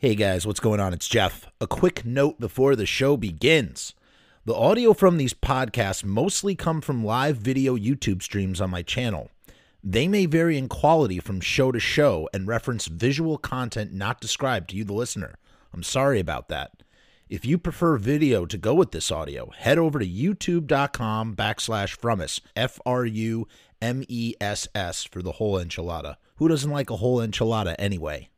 Hey 0.00 0.14
guys, 0.14 0.46
what's 0.46 0.60
going 0.60 0.78
on? 0.78 0.92
It's 0.92 1.08
Jeff. 1.08 1.48
A 1.60 1.66
quick 1.66 2.04
note 2.04 2.38
before 2.38 2.76
the 2.76 2.86
show 2.86 3.16
begins. 3.16 3.94
The 4.44 4.54
audio 4.54 4.94
from 4.94 5.16
these 5.16 5.34
podcasts 5.34 6.04
mostly 6.04 6.54
come 6.54 6.80
from 6.80 7.04
live 7.04 7.38
video 7.38 7.76
YouTube 7.76 8.22
streams 8.22 8.60
on 8.60 8.70
my 8.70 8.82
channel. 8.82 9.28
They 9.82 10.06
may 10.06 10.26
vary 10.26 10.56
in 10.56 10.68
quality 10.68 11.18
from 11.18 11.40
show 11.40 11.72
to 11.72 11.80
show 11.80 12.28
and 12.32 12.46
reference 12.46 12.86
visual 12.86 13.38
content 13.38 13.92
not 13.92 14.20
described 14.20 14.70
to 14.70 14.76
you, 14.76 14.84
the 14.84 14.92
listener. 14.92 15.34
I'm 15.74 15.82
sorry 15.82 16.20
about 16.20 16.48
that. 16.48 16.84
If 17.28 17.44
you 17.44 17.58
prefer 17.58 17.96
video 17.96 18.46
to 18.46 18.56
go 18.56 18.74
with 18.74 18.92
this 18.92 19.10
audio, 19.10 19.50
head 19.50 19.78
over 19.78 19.98
to 19.98 20.06
youtube.com 20.06 21.34
backslash 21.34 21.96
frumess, 21.96 22.40
F 22.54 22.78
R 22.86 23.04
U 23.04 23.48
M 23.82 24.04
E 24.06 24.34
S 24.40 24.68
S, 24.76 25.02
for 25.02 25.22
the 25.22 25.32
whole 25.32 25.56
enchilada. 25.58 26.18
Who 26.36 26.46
doesn't 26.46 26.70
like 26.70 26.88
a 26.88 26.98
whole 26.98 27.18
enchilada 27.18 27.74
anyway? 27.80 28.28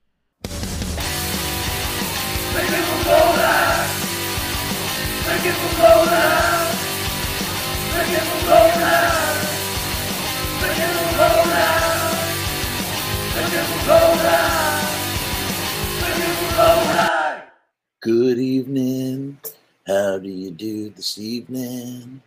Good 18.00 18.38
evening. 18.38 19.38
How 19.86 20.18
do 20.18 20.28
you 20.28 20.50
do 20.50 20.90
this 20.90 21.18
evening? 21.18 22.20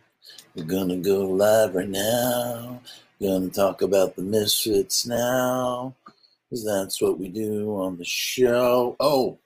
We're 0.54 0.64
gonna 0.64 0.96
go 0.96 1.28
live 1.28 1.74
right 1.74 1.88
now. 1.88 2.80
Gonna 3.20 3.50
talk 3.50 3.82
about 3.82 4.16
the 4.16 4.22
misfits 4.22 5.04
now. 5.04 5.94
'cause 6.48 6.64
that's 6.64 7.02
what 7.02 7.18
we 7.18 7.28
do 7.28 7.76
on 7.76 7.98
the 7.98 8.04
show. 8.04 8.96
Oh, 9.00 9.38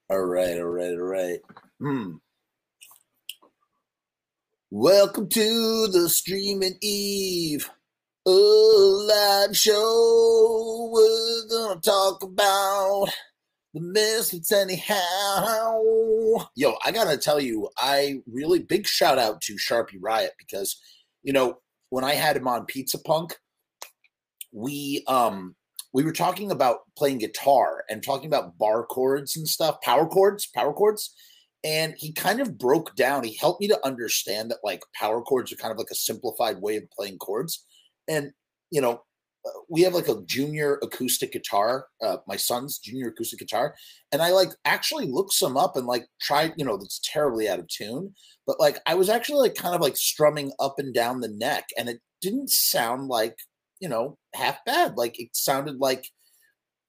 All 0.08 0.24
right, 0.24 0.58
all 0.58 0.64
right, 0.64 0.92
all 0.92 0.98
right. 0.98 1.40
Hmm. 1.80 2.16
Welcome 4.70 5.28
to 5.28 5.88
the 5.88 6.08
streaming 6.08 6.74
eve, 6.80 7.68
a 8.26 8.30
live 8.30 9.56
show. 9.56 10.90
We're 10.92 11.48
gonna 11.48 11.80
talk 11.80 12.22
about 12.22 13.08
the 13.72 13.80
misfits 13.80 14.52
anyhow. 14.52 15.78
Yo, 16.54 16.76
I 16.84 16.92
gotta 16.92 17.16
tell 17.16 17.40
you, 17.40 17.68
I 17.78 18.22
really 18.26 18.60
big 18.60 18.86
shout 18.86 19.18
out 19.18 19.40
to 19.42 19.54
Sharpie 19.54 19.98
Riot 20.00 20.32
because 20.38 20.80
you 21.22 21.32
know 21.32 21.58
when 21.94 22.02
I 22.02 22.14
had 22.14 22.36
him 22.36 22.48
on 22.48 22.66
Pizza 22.66 22.98
Punk, 22.98 23.36
we 24.50 25.04
um 25.06 25.54
we 25.92 26.02
were 26.02 26.12
talking 26.12 26.50
about 26.50 26.78
playing 26.98 27.18
guitar 27.18 27.84
and 27.88 28.02
talking 28.02 28.26
about 28.26 28.58
bar 28.58 28.84
chords 28.84 29.36
and 29.36 29.46
stuff, 29.46 29.80
power 29.80 30.04
chords, 30.04 30.48
power 30.52 30.72
chords. 30.72 31.14
And 31.62 31.94
he 31.96 32.12
kind 32.12 32.40
of 32.40 32.58
broke 32.58 32.96
down. 32.96 33.22
He 33.22 33.36
helped 33.36 33.60
me 33.60 33.68
to 33.68 33.86
understand 33.86 34.50
that 34.50 34.58
like 34.64 34.82
power 34.92 35.22
chords 35.22 35.52
are 35.52 35.56
kind 35.56 35.70
of 35.70 35.78
like 35.78 35.92
a 35.92 35.94
simplified 35.94 36.60
way 36.60 36.78
of 36.78 36.90
playing 36.90 37.18
chords. 37.18 37.64
And 38.08 38.32
you 38.72 38.80
know, 38.80 39.04
we 39.68 39.82
have 39.82 39.94
like 39.94 40.08
a 40.08 40.22
junior 40.24 40.78
acoustic 40.82 41.32
guitar, 41.32 41.86
uh, 42.02 42.18
my 42.26 42.36
son's 42.36 42.78
junior 42.78 43.08
acoustic 43.08 43.38
guitar, 43.38 43.74
and 44.12 44.22
I 44.22 44.30
like 44.30 44.50
actually 44.64 45.06
looked 45.06 45.32
some 45.32 45.56
up 45.56 45.76
and 45.76 45.86
like 45.86 46.06
tried, 46.20 46.54
you 46.56 46.64
know, 46.64 46.76
that's 46.76 47.00
terribly 47.04 47.48
out 47.48 47.58
of 47.58 47.68
tune, 47.68 48.14
but 48.46 48.60
like 48.60 48.78
I 48.86 48.94
was 48.94 49.08
actually 49.08 49.40
like 49.40 49.54
kind 49.54 49.74
of 49.74 49.80
like 49.80 49.96
strumming 49.96 50.52
up 50.58 50.78
and 50.78 50.94
down 50.94 51.20
the 51.20 51.28
neck, 51.28 51.68
and 51.78 51.88
it 51.88 52.00
didn't 52.20 52.50
sound 52.50 53.08
like 53.08 53.36
you 53.80 53.88
know 53.88 54.18
half 54.34 54.64
bad. 54.64 54.96
Like 54.96 55.20
it 55.20 55.30
sounded 55.32 55.78
like 55.78 56.08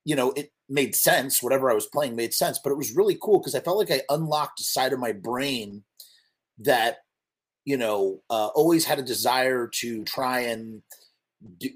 you 0.06 0.16
know 0.16 0.32
it 0.32 0.52
made 0.70 0.96
sense. 0.96 1.44
Whatever 1.44 1.70
I 1.70 1.76
was 1.76 1.88
playing 1.88 2.16
made 2.16 2.34
sense, 2.34 2.60
but 2.64 2.72
it 2.72 2.78
was 2.78 2.96
really 2.96 3.18
cool 3.22 3.40
because 3.40 3.56
I 3.56 3.60
felt 3.60 3.78
like 3.78 3.92
I 3.92 4.02
unlocked 4.10 4.60
a 4.62 4.64
side 4.64 4.94
of 4.94 5.00
my 5.00 5.12
brain 5.12 5.84
that 6.60 7.00
you 7.66 7.78
know 7.78 8.22
uh, 8.30 8.48
always 8.48 8.86
had 8.86 9.00
a 9.00 9.04
desire 9.04 9.68
to 9.68 10.04
try 10.06 10.42
and 10.42 10.82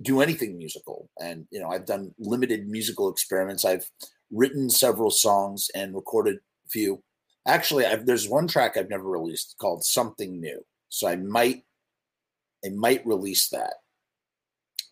do, 0.02 0.22
anything 0.22 0.57
musical. 0.57 1.09
And 1.19 1.46
you 1.52 1.59
know 1.59 1.69
I've 1.69 1.85
done 1.85 2.13
limited 2.19 2.68
musical 2.68 3.09
experiments. 3.09 3.66
I've 3.66 3.90
written 4.31 4.69
several 4.69 5.12
songs 5.12 5.68
and 5.75 5.96
recorded 5.96 6.38
a 6.38 6.69
few. 6.69 7.03
Actually, 7.47 7.85
I've, 7.85 8.06
there's 8.06 8.28
one 8.28 8.47
track 8.47 8.78
I've 8.78 8.90
never 8.90 9.09
released 9.09 9.56
called 9.59 9.84
"Something 9.84 10.40
New," 10.40 10.66
so 10.90 11.07
I 11.07 11.16
might 11.16 11.63
I 12.66 12.69
might 12.69 13.06
release 13.06 13.50
that. 13.50 13.75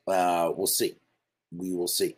Uh, 0.08 0.52
we'll 0.56 0.68
see. 0.68 0.96
We 1.52 1.74
will 1.74 1.88
see. 1.88 2.16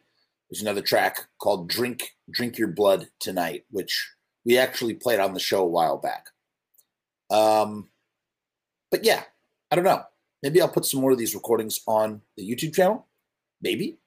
There's 0.49 0.61
another 0.61 0.81
track 0.81 1.27
called 1.41 1.69
"Drink 1.69 2.11
Drink 2.29 2.57
Your 2.57 2.69
Blood 2.69 3.07
Tonight," 3.19 3.63
which 3.69 4.11
we 4.45 4.57
actually 4.57 4.95
played 4.95 5.19
on 5.19 5.33
the 5.33 5.39
show 5.39 5.61
a 5.61 5.67
while 5.67 5.97
back. 5.97 6.27
Um, 7.29 7.89
but 8.91 9.03
yeah, 9.03 9.23
I 9.71 9.75
don't 9.75 9.85
know. 9.85 10.03
Maybe 10.41 10.61
I'll 10.61 10.69
put 10.69 10.85
some 10.85 11.01
more 11.01 11.11
of 11.11 11.17
these 11.17 11.35
recordings 11.35 11.81
on 11.87 12.21
the 12.37 12.49
YouTube 12.49 12.73
channel. 12.73 13.07
Maybe. 13.61 13.97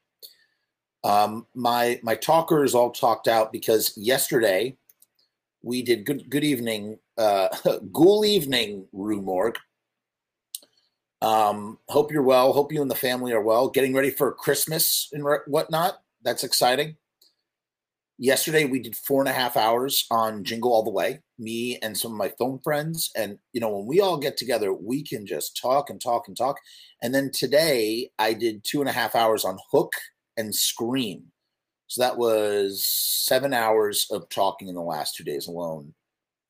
Um, 1.05 1.47
my 1.55 1.99
my 2.03 2.15
talker 2.15 2.65
is 2.65 2.75
all 2.75 2.91
talked 2.91 3.29
out 3.29 3.53
because 3.53 3.93
yesterday 3.97 4.77
we 5.63 5.83
did 5.83 6.07
good 6.07 6.31
good 6.31 6.45
evening, 6.45 6.99
uh, 7.19 7.49
ghoul 7.93 8.25
evening, 8.25 8.87
Rue 8.93 9.21
Morgue. 9.21 9.59
Um, 11.21 11.79
hope 11.89 12.11
you're 12.11 12.23
well. 12.23 12.53
Hope 12.53 12.73
you 12.73 12.83
and 12.83 12.91
the 12.91 12.97
family 12.97 13.33
are 13.33 13.43
well. 13.43 13.69
Getting 13.69 13.95
ready 13.95 14.11
for 14.11 14.33
Christmas 14.33 15.09
and 15.13 15.25
re- 15.25 15.39
whatnot. 15.47 16.03
That's 16.23 16.45
exciting. 16.45 16.97
Yesterday 18.19 18.67
we 18.67 18.79
did 18.79 18.95
four 18.95 19.21
and 19.21 19.29
a 19.29 19.33
half 19.33 19.57
hours 19.57 20.07
on 20.11 20.45
Jingle 20.45 20.73
All 20.73 20.85
the 20.85 20.91
Way. 20.91 21.21
Me 21.39 21.79
and 21.83 21.97
some 21.97 22.13
of 22.13 22.19
my 22.19 22.33
phone 22.39 22.61
friends, 22.63 23.11
and 23.17 23.39
you 23.53 23.61
know 23.61 23.77
when 23.77 23.87
we 23.87 24.01
all 24.01 24.17
get 24.17 24.37
together, 24.37 24.73
we 24.73 25.03
can 25.03 25.27
just 25.27 25.59
talk 25.61 25.91
and 25.91 26.01
talk 26.01 26.29
and 26.29 26.37
talk. 26.37 26.59
And 27.03 27.15
then 27.15 27.31
today 27.33 28.11
I 28.19 28.35
did 28.35 28.65
two 28.65 28.81
and 28.81 28.89
a 28.89 28.93
half 28.93 29.17
hours 29.17 29.45
on 29.45 29.59
Hook 29.73 29.93
and 30.37 30.55
Scream. 30.55 31.25
So 31.89 32.03
that 32.03 32.17
was 32.17 32.85
seven 32.85 33.53
hours 33.53 34.07
of 34.11 34.29
talking 34.29 34.69
in 34.69 34.75
the 34.75 34.81
last 34.81 35.17
two 35.17 35.25
days 35.25 35.47
alone 35.47 35.93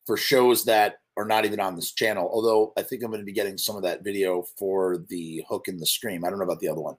for 0.07 0.17
shows 0.17 0.65
that 0.65 0.97
are 1.17 1.25
not 1.25 1.45
even 1.45 1.61
on 1.61 1.75
this 1.77 1.93
channel. 1.93 2.29
Although 2.33 2.73
I 2.77 2.83
think 2.83 3.03
I'm 3.03 3.11
going 3.11 3.21
to 3.21 3.27
be 3.27 3.33
getting 3.33 3.59
some 3.59 3.77
of 3.77 3.83
that 3.83 4.05
video 4.05 4.45
for 4.59 4.99
the 5.09 5.45
hook 5.49 5.69
and 5.69 5.81
the 5.81 5.87
scream. 5.87 6.25
I 6.25 6.31
don't 6.31 6.39
know 6.39 6.45
about 6.45 6.61
the 6.61 6.69
other 6.69 6.81
one. 6.81 6.97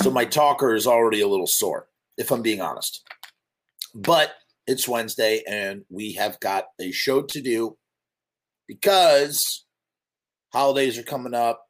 So 0.00 0.10
my 0.10 0.24
talker 0.24 0.74
is 0.74 0.86
already 0.86 1.20
a 1.22 1.28
little 1.28 1.46
sore, 1.46 1.88
if 2.16 2.30
I'm 2.30 2.42
being 2.42 2.60
honest. 2.60 3.02
But 3.94 4.32
it's 4.66 4.86
Wednesday 4.86 5.42
and 5.48 5.84
we 5.90 6.12
have 6.12 6.38
got 6.40 6.66
a 6.80 6.92
show 6.92 7.22
to 7.22 7.40
do 7.40 7.76
because 8.68 9.64
holidays 10.52 10.98
are 10.98 11.02
coming 11.04 11.34
up. 11.34 11.64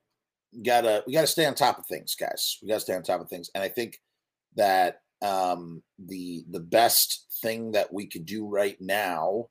We 0.52 0.62
gotta 0.62 1.04
we 1.06 1.12
gotta 1.14 1.26
stay 1.26 1.46
on 1.46 1.54
top 1.54 1.78
of 1.78 1.86
things, 1.86 2.14
guys. 2.14 2.58
We 2.60 2.68
gotta 2.68 2.80
stay 2.80 2.94
on 2.94 3.02
top 3.02 3.20
of 3.20 3.30
things. 3.30 3.50
And 3.54 3.64
I 3.64 3.68
think 3.68 3.98
that 4.56 5.00
um 5.22 5.82
the 5.98 6.44
the 6.50 6.60
best 6.60 7.26
thing 7.40 7.72
that 7.72 7.92
we 7.92 8.06
could 8.06 8.26
do 8.26 8.46
right 8.46 8.76
now 8.80 9.46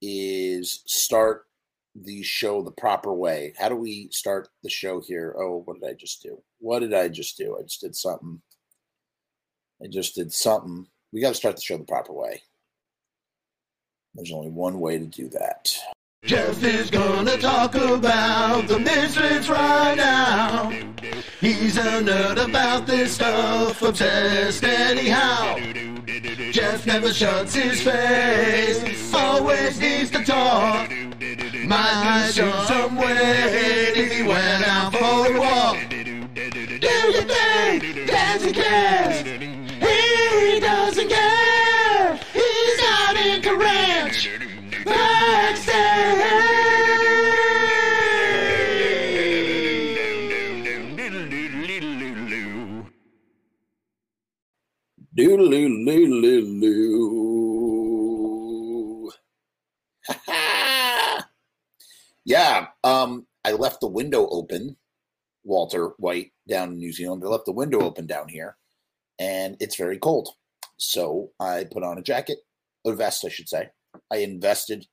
is 0.00 0.82
start 0.86 1.47
the 2.04 2.22
show 2.22 2.62
the 2.62 2.70
proper 2.70 3.12
way. 3.12 3.54
How 3.58 3.68
do 3.68 3.76
we 3.76 4.08
start 4.10 4.48
the 4.62 4.70
show 4.70 5.00
here? 5.00 5.34
Oh, 5.38 5.62
what 5.64 5.80
did 5.80 5.88
I 5.88 5.94
just 5.94 6.22
do? 6.22 6.42
What 6.58 6.80
did 6.80 6.94
I 6.94 7.08
just 7.08 7.36
do? 7.36 7.56
I 7.58 7.62
just 7.62 7.80
did 7.80 7.94
something. 7.94 8.40
I 9.82 9.86
just 9.86 10.14
did 10.14 10.32
something. 10.32 10.86
We 11.12 11.20
got 11.20 11.28
to 11.28 11.34
start 11.34 11.56
the 11.56 11.62
show 11.62 11.78
the 11.78 11.84
proper 11.84 12.12
way. 12.12 12.42
There's 14.14 14.32
only 14.32 14.50
one 14.50 14.80
way 14.80 14.98
to 14.98 15.06
do 15.06 15.28
that. 15.28 15.72
Jeff 16.24 16.62
is 16.64 16.90
gonna 16.90 17.38
talk 17.38 17.76
about 17.76 18.66
the 18.66 18.78
misfits 18.78 19.48
right 19.48 19.94
now. 19.96 20.70
He's 21.40 21.76
a 21.76 22.02
nerd 22.02 22.44
about 22.44 22.86
this 22.86 23.14
stuff, 23.14 23.80
obsessed 23.80 24.64
anyhow. 24.64 25.56
Jeff 26.50 26.84
never 26.86 27.12
shuts 27.12 27.54
his 27.54 27.80
face, 27.82 29.14
always 29.14 29.78
needs 29.78 30.10
to 30.10 30.24
talk. 30.24 30.90
Might 31.68 32.24
be 32.26 32.32
show 32.32 32.50
some 32.64 32.96
weight 32.96 33.92
if 33.94 34.10
he 34.10 34.22
went 34.22 34.66
out 34.66 34.90
for 34.90 35.30
a 35.30 35.38
walk. 35.38 35.76
Do 35.90 36.88
you 36.88 37.12
think 37.12 38.06
that 38.08 38.40
he 38.40 38.52
cares? 38.52 39.20
He 39.84 40.60
doesn't 40.60 41.08
care. 41.10 42.18
He's 42.32 42.80
out 42.84 43.16
in 43.16 43.58
Ranch. 43.58 44.30
Doodaloo-loo-loo-loo. 55.18 57.77
Yeah, 62.28 62.66
um, 62.84 63.26
I 63.42 63.52
left 63.52 63.80
the 63.80 63.88
window 63.88 64.28
open. 64.28 64.76
Walter 65.44 65.92
White 65.96 66.32
down 66.46 66.72
in 66.72 66.76
New 66.76 66.92
Zealand. 66.92 67.22
I 67.24 67.28
left 67.28 67.46
the 67.46 67.52
window 67.52 67.80
open 67.80 68.06
down 68.06 68.28
here, 68.28 68.58
and 69.18 69.56
it's 69.60 69.76
very 69.76 69.98
cold. 69.98 70.28
So 70.76 71.30
I 71.40 71.64
put 71.72 71.82
on 71.82 71.96
a 71.96 72.02
jacket, 72.02 72.40
a 72.86 72.92
vest, 72.92 73.24
I 73.24 73.30
should 73.30 73.48
say. 73.48 73.70
I 74.12 74.18
invested 74.18 74.86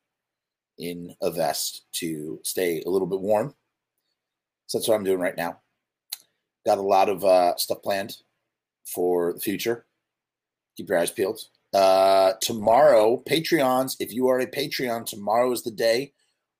in 0.77 1.13
a 1.21 1.29
vest 1.29 1.83
to 1.95 2.39
stay 2.45 2.81
a 2.85 2.89
little 2.89 3.05
bit 3.05 3.19
warm. 3.19 3.53
So 4.67 4.77
that's 4.77 4.87
what 4.87 4.95
I'm 4.95 5.03
doing 5.03 5.19
right 5.19 5.35
now. 5.35 5.59
Got 6.65 6.77
a 6.77 6.83
lot 6.83 7.09
of 7.09 7.25
uh, 7.25 7.57
stuff 7.57 7.83
planned 7.83 8.15
for 8.85 9.33
the 9.33 9.41
future. 9.41 9.85
Keep 10.77 10.87
your 10.87 10.99
eyes 10.99 11.11
peeled. 11.11 11.41
Uh, 11.73 12.31
tomorrow, 12.39 13.21
Patreons, 13.29 13.97
if 13.99 14.13
you 14.13 14.29
are 14.29 14.39
a 14.39 14.47
Patreon, 14.47 15.05
tomorrow 15.05 15.51
is 15.51 15.63
the 15.63 15.71
day 15.71 16.13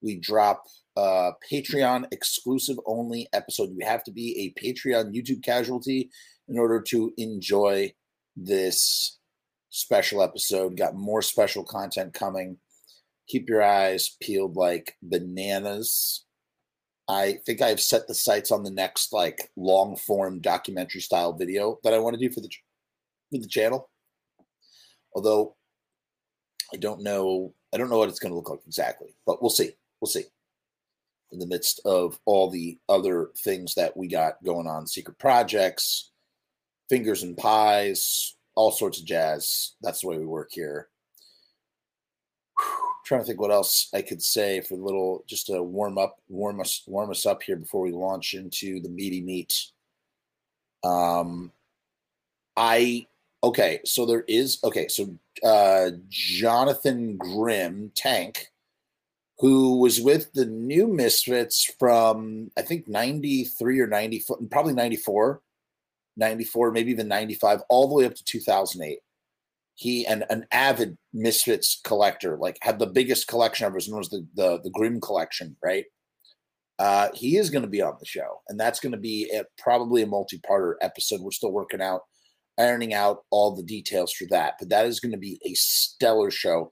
we 0.05 0.15
drop 0.17 0.63
a 0.95 1.31
Patreon 1.51 2.05
exclusive 2.11 2.77
only 2.85 3.27
episode. 3.33 3.71
You 3.75 3.85
have 3.85 4.03
to 4.03 4.11
be 4.11 4.53
a 4.55 4.63
Patreon 4.63 5.13
YouTube 5.13 5.43
casualty 5.43 6.11
in 6.47 6.57
order 6.59 6.79
to 6.89 7.11
enjoy 7.17 7.91
this 8.37 9.17
special 9.71 10.21
episode. 10.21 10.77
Got 10.77 10.95
more 10.95 11.23
special 11.23 11.63
content 11.63 12.13
coming. 12.13 12.57
Keep 13.27 13.49
your 13.49 13.63
eyes 13.63 14.15
peeled 14.21 14.55
like 14.55 14.95
bananas. 15.01 16.23
I 17.07 17.39
think 17.45 17.61
I've 17.61 17.81
set 17.81 18.07
the 18.07 18.13
sights 18.13 18.51
on 18.51 18.63
the 18.63 18.71
next 18.71 19.11
like 19.11 19.51
long 19.55 19.95
form 19.95 20.39
documentary 20.39 21.01
style 21.01 21.33
video 21.33 21.79
that 21.83 21.93
I 21.93 21.99
want 21.99 22.15
to 22.15 22.19
do 22.19 22.33
for 22.33 22.41
the 22.41 22.49
for 23.31 23.39
the 23.39 23.47
channel. 23.47 23.89
Although 25.15 25.55
I 26.73 26.77
don't 26.77 27.01
know 27.01 27.53
I 27.73 27.77
don't 27.77 27.89
know 27.89 27.97
what 27.97 28.09
it's 28.09 28.19
going 28.19 28.31
to 28.31 28.35
look 28.37 28.49
like 28.49 28.61
exactly, 28.65 29.15
but 29.25 29.41
we'll 29.41 29.49
see. 29.49 29.73
We'll 30.05 30.11
see. 30.11 30.25
In 31.31 31.39
the 31.39 31.47
midst 31.47 31.81
of 31.83 32.19
all 32.25 32.51
the 32.51 32.77
other 32.87 33.31
things 33.39 33.73
that 33.73 33.97
we 33.97 34.07
got 34.07 34.43
going 34.43 34.67
on, 34.67 34.85
secret 34.85 35.17
projects, 35.17 36.11
fingers 36.91 37.23
and 37.23 37.35
pies, 37.35 38.35
all 38.53 38.69
sorts 38.69 38.99
of 38.99 39.05
jazz. 39.07 39.73
That's 39.81 40.01
the 40.01 40.07
way 40.09 40.19
we 40.19 40.27
work 40.27 40.49
here. 40.51 40.89
Whew. 42.59 42.87
Trying 43.03 43.21
to 43.21 43.25
think 43.25 43.41
what 43.41 43.49
else 43.49 43.89
I 43.95 44.03
could 44.03 44.21
say 44.21 44.61
for 44.61 44.75
a 44.75 44.77
little 44.77 45.23
just 45.25 45.47
to 45.47 45.63
warm 45.63 45.97
up, 45.97 46.17
warm 46.29 46.61
us, 46.61 46.83
warm 46.85 47.09
us 47.09 47.25
up 47.25 47.41
here 47.41 47.55
before 47.55 47.81
we 47.81 47.91
launch 47.91 48.35
into 48.35 48.79
the 48.81 48.89
meaty 48.89 49.21
meat. 49.21 49.71
Um, 50.83 51.51
I 52.55 53.07
okay, 53.43 53.79
so 53.85 54.05
there 54.05 54.23
is 54.27 54.59
okay, 54.63 54.87
so 54.87 55.17
uh, 55.43 55.89
Jonathan 56.09 57.17
Grimm 57.17 57.91
Tank, 57.95 58.51
who 59.39 59.79
was 59.79 59.99
with 59.99 60.31
the 60.33 60.45
new 60.45 60.87
Misfits 60.87 61.73
from 61.77 62.51
I 62.57 62.61
think 62.61 62.87
ninety 62.87 63.43
three 63.43 63.79
or 63.79 63.87
ninety 63.87 64.23
probably 64.49 64.73
ninety 64.73 64.97
four 64.97 65.41
94, 66.17 66.71
maybe 66.71 66.91
even 66.91 67.07
95, 67.07 67.61
all 67.69 67.87
the 67.87 67.95
way 67.95 68.05
up 68.05 68.15
to 68.15 68.23
2008. 68.23 68.99
He 69.77 70.07
and 70.07 70.23
an 70.29 70.45
avid 70.51 70.97
Misfits 71.13 71.81
collector, 71.83 72.37
like 72.37 72.57
had 72.61 72.79
the 72.79 72.87
biggest 72.87 73.27
collection 73.27 73.65
ever, 73.65 73.77
known 73.87 73.99
as 73.99 74.09
the, 74.09 74.25
the, 74.33 74.61
the 74.63 74.69
Grimm 74.69 75.01
collection, 75.01 75.57
right? 75.61 75.85
Uh, 76.79 77.09
he 77.13 77.37
is 77.37 77.49
going 77.49 77.61
to 77.61 77.69
be 77.69 77.81
on 77.81 77.95
the 77.99 78.05
show, 78.05 78.41
and 78.47 78.59
that's 78.59 78.79
going 78.79 78.93
to 78.93 78.97
be 78.97 79.29
a, 79.33 79.43
probably 79.57 80.01
a 80.01 80.07
multi-parter 80.07 80.75
episode. 80.81 81.21
We're 81.21 81.31
still 81.31 81.51
working 81.51 81.81
out, 81.81 82.01
ironing 82.57 82.93
out 82.93 83.23
all 83.31 83.53
the 83.53 83.63
details 83.63 84.13
for 84.13 84.25
that, 84.29 84.55
but 84.59 84.69
that 84.69 84.85
is 84.85 85.01
going 85.01 85.11
to 85.11 85.17
be 85.17 85.39
a 85.45 85.53
stellar 85.55 86.31
show. 86.31 86.71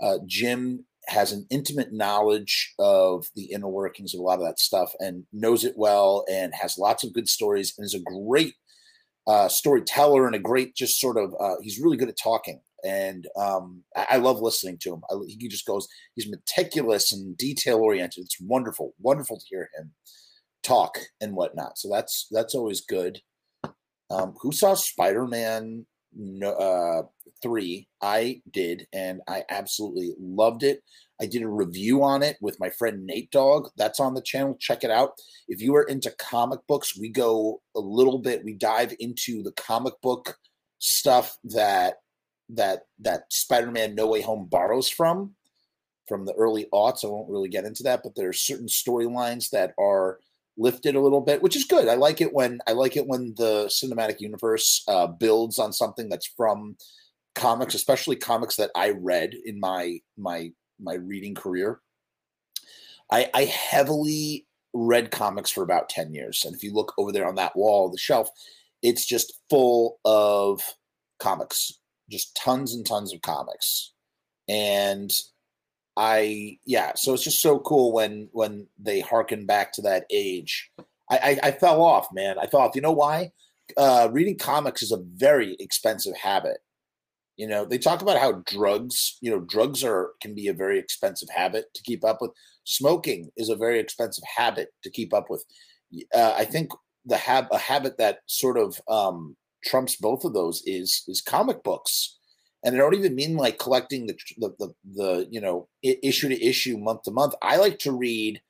Uh, 0.00 0.18
Jim 0.26 0.84
has 1.08 1.32
an 1.32 1.46
intimate 1.50 1.92
knowledge 1.92 2.74
of 2.78 3.26
the 3.34 3.44
inner 3.52 3.68
workings 3.68 4.14
of 4.14 4.20
a 4.20 4.22
lot 4.22 4.38
of 4.38 4.44
that 4.44 4.58
stuff 4.58 4.92
and 4.98 5.24
knows 5.32 5.64
it 5.64 5.74
well 5.76 6.24
and 6.30 6.52
has 6.54 6.78
lots 6.78 7.04
of 7.04 7.12
good 7.12 7.28
stories 7.28 7.74
and 7.76 7.84
is 7.84 7.94
a 7.94 8.00
great 8.00 8.54
uh, 9.26 9.48
storyteller 9.48 10.26
and 10.26 10.34
a 10.34 10.40
great 10.40 10.74
just 10.74 11.00
sort 11.00 11.16
of 11.16 11.34
uh, 11.40 11.56
he's 11.62 11.80
really 11.80 11.96
good 11.96 12.08
at 12.08 12.18
talking. 12.22 12.60
And 12.84 13.26
um, 13.36 13.82
I, 13.96 14.06
I, 14.10 14.16
love 14.18 14.42
listening 14.42 14.76
to 14.82 14.92
him. 14.92 15.00
I, 15.10 15.14
he 15.26 15.48
just 15.48 15.66
goes 15.66 15.88
he's 16.14 16.28
meticulous 16.28 17.12
and 17.12 17.34
detail 17.36 17.78
oriented. 17.78 18.24
It's 18.24 18.36
wonderful 18.40 18.94
wonderful 19.00 19.38
to 19.38 19.46
hear 19.48 19.70
him 19.78 19.92
talk 20.62 20.98
and 21.20 21.34
whatnot. 21.34 21.78
So 21.78 21.88
that's 21.90 22.26
that's 22.30 22.54
always 22.54 22.82
good. 22.82 23.20
Um, 24.10 24.34
who 24.42 24.52
saw 24.52 24.74
spider-man 24.74 25.86
no, 26.16 26.50
uh, 26.50 27.02
3 27.42 27.86
i 28.00 28.40
did 28.50 28.86
and 28.92 29.20
i 29.28 29.44
absolutely 29.50 30.14
loved 30.18 30.62
it 30.62 30.82
I 31.20 31.26
did 31.26 31.42
a 31.42 31.48
review 31.48 32.02
on 32.02 32.22
it 32.22 32.36
with 32.40 32.58
my 32.58 32.70
friend 32.70 33.06
Nate 33.06 33.30
Dog. 33.30 33.70
That's 33.76 34.00
on 34.00 34.14
the 34.14 34.22
channel. 34.22 34.56
Check 34.58 34.82
it 34.82 34.90
out. 34.90 35.12
If 35.48 35.62
you 35.62 35.74
are 35.76 35.84
into 35.84 36.10
comic 36.18 36.60
books, 36.66 36.98
we 36.98 37.08
go 37.08 37.60
a 37.76 37.80
little 37.80 38.18
bit. 38.18 38.44
We 38.44 38.54
dive 38.54 38.94
into 38.98 39.42
the 39.42 39.52
comic 39.52 39.94
book 40.02 40.36
stuff 40.78 41.38
that 41.44 41.98
that 42.50 42.82
that 43.00 43.32
Spider-Man 43.32 43.94
No 43.94 44.08
Way 44.08 44.22
Home 44.22 44.46
borrows 44.50 44.88
from 44.88 45.34
from 46.08 46.26
the 46.26 46.34
early 46.34 46.66
aughts. 46.72 47.04
I 47.04 47.08
won't 47.08 47.30
really 47.30 47.48
get 47.48 47.64
into 47.64 47.84
that, 47.84 48.00
but 48.02 48.14
there 48.16 48.28
are 48.28 48.34
certain 48.34 48.66
storylines 48.66 49.50
that 49.50 49.72
are 49.78 50.18
lifted 50.56 50.94
a 50.94 51.00
little 51.00 51.20
bit, 51.20 51.42
which 51.42 51.56
is 51.56 51.64
good. 51.64 51.88
I 51.88 51.94
like 51.94 52.20
it 52.20 52.32
when 52.32 52.60
I 52.66 52.72
like 52.72 52.96
it 52.96 53.06
when 53.06 53.34
the 53.36 53.66
cinematic 53.66 54.20
universe 54.20 54.82
uh, 54.88 55.06
builds 55.06 55.58
on 55.58 55.72
something 55.72 56.08
that's 56.08 56.26
from 56.36 56.76
comics, 57.34 57.74
especially 57.74 58.16
comics 58.16 58.56
that 58.56 58.70
I 58.74 58.90
read 58.90 59.34
in 59.44 59.58
my 59.60 60.00
my 60.16 60.52
my 60.80 60.94
reading 60.94 61.34
career. 61.34 61.80
I, 63.10 63.30
I 63.34 63.44
heavily 63.44 64.46
read 64.72 65.10
comics 65.10 65.50
for 65.50 65.62
about 65.62 65.88
10 65.88 66.12
years. 66.12 66.44
And 66.44 66.54
if 66.54 66.62
you 66.62 66.72
look 66.72 66.92
over 66.98 67.12
there 67.12 67.28
on 67.28 67.36
that 67.36 67.54
wall, 67.54 67.88
the 67.90 67.98
shelf, 67.98 68.28
it's 68.82 69.06
just 69.06 69.40
full 69.48 69.98
of 70.04 70.60
comics, 71.20 71.78
just 72.10 72.36
tons 72.36 72.74
and 72.74 72.84
tons 72.84 73.12
of 73.12 73.22
comics. 73.22 73.92
And 74.48 75.12
I, 75.96 76.58
yeah, 76.64 76.92
so 76.96 77.14
it's 77.14 77.22
just 77.22 77.40
so 77.40 77.58
cool 77.60 77.92
when 77.92 78.28
when 78.32 78.66
they 78.78 79.00
harken 79.00 79.46
back 79.46 79.72
to 79.74 79.82
that 79.82 80.06
age. 80.10 80.70
I, 81.10 81.38
I, 81.42 81.48
I 81.48 81.50
fell 81.52 81.82
off, 81.82 82.08
man. 82.12 82.38
I 82.38 82.46
thought, 82.46 82.74
you 82.74 82.80
know 82.80 82.92
why? 82.92 83.30
Uh, 83.76 84.08
reading 84.12 84.36
comics 84.36 84.82
is 84.82 84.92
a 84.92 85.02
very 85.14 85.56
expensive 85.60 86.16
habit. 86.16 86.58
You 87.36 87.48
know, 87.48 87.64
they 87.64 87.78
talk 87.78 88.00
about 88.00 88.18
how 88.18 88.42
drugs, 88.46 89.18
you 89.20 89.30
know, 89.30 89.40
drugs 89.40 89.82
are 89.82 90.12
can 90.20 90.34
be 90.34 90.48
a 90.48 90.54
very 90.54 90.78
expensive 90.78 91.28
habit 91.34 91.66
to 91.74 91.82
keep 91.82 92.04
up 92.04 92.18
with. 92.20 92.30
Smoking 92.64 93.30
is 93.36 93.48
a 93.48 93.56
very 93.56 93.78
expensive 93.78 94.24
habit 94.36 94.68
to 94.82 94.90
keep 94.90 95.12
up 95.12 95.28
with. 95.28 95.44
Uh, 96.14 96.34
I 96.36 96.44
think 96.44 96.70
the 97.04 97.16
hab 97.16 97.46
a 97.50 97.58
habit 97.58 97.98
that 97.98 98.18
sort 98.26 98.56
of 98.56 98.80
um, 98.88 99.36
trumps 99.64 99.96
both 99.96 100.24
of 100.24 100.32
those 100.32 100.62
is 100.64 101.02
is 101.08 101.20
comic 101.20 101.62
books, 101.62 102.18
and 102.64 102.74
I 102.74 102.78
don't 102.78 102.94
even 102.94 103.14
mean 103.14 103.36
like 103.36 103.58
collecting 103.58 104.06
the 104.06 104.16
the 104.38 104.54
the, 104.58 104.74
the 104.94 105.28
you 105.30 105.40
know 105.40 105.68
issue 105.82 106.28
to 106.28 106.44
issue, 106.44 106.78
month 106.78 107.02
to 107.02 107.10
month. 107.10 107.34
I 107.42 107.56
like 107.56 107.78
to 107.80 107.92
read 107.92 108.40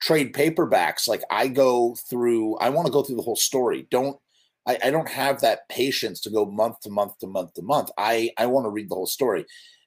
trade 0.00 0.34
paperbacks. 0.34 1.08
Like 1.08 1.22
I 1.30 1.48
go 1.48 1.96
through, 2.10 2.56
I 2.58 2.70
want 2.70 2.86
to 2.86 2.92
go 2.92 3.02
through 3.02 3.16
the 3.16 3.22
whole 3.22 3.36
story. 3.36 3.86
Don't 3.90 4.18
I, 4.66 4.78
I 4.84 4.90
don't 4.90 5.08
have 5.08 5.40
that 5.40 5.68
patience 5.68 6.20
to 6.22 6.30
go 6.30 6.44
month 6.44 6.80
to 6.80 6.90
month 6.90 7.18
to 7.18 7.26
month 7.26 7.54
to 7.54 7.62
month. 7.62 7.90
I, 7.98 8.30
I 8.38 8.46
want 8.46 8.66
to 8.66 8.70
read 8.70 8.88
the 8.88 8.94
whole 8.94 9.06
story. 9.06 9.44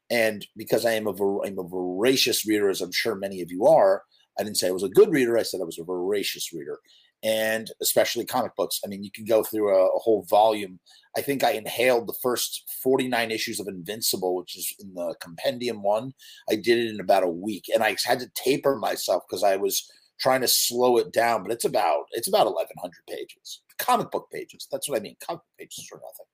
And 0.10 0.46
because 0.55 0.86
I 0.86 0.91
am 0.91 1.08
a, 1.08 1.41
I'm 1.41 1.58
a 1.58 1.63
voracious 1.63 2.46
reader, 2.46 2.70
as 2.70 2.82
I'm 2.82 2.91
sure 2.91 3.15
many 3.15 3.41
of 3.41 3.51
you 3.51 3.65
are, 3.65 4.03
I 4.38 4.44
didn't 4.44 4.58
say 4.58 4.67
I 4.67 4.72
was 4.72 4.84
a 4.84 4.89
good 4.89 5.12
reader. 5.12 5.38
I 5.38 5.44
said 5.44 5.62
I 5.62 5.65
was 5.65 5.79
a 5.79 5.84
voracious 5.84 6.51
reader. 6.53 6.79
And 7.25 7.72
especially 7.82 8.25
comic 8.25 8.55
books. 8.55 8.79
I 8.86 8.88
mean, 8.88 9.03
you 9.03 9.10
can 9.12 9.25
go 9.25 9.44
through 9.44 9.75
a, 9.75 9.86
a 9.88 10.00
whole 10.00 10.25
volume. 10.29 10.79
I 11.17 11.22
think 11.22 11.44
I 11.44 11.51
inhaled 11.51 12.08
the 12.08 12.15
first 12.22 12.63
49 12.84 13.32
issues 13.32 13.60
of 13.60 13.67
Invincible, 13.67 14.36
which 14.36 14.55
is 14.55 14.72
in 14.79 14.94
the 14.94 15.15
compendium 15.20 15.82
one. 15.82 16.13
I 16.50 16.55
did 16.55 16.77
it 16.77 16.94
in 16.94 17.00
about 17.00 17.24
a 17.24 17.27
week. 17.27 17.65
And 17.74 17.84
I 17.84 17.96
had 18.05 18.20
to 18.20 18.29
taper 18.36 18.75
myself 18.75 19.24
because 19.27 19.44
I 19.44 19.55
was 19.55 19.89
trying 20.20 20.41
to 20.41 20.48
slow 20.48 20.98
it 20.98 21.12
down, 21.12 21.41
but 21.41 21.51
it's 21.51 21.65
about 21.65 22.05
it's 22.12 22.27
about 22.27 22.46
1100 22.46 22.94
pages 23.10 23.62
comic 23.77 24.12
book 24.12 24.29
pages. 24.32 24.67
That's 24.72 24.89
what 24.89 24.98
I 24.98 25.01
mean. 25.01 25.15
Comic 25.25 25.41
pages 25.60 25.89
are 25.91 25.98
nothing. 25.98 26.25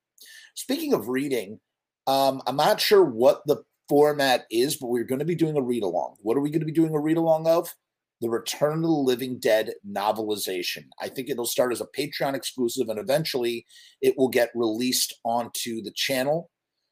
Speaking 0.56 0.94
of 0.94 1.10
reading, 1.10 1.60
um, 2.08 2.42
I'm 2.48 2.56
not 2.56 2.82
sure 2.82 3.04
what 3.04 3.42
the 3.46 3.64
format 3.90 4.46
is, 4.50 4.78
but 4.78 4.88
we're 4.88 5.04
going 5.04 5.20
to 5.20 5.26
be 5.26 5.36
doing 5.36 5.58
a 5.58 5.62
read 5.62 5.84
along. 5.84 6.16
What 6.22 6.38
are 6.38 6.42
we 6.42 6.50
going 6.50 6.62
to 6.62 6.66
be 6.66 6.72
doing 6.72 6.94
a 6.94 7.00
read 7.00 7.18
along 7.18 7.48
of? 7.48 7.74
The 8.22 8.30
Return 8.30 8.76
of 8.76 8.82
the 8.84 8.88
Living 8.90 9.40
Dead 9.40 9.72
novelization. 9.88 10.86
I 11.02 11.10
think 11.10 11.30
it'll 11.30 11.46
start 11.46 11.72
as 11.72 11.82
a 11.82 11.88
Patreon 11.98 12.36
exclusive 12.36 12.88
and 12.88 13.00
eventually 13.00 13.66
it 14.02 14.16
will 14.18 14.30
get 14.30 14.52
released 14.56 15.20
onto 15.26 15.82
the 15.82 15.92
channel. 15.96 16.50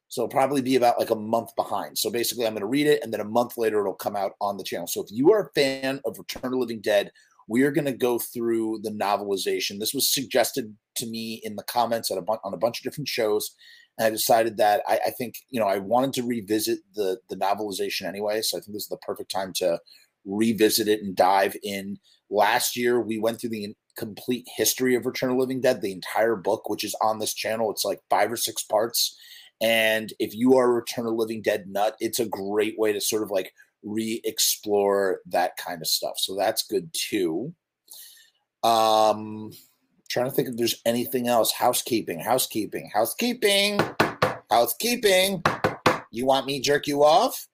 So 0.07 0.23
it'll 0.23 0.31
probably 0.31 0.61
be 0.61 0.75
about 0.75 0.97
like 0.97 1.11
a 1.11 1.15
month 1.15 1.55
behind. 1.55 1.99
So 1.99 2.09
basically, 2.09 2.47
I'm 2.47 2.53
going 2.53 2.61
to 2.61 2.67
read 2.67 2.87
it 2.87 3.03
and 3.03 3.13
then 3.13 3.21
a 3.21 3.25
month 3.25 3.57
later 3.57 3.79
it'll 3.79 3.93
come 3.93 4.15
out 4.15 4.31
on 4.41 4.57
the 4.57 4.63
channel. 4.63 4.87
So 4.87 5.03
if 5.03 5.11
you 5.11 5.31
are 5.31 5.45
a 5.45 5.51
fan 5.53 6.01
of 6.03 6.17
Return 6.17 6.45
of 6.45 6.51
the 6.51 6.57
Living 6.57 6.81
Dead, 6.81 7.11
we 7.47 7.63
are 7.63 7.71
going 7.71 7.85
to 7.85 7.91
go 7.91 8.19
through 8.19 8.79
the 8.83 8.91
novelization. 8.91 9.79
This 9.79 9.93
was 9.93 10.13
suggested 10.13 10.75
to 10.95 11.07
me 11.07 11.41
in 11.43 11.55
the 11.55 11.63
comments 11.63 12.11
a 12.11 12.21
bu- 12.21 12.37
on 12.43 12.53
a 12.53 12.57
bunch 12.57 12.79
of 12.79 12.83
different 12.83 13.07
shows. 13.07 13.55
And 13.97 14.05
I 14.05 14.09
decided 14.11 14.57
that 14.57 14.81
I, 14.87 14.99
I, 15.07 15.09
think, 15.11 15.35
you 15.49 15.59
know, 15.59 15.67
I 15.67 15.79
wanted 15.79 16.13
to 16.13 16.23
revisit 16.23 16.79
the, 16.95 17.17
the 17.29 17.35
novelization 17.35 18.07
anyway. 18.07 18.41
So 18.41 18.57
I 18.57 18.61
think 18.61 18.73
this 18.73 18.83
is 18.83 18.89
the 18.89 18.97
perfect 18.97 19.31
time 19.31 19.51
to 19.57 19.79
revisit 20.29 20.87
it 20.87 21.01
and 21.01 21.15
dive 21.15 21.55
in. 21.63 21.97
Last 22.29 22.77
year, 22.77 23.01
we 23.01 23.17
went 23.17 23.41
through 23.41 23.49
the 23.49 23.73
complete 23.97 24.47
history 24.55 24.95
of 24.95 25.05
Return 25.05 25.31
of 25.31 25.37
Living 25.37 25.61
Dead, 25.61 25.81
the 25.81 25.91
entire 25.91 26.35
book, 26.35 26.69
which 26.69 26.83
is 26.83 26.95
on 27.01 27.19
this 27.19 27.33
channel. 27.33 27.71
It's 27.71 27.85
like 27.85 27.99
five 28.09 28.31
or 28.31 28.37
six 28.37 28.63
parts. 28.63 29.17
And 29.61 30.13
if 30.19 30.33
you 30.33 30.55
are 30.57 30.69
a 30.69 30.73
Return 30.73 31.05
of 31.05 31.15
Living 31.15 31.41
Dead 31.41 31.65
nut, 31.67 31.95
it's 31.99 32.19
a 32.19 32.25
great 32.25 32.75
way 32.77 32.93
to 32.93 33.01
sort 33.01 33.23
of 33.23 33.31
like 33.31 33.53
re 33.83 34.21
explore 34.23 35.19
that 35.25 35.57
kind 35.57 35.81
of 35.81 35.87
stuff. 35.87 36.13
So 36.17 36.35
that's 36.35 36.65
good 36.65 36.91
too. 36.93 37.53
Um, 38.63 39.51
trying 40.09 40.29
to 40.29 40.31
think 40.31 40.47
if 40.47 40.55
there's 40.55 40.81
anything 40.85 41.27
else. 41.27 41.51
Housekeeping, 41.51 42.21
housekeeping, 42.21 42.89
housekeeping, 42.93 43.79
housekeeping. 44.49 45.43
You 46.11 46.25
want 46.25 46.45
me 46.45 46.61
jerk 46.61 46.87
you 46.87 47.03
off? 47.03 47.48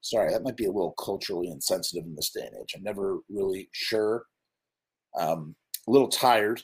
Sorry, 0.00 0.32
that 0.32 0.42
might 0.42 0.56
be 0.56 0.66
a 0.66 0.72
little 0.72 0.92
culturally 0.92 1.48
insensitive 1.48 2.04
in 2.04 2.14
this 2.14 2.30
day 2.30 2.46
and 2.46 2.62
age. 2.62 2.74
I'm 2.76 2.82
never 2.82 3.18
really 3.28 3.68
sure. 3.72 4.24
Um, 5.18 5.56
a 5.86 5.90
little 5.90 6.08
tired. 6.08 6.62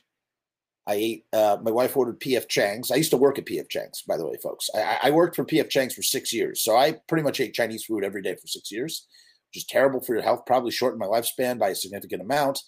I 0.86 0.94
ate. 0.94 1.24
Uh, 1.32 1.56
my 1.62 1.70
wife 1.70 1.96
ordered 1.96 2.20
PF 2.20 2.48
Chang's. 2.48 2.90
I 2.90 2.96
used 2.96 3.10
to 3.10 3.16
work 3.16 3.38
at 3.38 3.46
PF 3.46 3.68
Chang's, 3.70 4.02
by 4.02 4.16
the 4.16 4.26
way, 4.26 4.36
folks. 4.42 4.68
I, 4.74 4.98
I 5.04 5.10
worked 5.10 5.34
for 5.34 5.44
PF 5.44 5.70
Chang's 5.70 5.94
for 5.94 6.02
six 6.02 6.32
years, 6.32 6.62
so 6.62 6.76
I 6.76 6.96
pretty 7.08 7.22
much 7.22 7.40
ate 7.40 7.54
Chinese 7.54 7.84
food 7.84 8.04
every 8.04 8.22
day 8.22 8.34
for 8.34 8.46
six 8.46 8.70
years, 8.70 9.06
which 9.50 9.62
is 9.62 9.66
terrible 9.66 10.00
for 10.00 10.14
your 10.14 10.22
health. 10.22 10.42
Probably 10.46 10.70
shortened 10.70 11.00
my 11.00 11.06
lifespan 11.06 11.58
by 11.58 11.70
a 11.70 11.74
significant 11.74 12.20
amount. 12.20 12.60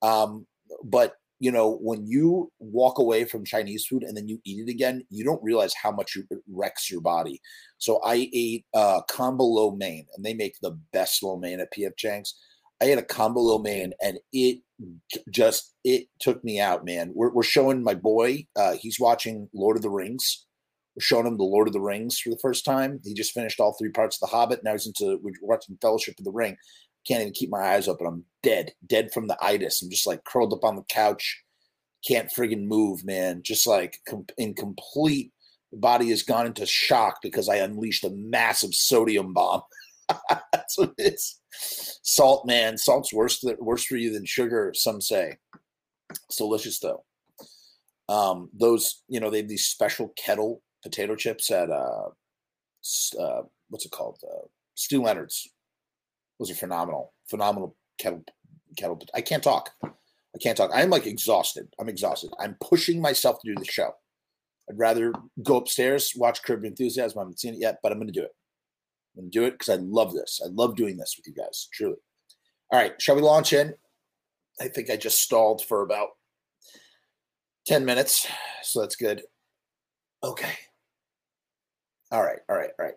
Um, 0.00 0.46
but 0.84 1.14
you 1.38 1.50
know, 1.50 1.76
when 1.82 2.06
you 2.06 2.50
walk 2.58 2.98
away 2.98 3.24
from 3.24 3.44
Chinese 3.44 3.86
food 3.86 4.02
and 4.02 4.16
then 4.16 4.28
you 4.28 4.40
eat 4.44 4.66
it 4.66 4.70
again, 4.70 5.04
you 5.10 5.24
don't 5.24 5.42
realize 5.42 5.74
how 5.74 5.90
much 5.90 6.16
it 6.16 6.26
wrecks 6.50 6.90
your 6.90 7.00
body. 7.00 7.40
So 7.78 8.00
I 8.02 8.28
ate 8.32 8.64
uh, 8.72 9.02
combo 9.10 9.44
lo 9.44 9.70
mein, 9.72 10.06
and 10.14 10.24
they 10.24 10.34
make 10.34 10.56
the 10.62 10.78
best 10.92 11.22
lo 11.22 11.36
mein 11.36 11.60
at 11.60 11.72
PF 11.72 11.96
Chang's. 11.96 12.34
I 12.80 12.86
ate 12.86 12.98
a 12.98 13.02
combo 13.02 13.40
lo 13.40 13.58
mein, 13.58 13.92
and 14.02 14.18
it 14.32 14.60
just 15.30 15.74
it 15.84 16.08
took 16.20 16.42
me 16.42 16.58
out, 16.58 16.84
man. 16.84 17.12
We're, 17.14 17.32
we're 17.32 17.42
showing 17.42 17.82
my 17.82 17.94
boy. 17.94 18.46
Uh, 18.56 18.76
he's 18.80 19.00
watching 19.00 19.48
Lord 19.54 19.76
of 19.76 19.82
the 19.82 19.90
Rings. 19.90 20.46
We're 20.94 21.02
showing 21.02 21.26
him 21.26 21.36
the 21.36 21.44
Lord 21.44 21.68
of 21.68 21.74
the 21.74 21.80
Rings 21.80 22.18
for 22.18 22.30
the 22.30 22.38
first 22.40 22.64
time. 22.64 23.00
He 23.04 23.12
just 23.12 23.32
finished 23.32 23.60
all 23.60 23.74
three 23.78 23.90
parts 23.90 24.16
of 24.16 24.30
The 24.30 24.34
Hobbit. 24.34 24.64
Now 24.64 24.72
he's 24.72 24.86
into 24.86 25.20
we're 25.22 25.32
watching 25.42 25.76
Fellowship 25.82 26.14
of 26.18 26.24
the 26.24 26.32
Ring 26.32 26.56
can't 27.06 27.20
even 27.20 27.32
keep 27.32 27.50
my 27.50 27.74
eyes 27.74 27.88
open. 27.88 28.06
I'm 28.06 28.24
dead, 28.42 28.72
dead 28.86 29.12
from 29.12 29.28
the 29.28 29.36
itis. 29.40 29.82
I'm 29.82 29.90
just 29.90 30.06
like 30.06 30.24
curled 30.24 30.52
up 30.52 30.64
on 30.64 30.76
the 30.76 30.82
couch, 30.88 31.42
can't 32.06 32.30
friggin' 32.30 32.66
move, 32.66 33.04
man. 33.04 33.42
Just 33.42 33.66
like 33.66 33.98
com- 34.08 34.26
in 34.38 34.54
complete, 34.54 35.32
body 35.72 36.10
has 36.10 36.22
gone 36.22 36.46
into 36.46 36.66
shock 36.66 37.18
because 37.22 37.48
I 37.48 37.56
unleashed 37.56 38.04
a 38.04 38.10
massive 38.10 38.74
sodium 38.74 39.32
bomb. 39.32 39.62
That's 40.52 40.78
what 40.78 40.94
it 40.98 41.14
is. 41.14 41.40
Salt, 42.02 42.46
man. 42.46 42.76
Salt's 42.76 43.12
worse 43.12 43.40
than, 43.40 43.56
worse 43.60 43.84
for 43.84 43.96
you 43.96 44.12
than 44.12 44.24
sugar. 44.24 44.72
Some 44.74 45.00
say. 45.00 45.36
It's 46.10 46.36
delicious 46.36 46.78
though. 46.78 47.04
Um, 48.08 48.50
those, 48.52 49.02
you 49.08 49.18
know, 49.18 49.30
they 49.30 49.38
have 49.38 49.48
these 49.48 49.66
special 49.66 50.12
kettle 50.16 50.62
potato 50.82 51.16
chips 51.16 51.50
at 51.50 51.70
uh, 51.70 52.08
uh 53.18 53.42
what's 53.68 53.84
it 53.84 53.90
called? 53.90 54.18
Uh, 54.22 54.46
Stew 54.74 55.02
Leonard's 55.02 55.48
those 56.38 56.50
are 56.50 56.54
phenomenal, 56.54 57.12
phenomenal 57.28 57.76
kettle 57.98 58.24
kettle. 58.76 59.00
I 59.14 59.20
can't 59.20 59.42
talk. 59.42 59.70
I 59.82 60.38
can't 60.40 60.56
talk. 60.56 60.70
I'm 60.74 60.90
like 60.90 61.06
exhausted. 61.06 61.68
I'm 61.78 61.88
exhausted. 61.88 62.30
I'm 62.38 62.56
pushing 62.60 63.00
myself 63.00 63.40
to 63.40 63.54
do 63.54 63.58
the 63.58 63.70
show. 63.70 63.92
I'd 64.68 64.78
rather 64.78 65.12
go 65.42 65.56
upstairs, 65.56 66.12
watch 66.16 66.42
Curb 66.42 66.64
Enthusiasm. 66.64 67.18
I 67.18 67.22
haven't 67.22 67.40
seen 67.40 67.54
it 67.54 67.60
yet, 67.60 67.78
but 67.82 67.92
I'm 67.92 67.98
going 67.98 68.12
to 68.12 68.12
do 68.12 68.24
it. 68.24 68.34
I'm 69.16 69.22
going 69.22 69.30
to 69.30 69.38
do 69.38 69.44
it 69.44 69.52
because 69.52 69.68
I 69.68 69.76
love 69.76 70.12
this. 70.12 70.40
I 70.44 70.48
love 70.50 70.76
doing 70.76 70.96
this 70.96 71.14
with 71.16 71.26
you 71.26 71.32
guys, 71.32 71.68
truly. 71.72 71.96
All 72.70 72.80
right, 72.80 73.00
shall 73.00 73.16
we 73.16 73.22
launch 73.22 73.52
in? 73.52 73.74
I 74.60 74.68
think 74.68 74.90
I 74.90 74.96
just 74.96 75.22
stalled 75.22 75.64
for 75.64 75.82
about 75.82 76.08
10 77.66 77.84
minutes, 77.84 78.26
so 78.62 78.80
that's 78.80 78.96
good. 78.96 79.22
Okay. 80.22 80.52
All 82.10 82.22
right, 82.22 82.38
all 82.48 82.56
right, 82.56 82.70
all 82.78 82.86
right. 82.86 82.94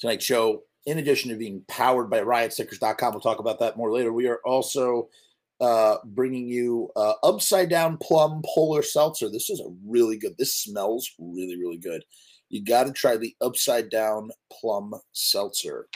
Tonight's 0.00 0.24
show 0.24 0.62
in 0.86 0.98
addition 0.98 1.30
to 1.30 1.36
being 1.36 1.62
powered 1.68 2.08
by 2.08 2.20
riotstickers.com, 2.20 3.12
we'll 3.12 3.20
talk 3.20 3.40
about 3.40 3.58
that 3.58 3.76
more 3.76 3.92
later. 3.92 4.12
We 4.12 4.28
are 4.28 4.40
also 4.44 5.08
uh, 5.60 5.96
bringing 6.04 6.46
you 6.46 6.90
uh, 6.96 7.14
upside 7.22 7.68
down 7.68 7.98
plum 7.98 8.42
polar 8.44 8.82
seltzer. 8.82 9.28
This 9.28 9.50
is 9.50 9.60
a 9.60 9.74
really 9.84 10.16
good. 10.16 10.36
This 10.38 10.54
smells 10.54 11.10
really, 11.18 11.58
really 11.58 11.78
good. 11.78 12.04
You 12.48 12.64
got 12.64 12.84
to 12.84 12.92
try 12.92 13.16
the 13.16 13.34
upside 13.40 13.90
down 13.90 14.30
plum 14.52 14.94
seltzer. 15.12 15.88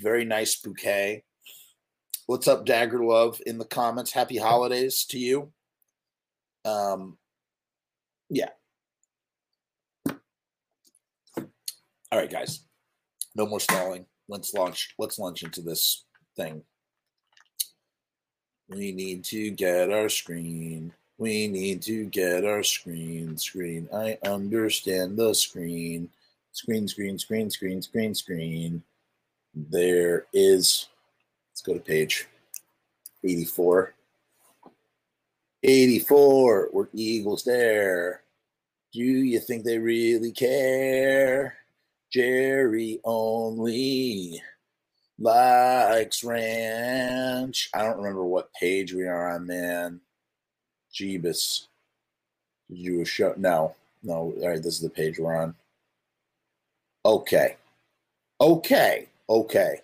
Very 0.00 0.24
nice 0.24 0.56
bouquet. 0.56 1.24
What's 2.26 2.48
up, 2.48 2.64
Dagger 2.64 3.04
Love? 3.04 3.38
In 3.44 3.58
the 3.58 3.66
comments, 3.66 4.10
happy 4.10 4.38
holidays 4.38 5.04
to 5.10 5.18
you. 5.18 5.52
Um, 6.64 7.18
yeah. 8.30 8.48
All 12.10 12.20
right, 12.20 12.30
guys. 12.30 12.60
No 13.34 13.46
more 13.46 13.60
stalling. 13.60 14.06
Let's 14.28 14.54
launch. 14.54 14.94
Let's 14.98 15.18
launch 15.18 15.42
into 15.42 15.60
this 15.60 16.04
thing. 16.36 16.62
We 18.68 18.92
need 18.92 19.24
to 19.24 19.50
get 19.50 19.92
our 19.92 20.08
screen. 20.08 20.92
We 21.18 21.48
need 21.48 21.82
to 21.82 22.06
get 22.06 22.44
our 22.44 22.62
screen. 22.62 23.36
Screen. 23.36 23.88
I 23.92 24.18
understand 24.24 25.16
the 25.16 25.34
screen. 25.34 26.10
Screen, 26.52 26.88
screen, 26.88 27.18
screen, 27.18 27.50
screen, 27.50 27.82
screen, 27.82 28.14
screen. 28.14 28.82
There 29.54 30.26
is. 30.32 30.88
Let's 31.50 31.62
go 31.62 31.74
to 31.74 31.80
page 31.80 32.26
84. 33.22 33.94
84. 35.62 36.68
We're 36.72 36.88
Eagles 36.92 37.44
there. 37.44 38.22
Do 38.92 39.00
you 39.00 39.40
think 39.40 39.64
they 39.64 39.78
really 39.78 40.30
care? 40.32 41.56
Jerry 42.14 43.00
only 43.02 44.40
likes 45.18 46.22
ranch. 46.22 47.70
I 47.74 47.82
don't 47.82 47.96
remember 47.96 48.22
what 48.22 48.54
page 48.54 48.92
we 48.92 49.02
are 49.08 49.34
on, 49.34 49.48
man. 49.48 50.00
Jeebus. 50.94 51.66
Did 52.70 52.78
you 52.78 53.00
a 53.00 53.04
show? 53.04 53.34
No, 53.36 53.74
no. 54.04 54.32
All 54.40 54.48
right, 54.48 54.62
this 54.62 54.76
is 54.76 54.80
the 54.80 54.90
page 54.90 55.18
we're 55.18 55.34
on. 55.34 55.56
Okay. 57.04 57.56
Okay. 58.40 59.08
Okay. 59.28 59.80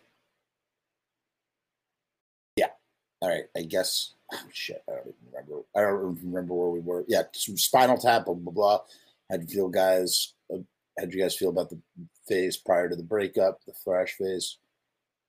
Yeah. 2.54 2.68
All 3.20 3.28
right. 3.28 3.46
I 3.56 3.62
guess. 3.62 4.12
Oh, 4.32 4.38
shit. 4.52 4.84
I 4.88 4.92
don't 4.92 5.00
even 5.00 5.14
remember. 5.32 5.64
I 5.74 5.80
don't 5.80 6.22
remember 6.22 6.54
where 6.54 6.70
we 6.70 6.78
were. 6.78 7.04
Yeah. 7.08 7.22
Spinal 7.32 7.98
tap, 7.98 8.26
blah, 8.26 8.34
blah, 8.34 8.52
blah. 8.52 8.80
How'd 9.28 9.40
you 9.40 9.48
feel, 9.48 9.68
guys? 9.68 10.34
How'd 11.00 11.14
you 11.14 11.22
guys 11.22 11.34
feel 11.34 11.48
about 11.48 11.70
the 11.70 11.78
phase 12.28 12.58
prior 12.58 12.90
to 12.90 12.94
the 12.96 13.02
breakup, 13.02 13.64
the 13.64 13.72
fresh 13.72 14.12
phase. 14.12 14.58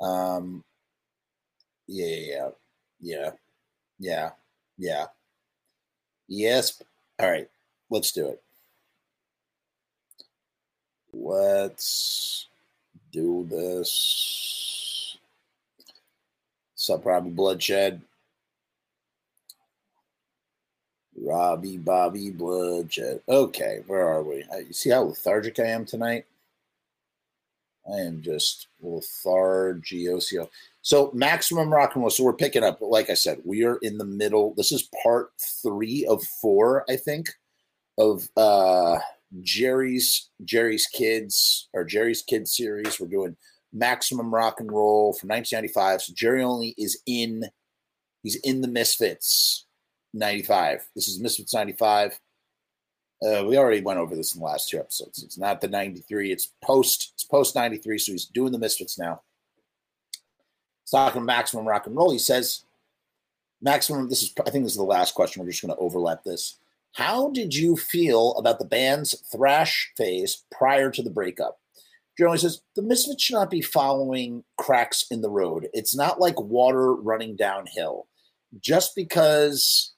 Um, 0.02 0.66
yeah, 1.88 2.50
yeah, 3.00 3.30
yeah, 3.98 4.32
yeah. 4.78 5.06
Yes. 6.28 6.82
All 7.20 7.30
right, 7.30 7.50
let's 7.90 8.12
do 8.12 8.28
it. 8.28 8.42
Let's 11.14 12.48
do 13.14 13.48
this. 13.50 15.18
Sub 16.76 17.06
Robbie 17.06 17.30
Bloodshed. 17.30 18.02
Robbie 21.32 21.78
Bobby 21.78 22.30
Bloodshed. 22.30 23.22
Okay, 23.30 23.80
where 23.88 24.06
are 24.06 24.22
we? 24.22 24.44
You 24.68 24.74
see 24.74 24.90
how 24.90 25.04
lethargic 25.04 25.60
I 25.60 25.68
am 25.68 25.86
tonight? 25.86 26.26
I 27.90 28.00
am 28.00 28.22
just 28.22 28.68
lethargioso. 28.84 30.50
So 30.82 31.10
maximum 31.14 31.72
rock 31.74 31.96
and 31.96 32.04
roll. 32.04 32.10
So 32.10 32.26
we're 32.26 32.34
picking 32.34 32.66
up. 32.66 32.80
Like 32.82 33.10
I 33.10 33.14
said, 33.14 33.40
we 33.46 33.64
are 33.64 33.78
in 33.78 33.98
the 33.98 34.06
middle. 34.06 34.54
This 34.56 34.74
is 34.74 34.90
part 35.02 35.32
three 35.64 36.06
of 36.06 36.22
four, 36.42 36.84
I 36.90 36.98
think, 36.98 37.30
of 37.98 38.30
uh 38.36 39.00
Jerry's 39.42 40.30
Jerry's 40.44 40.86
Kids 40.86 41.70
or 41.72 41.86
Jerry's 41.86 42.22
Kids 42.22 42.56
series. 42.56 43.00
We're 43.00 43.08
doing 43.08 43.38
maximum 43.72 44.34
rock 44.34 44.60
and 44.60 44.70
roll 44.70 45.14
from 45.14 45.30
1995. 45.30 46.02
So 46.02 46.14
Jerry 46.14 46.44
only 46.44 46.76
is 46.78 47.02
in. 47.06 47.46
He's 48.22 48.36
in 48.36 48.62
the 48.62 48.68
Misfits 48.68 49.66
95. 50.14 50.88
This 50.96 51.08
is 51.08 51.20
Misfits 51.20 51.54
95. 51.54 52.20
Uh, 53.24 53.44
we 53.46 53.58
already 53.58 53.82
went 53.82 54.00
over 54.00 54.16
this 54.16 54.34
in 54.34 54.40
the 54.40 54.46
last 54.46 54.70
two 54.70 54.80
episodes. 54.80 55.24
It's 55.24 55.38
not 55.38 55.62
the 55.62 55.68
93, 55.68 56.32
it's 56.32 56.54
post 56.64 57.12
it's 57.14 57.24
post 57.24 57.56
93, 57.56 57.98
so 58.00 58.12
he's 58.12 58.26
doing 58.26 58.52
the 58.52 58.60
Misfits 58.60 58.98
now. 58.98 59.22
He's 60.84 60.92
talking 60.92 61.24
maximum 61.24 61.68
rock 61.68 61.86
and 61.86 61.96
roll. 61.96 62.12
He 62.12 62.18
says, 62.18 62.64
maximum, 63.62 64.10
this 64.10 64.24
is 64.24 64.34
I 64.46 64.50
think 64.50 64.64
this 64.64 64.74
is 64.74 64.80
the 64.80 64.84
last 64.84 65.14
question. 65.14 65.42
We're 65.42 65.52
just 65.52 65.62
gonna 65.62 65.76
overlap 65.78 66.24
this. 66.24 66.58
How 66.94 67.30
did 67.30 67.54
you 67.54 67.78
feel 67.78 68.34
about 68.34 68.60
the 68.60 68.66
band's 68.66 69.16
thrash 69.32 69.92
phase 69.96 70.44
prior 70.52 70.90
to 70.92 71.04
the 71.04 71.10
breakup? 71.10 71.60
Jerry 72.18 72.38
says 72.38 72.62
the 72.76 72.82
Misfits 72.82 73.24
should 73.24 73.36
not 73.36 73.50
be 73.50 73.62
following 73.62 74.44
cracks 74.58 75.06
in 75.12 75.22
the 75.22 75.30
road. 75.30 75.70
It's 75.74 75.96
not 75.96 76.20
like 76.20 76.40
water 76.40 76.94
running 76.94 77.36
downhill. 77.36 78.08
Just 78.60 78.96
because 78.96 79.91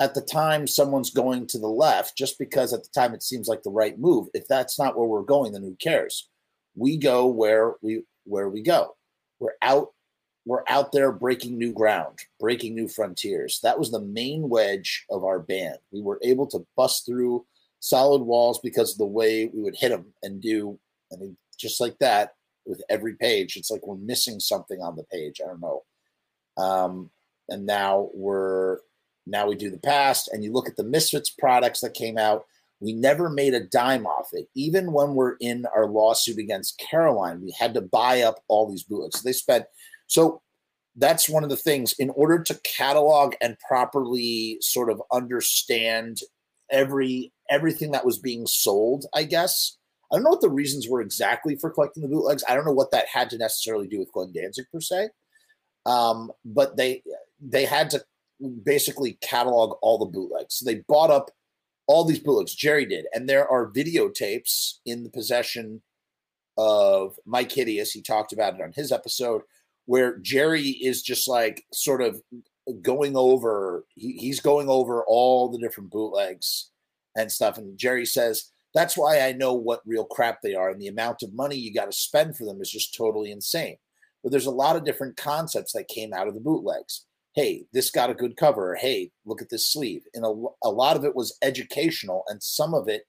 at 0.00 0.14
the 0.14 0.20
time 0.20 0.66
someone's 0.66 1.10
going 1.10 1.46
to 1.48 1.58
the 1.58 1.68
left, 1.68 2.16
just 2.16 2.38
because 2.38 2.72
at 2.72 2.82
the 2.82 2.90
time 2.94 3.14
it 3.14 3.22
seems 3.22 3.48
like 3.48 3.62
the 3.62 3.70
right 3.70 3.98
move, 3.98 4.28
if 4.34 4.46
that's 4.48 4.78
not 4.78 4.96
where 4.96 5.06
we're 5.06 5.22
going, 5.22 5.52
then 5.52 5.62
who 5.62 5.76
cares? 5.76 6.28
We 6.74 6.96
go 6.96 7.26
where 7.26 7.74
we 7.82 8.02
where 8.24 8.48
we 8.48 8.62
go. 8.62 8.96
We're 9.38 9.54
out 9.62 9.90
we're 10.46 10.64
out 10.68 10.92
there 10.92 11.10
breaking 11.12 11.58
new 11.58 11.72
ground, 11.72 12.18
breaking 12.38 12.74
new 12.74 12.88
frontiers. 12.88 13.60
That 13.62 13.78
was 13.78 13.90
the 13.90 14.00
main 14.00 14.48
wedge 14.48 15.04
of 15.10 15.24
our 15.24 15.38
band. 15.38 15.78
We 15.90 16.02
were 16.02 16.18
able 16.22 16.46
to 16.48 16.66
bust 16.76 17.06
through 17.06 17.46
solid 17.80 18.22
walls 18.22 18.60
because 18.62 18.92
of 18.92 18.98
the 18.98 19.06
way 19.06 19.46
we 19.46 19.62
would 19.62 19.76
hit 19.76 19.90
them 19.90 20.12
and 20.22 20.42
do, 20.42 20.78
I 21.12 21.16
mean, 21.16 21.36
just 21.58 21.80
like 21.80 21.98
that 22.00 22.34
with 22.66 22.82
every 22.90 23.14
page. 23.14 23.56
It's 23.56 23.70
like 23.70 23.86
we're 23.86 23.96
missing 23.96 24.38
something 24.40 24.82
on 24.82 24.96
the 24.96 25.04
page. 25.04 25.40
I 25.42 25.48
don't 25.48 25.60
know. 25.60 25.82
Um, 26.56 27.10
and 27.48 27.66
now 27.66 28.10
we're 28.14 28.78
now 29.26 29.46
we 29.46 29.56
do 29.56 29.70
the 29.70 29.78
past, 29.78 30.28
and 30.32 30.44
you 30.44 30.52
look 30.52 30.68
at 30.68 30.76
the 30.76 30.84
Misfits 30.84 31.30
products 31.30 31.80
that 31.80 31.94
came 31.94 32.18
out. 32.18 32.44
We 32.80 32.92
never 32.92 33.30
made 33.30 33.54
a 33.54 33.64
dime 33.64 34.04
off 34.04 34.28
it. 34.32 34.48
Even 34.54 34.92
when 34.92 35.14
we're 35.14 35.36
in 35.40 35.64
our 35.74 35.86
lawsuit 35.86 36.38
against 36.38 36.78
Caroline, 36.78 37.40
we 37.40 37.54
had 37.58 37.72
to 37.74 37.80
buy 37.80 38.22
up 38.22 38.40
all 38.48 38.68
these 38.68 38.82
bootlegs. 38.82 39.22
They 39.22 39.32
spent 39.32 39.64
so 40.06 40.42
that's 40.96 41.28
one 41.28 41.44
of 41.44 41.50
the 41.50 41.56
things 41.56 41.92
in 41.98 42.10
order 42.10 42.42
to 42.42 42.60
catalog 42.62 43.34
and 43.40 43.58
properly 43.66 44.58
sort 44.60 44.90
of 44.90 45.02
understand 45.12 46.18
every 46.70 47.32
everything 47.50 47.90
that 47.92 48.06
was 48.06 48.18
being 48.18 48.46
sold, 48.46 49.06
I 49.14 49.24
guess. 49.24 49.76
I 50.12 50.16
don't 50.16 50.24
know 50.24 50.30
what 50.30 50.40
the 50.40 50.50
reasons 50.50 50.88
were 50.88 51.00
exactly 51.00 51.56
for 51.56 51.70
collecting 51.70 52.02
the 52.02 52.08
bootlegs. 52.08 52.44
I 52.48 52.54
don't 52.54 52.64
know 52.64 52.72
what 52.72 52.90
that 52.92 53.06
had 53.12 53.30
to 53.30 53.38
necessarily 53.38 53.88
do 53.88 53.98
with 53.98 54.12
Glenn 54.12 54.32
Danzig 54.32 54.66
per 54.72 54.80
se. 54.80 55.08
Um, 55.86 56.30
but 56.44 56.76
they 56.76 57.02
they 57.40 57.64
had 57.64 57.90
to 57.90 58.04
basically 58.50 59.18
catalog 59.20 59.76
all 59.82 59.98
the 59.98 60.06
bootlegs. 60.06 60.56
So 60.56 60.64
they 60.64 60.82
bought 60.88 61.10
up 61.10 61.30
all 61.86 62.04
these 62.04 62.18
bootlegs. 62.18 62.54
Jerry 62.54 62.86
did, 62.86 63.06
and 63.12 63.28
there 63.28 63.48
are 63.48 63.70
videotapes 63.70 64.78
in 64.86 65.04
the 65.04 65.10
possession 65.10 65.82
of 66.56 67.16
Mike 67.26 67.52
Hideous. 67.52 67.92
He 67.92 68.02
talked 68.02 68.32
about 68.32 68.54
it 68.54 68.62
on 68.62 68.72
his 68.74 68.92
episode 68.92 69.42
where 69.86 70.18
Jerry 70.18 70.68
is 70.68 71.02
just 71.02 71.28
like 71.28 71.64
sort 71.72 72.02
of 72.02 72.20
going 72.80 73.16
over 73.16 73.84
he, 73.94 74.12
he's 74.12 74.40
going 74.40 74.68
over 74.68 75.04
all 75.06 75.50
the 75.50 75.58
different 75.58 75.90
bootlegs 75.90 76.70
and 77.14 77.30
stuff 77.30 77.58
and 77.58 77.76
Jerry 77.78 78.06
says 78.06 78.50
that's 78.72 78.96
why 78.96 79.20
I 79.20 79.32
know 79.32 79.54
what 79.54 79.82
real 79.86 80.04
crap 80.04 80.40
they 80.42 80.54
are 80.54 80.70
and 80.70 80.80
the 80.80 80.88
amount 80.88 81.22
of 81.22 81.34
money 81.34 81.56
you 81.56 81.72
got 81.72 81.86
to 81.86 81.92
spend 81.92 82.36
for 82.36 82.44
them 82.44 82.60
is 82.60 82.70
just 82.70 82.94
totally 82.94 83.30
insane. 83.30 83.76
But 84.22 84.32
there's 84.32 84.46
a 84.46 84.50
lot 84.50 84.74
of 84.74 84.84
different 84.84 85.16
concepts 85.16 85.72
that 85.74 85.86
came 85.86 86.12
out 86.12 86.26
of 86.26 86.34
the 86.34 86.40
bootlegs. 86.40 87.06
Hey, 87.34 87.66
this 87.72 87.90
got 87.90 88.10
a 88.10 88.14
good 88.14 88.36
cover. 88.36 88.76
Hey, 88.76 89.10
look 89.24 89.42
at 89.42 89.50
this 89.50 89.72
sleeve. 89.72 90.02
And 90.14 90.24
a, 90.24 90.32
a 90.62 90.70
lot 90.70 90.96
of 90.96 91.04
it 91.04 91.16
was 91.16 91.36
educational 91.42 92.24
and 92.28 92.42
some 92.42 92.74
of 92.74 92.88
it 92.88 93.02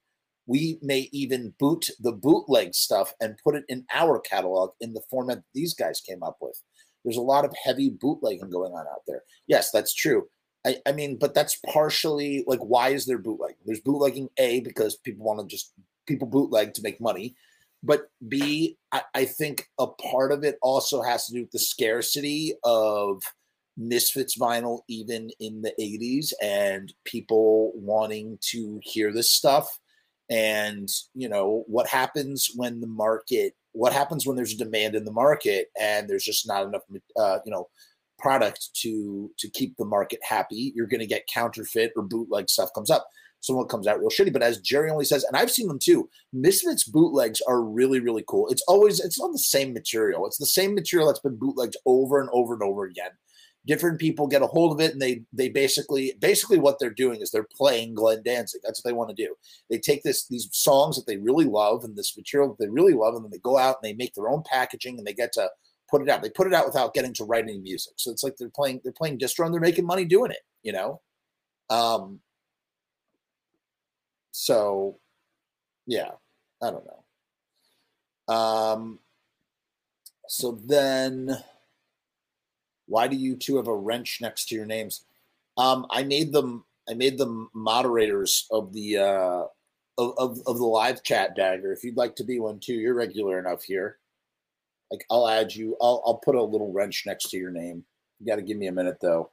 we 0.48 0.78
may 0.82 1.10
even 1.12 1.54
boot 1.60 1.90
the 2.00 2.12
bootleg 2.12 2.76
stuff 2.76 3.14
and 3.20 3.40
put 3.44 3.56
it 3.56 3.64
in 3.68 3.86
our 3.94 4.20
catalog 4.20 4.72
in 4.80 4.94
the 4.94 5.02
format 5.10 5.42
these 5.54 5.74
guys 5.74 6.02
came 6.02 6.22
up 6.24 6.38
with. 6.40 6.62
There's 7.04 7.18
a 7.18 7.22
lot 7.22 7.46
of 7.46 7.54
heavy 7.64 7.90
bootlegging 7.90 8.50
going 8.50 8.74
on 8.74 8.86
out 8.88 9.02
there. 9.08 9.24
Yes, 9.48 9.72
that's 9.72 9.94
true. 9.94 10.26
I, 10.66 10.78
I 10.86 10.92
mean, 10.92 11.18
but 11.20 11.34
that's 11.34 11.60
partially 11.72 12.44
like 12.48 12.60
why 12.60 12.90
is 12.90 13.06
there 13.06 13.18
bootlegging? 13.18 13.58
There's 13.66 13.82
bootlegging 13.82 14.30
A 14.38 14.62
because 14.62 14.98
people 14.98 15.26
want 15.26 15.40
to 15.40 15.48
just 15.48 15.74
people 16.08 16.28
bootleg 16.28 16.74
to 16.76 16.82
make 16.82 17.00
money. 17.02 17.36
But 17.84 18.08
B, 18.28 18.78
I, 18.92 19.04
I 19.14 19.26
think 19.26 19.68
a 19.80 19.88
part 19.88 20.32
of 20.32 20.44
it 20.44 20.58
also 20.62 21.04
has 21.04 21.28
to 21.28 21.34
do 21.34 21.42
with 21.42 21.52
the 21.52 21.60
scarcity 21.60 22.56
of 22.64 23.22
Misfits 23.78 24.38
vinyl 24.38 24.82
even 24.88 25.30
in 25.40 25.62
the 25.62 25.74
80s 25.80 26.34
and 26.42 26.94
people 27.04 27.72
wanting 27.76 28.38
to 28.52 28.80
hear 28.82 29.12
this 29.12 29.30
stuff. 29.30 29.80
And 30.30 30.90
you 31.14 31.30
know 31.30 31.64
what 31.68 31.88
happens 31.88 32.50
when 32.56 32.80
the 32.82 32.88
market 32.88 33.54
what 33.74 33.94
happens 33.94 34.26
when 34.26 34.36
there's 34.38 34.54
a 34.54 34.58
demand 34.58 34.96
in 34.96 35.04
the 35.04 35.12
market 35.12 35.68
and 35.80 36.10
there's 36.10 36.24
just 36.24 36.48
not 36.48 36.66
enough 36.66 36.82
uh, 37.20 37.40
you 37.46 37.52
know 37.52 37.68
product 38.18 38.70
to 38.74 39.30
to 39.38 39.50
keep 39.50 39.76
the 39.78 39.86
market 39.86 40.20
happy 40.24 40.72
you're 40.74 40.88
going 40.88 41.02
to 41.02 41.06
get 41.06 41.28
counterfeit 41.32 41.92
or 41.96 42.02
bootleg 42.02 42.50
stuff 42.50 42.74
comes 42.74 42.90
up. 42.90 43.08
Someone 43.42 43.68
comes 43.68 43.86
out 43.86 44.00
real 44.00 44.10
shitty 44.10 44.34
but 44.34 44.42
as 44.42 44.60
jerry 44.62 44.90
only 44.90 45.06
says 45.06 45.24
and 45.26 45.38
i've 45.38 45.52
seen 45.52 45.68
them 45.68 45.78
too 45.78 46.10
misfits 46.34 46.86
bootlegs 46.86 47.42
are 47.42 47.62
really 47.62 48.00
really 48.00 48.24
cool. 48.28 48.48
It's 48.48 48.64
always 48.68 49.00
it's 49.00 49.20
not 49.20 49.32
the 49.32 49.38
same 49.38 49.74
material. 49.74 50.26
It's 50.26 50.40
the 50.40 50.48
same 50.48 50.74
material 50.74 51.08
that's 51.08 51.20
been 51.20 51.38
bootlegged 51.38 51.78
over 51.86 52.20
and 52.20 52.30
over 52.34 52.56
and 52.56 52.64
over 52.64 52.86
again 52.86 53.12
different 53.66 54.00
people 54.00 54.28
get 54.28 54.42
a 54.42 54.48
hold 54.48 54.72
of 54.72 54.80
it 54.80 54.94
and 54.94 55.02
they 55.02 55.24
they 55.34 55.50
basically 55.50 56.14
basically 56.20 56.58
what 56.58 56.78
they're 56.80 56.90
doing 56.90 57.22
is 57.22 57.32
they're 57.32 57.48
playing 57.56 57.94
Glenn 57.96 58.22
Danzig. 58.24 58.62
That's 58.64 58.80
what 58.80 58.90
they 58.90 58.96
want 58.96 59.10
to 59.10 59.16
do. 59.16 59.36
They 59.70 59.80
take 59.80 60.04
this 60.04 60.28
these 60.28 60.48
songs 60.52 60.96
that 60.96 61.08
they 61.08 61.18
really 61.18 61.46
love 61.46 61.84
and 61.84 61.96
this 61.96 62.16
material 62.16 62.50
that 62.50 62.64
they 62.64 62.70
really 62.70 62.94
love, 62.94 63.16
and 63.16 63.24
then 63.24 63.32
they 63.32 63.40
go 63.40 63.58
out 63.58 63.78
and 63.82 63.90
they 63.90 63.94
make 63.94 64.14
their 64.14 64.30
own 64.30 64.44
packaging 64.46 64.98
and 64.98 65.06
they 65.06 65.14
get 65.14 65.34
to 65.34 65.50
put 65.90 66.02
it 66.02 66.10
out. 66.10 66.22
They 66.22 66.30
put 66.30 66.48
it 66.48 66.54
out 66.54 66.66
without 66.66 66.94
getting 66.94 67.14
to 67.16 67.26
write 67.26 67.44
any 67.44 67.58
music. 67.60 67.94
So 67.98 68.12
it's 68.12 68.24
like 68.24 68.38
they're 68.38 68.50
playing 68.50 68.82
they're 68.84 68.94
playing 68.94 69.20
distro 69.20 69.46
and 69.46 69.54
they're 69.54 69.62
making 69.62 69.86
money 69.86 70.06
doing 70.06 70.32
it, 70.32 70.42
you 70.64 70.72
know? 70.72 71.02
Um 71.70 72.20
so 74.32 75.00
yeah, 75.88 76.12
I 76.62 76.72
don't 76.72 76.86
know. 78.28 78.36
Um 78.36 79.00
so 80.28 80.60
then 80.66 81.38
why 82.88 83.08
do 83.08 83.16
you 83.16 83.36
two 83.36 83.58
have 83.58 83.68
a 83.68 83.76
wrench 83.76 84.20
next 84.22 84.46
to 84.50 84.56
your 84.56 84.66
names? 84.66 85.06
Um, 85.58 85.86
I 85.90 86.04
made 86.04 86.32
them. 86.32 86.66
I 86.88 86.94
made 86.94 87.18
them 87.18 87.50
moderators 87.54 88.46
of 88.52 88.72
the 88.74 88.98
uh, 88.98 89.44
of, 89.98 90.14
of, 90.18 90.40
of 90.46 90.58
the 90.58 90.66
live 90.66 91.02
chat 91.04 91.36
dagger. 91.36 91.72
If 91.72 91.84
you'd 91.84 91.98
like 91.98 92.16
to 92.18 92.24
be 92.24 92.40
one 92.40 92.60
too, 92.60 92.74
you're 92.74 92.94
regular 92.94 93.40
enough 93.40 93.64
here. 93.64 93.98
Like 94.92 95.06
I'll 95.10 95.28
add 95.28 95.54
you. 95.54 95.76
I'll 95.82 96.04
I'll 96.06 96.22
put 96.24 96.36
a 96.36 96.44
little 96.44 96.72
wrench 96.72 97.04
next 97.06 97.30
to 97.32 97.38
your 97.38 97.52
name. 97.52 97.84
You 98.20 98.28
got 98.28 98.36
to 98.36 98.42
give 98.42 98.58
me 98.58 98.68
a 98.68 98.72
minute 98.72 98.98
though. 99.02 99.32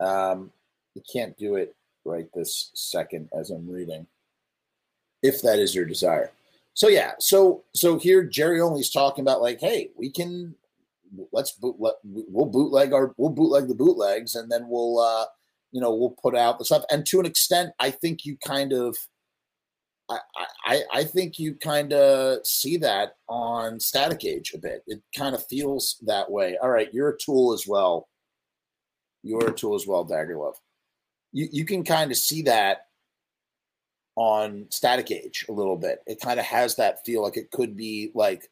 Um, 0.00 0.50
you 0.94 1.02
can't 1.10 1.36
do 1.38 1.56
it 1.56 1.74
right 2.04 2.28
this 2.34 2.70
second 2.74 3.28
as 3.38 3.50
I'm 3.50 3.68
reading, 3.68 4.06
if 5.22 5.42
that 5.42 5.58
is 5.58 5.74
your 5.74 5.84
desire. 5.84 6.32
So 6.74 6.88
yeah, 6.88 7.12
so 7.18 7.62
so 7.74 7.98
here 7.98 8.24
Jerry 8.24 8.60
Only's 8.60 8.90
talking 8.90 9.22
about 9.22 9.42
like, 9.42 9.60
hey, 9.60 9.90
we 9.96 10.10
can 10.10 10.54
let's 11.32 11.52
boot, 11.52 11.76
let, 11.78 11.94
we'll 12.04 12.46
bootleg 12.46 12.92
our 12.92 13.12
we'll 13.16 13.30
bootleg 13.30 13.68
the 13.68 13.74
bootlegs 13.74 14.34
and 14.34 14.50
then 14.50 14.66
we'll 14.68 14.98
uh 14.98 15.26
you 15.70 15.80
know 15.80 15.94
we'll 15.94 16.16
put 16.22 16.36
out 16.36 16.58
the 16.58 16.64
stuff. 16.64 16.84
And 16.90 17.04
to 17.06 17.20
an 17.20 17.26
extent 17.26 17.72
i 17.78 17.90
think 17.90 18.24
you 18.24 18.36
kind 18.44 18.72
of 18.72 18.96
i 20.10 20.18
i, 20.64 20.82
I 20.92 21.04
think 21.04 21.38
you 21.38 21.54
kind 21.54 21.92
of 21.92 22.46
see 22.46 22.76
that 22.78 23.16
on 23.28 23.80
static 23.80 24.24
age 24.24 24.52
a 24.54 24.58
bit. 24.58 24.82
It 24.86 25.02
kind 25.16 25.34
of 25.34 25.46
feels 25.46 25.98
that 26.06 26.30
way. 26.30 26.56
All 26.62 26.70
right 26.70 26.92
you're 26.92 27.10
a 27.10 27.18
tool 27.18 27.52
as 27.52 27.66
well. 27.66 28.08
You're 29.22 29.50
a 29.50 29.54
tool 29.54 29.74
as 29.74 29.86
well 29.86 30.04
dagger 30.04 30.36
love. 30.36 30.56
You, 31.32 31.48
you 31.50 31.64
can 31.64 31.84
kind 31.84 32.10
of 32.10 32.16
see 32.16 32.42
that 32.42 32.86
on 34.16 34.66
static 34.70 35.10
age 35.10 35.46
a 35.48 35.52
little 35.52 35.76
bit. 35.76 36.00
It 36.06 36.20
kind 36.20 36.38
of 36.38 36.46
has 36.46 36.76
that 36.76 37.04
feel 37.04 37.22
like 37.22 37.36
it 37.36 37.50
could 37.50 37.76
be 37.76 38.10
like 38.14 38.50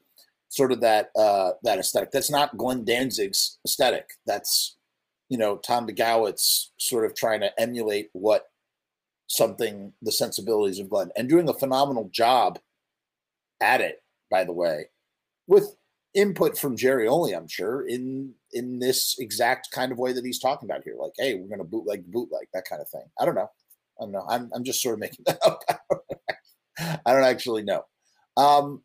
sort 0.51 0.73
of 0.73 0.81
that 0.81 1.11
uh, 1.17 1.53
that 1.63 1.79
aesthetic. 1.79 2.11
That's 2.11 2.31
not 2.31 2.57
Glenn 2.59 2.85
Danzig's 2.85 3.59
aesthetic. 3.65 4.11
That's 4.27 4.77
you 5.31 5.39
know 5.39 5.57
Tom 5.57 5.87
Bejgrowicz's 5.87 6.73
sort 6.77 7.07
of 7.07 7.15
trying 7.15 7.41
to 7.41 7.59
emulate 7.59 8.11
what 8.13 8.49
something 9.29 9.93
the 10.03 10.13
sensibilities 10.13 10.81
of 10.81 10.91
Glenn 10.91 11.11
and 11.17 11.29
doing 11.29 11.49
a 11.49 11.55
phenomenal 11.55 12.11
job 12.13 12.59
at 13.61 13.81
it. 13.81 14.03
By 14.31 14.45
the 14.45 14.53
way, 14.53 14.87
with 15.47 15.77
input 16.15 16.59
from 16.59 16.77
Jerry 16.77 17.09
only, 17.09 17.33
I'm 17.33 17.49
sure 17.49 17.87
in 17.89 18.35
in 18.53 18.81
this 18.81 19.17
exact 19.19 19.71
kind 19.71 19.93
of 19.93 19.99
way 19.99 20.13
that 20.13 20.25
he's 20.25 20.41
talking 20.41 20.69
about 20.69 20.83
here. 20.85 20.97
Like, 20.99 21.13
hey, 21.17 21.35
we're 21.35 21.49
going 21.49 21.59
to 21.59 21.65
bootleg 21.65 22.11
bootleg 22.11 22.49
that 22.53 22.69
kind 22.69 22.83
of 22.83 22.89
thing. 22.89 23.05
I 23.21 23.25
don't 23.25 23.37
know. 23.37 23.51
I 24.01 24.05
don't 24.05 24.13
know. 24.13 24.27
I'm 24.29 24.51
I'm 24.55 24.65
just 24.65 24.83
sort 24.83 24.95
of 24.95 25.01
making 25.01 25.25
that 25.27 25.39
up. 25.47 25.63
I 27.07 27.13
don't 27.13 27.25
actually 27.25 27.63
know. 27.63 27.85
Um, 28.37 28.83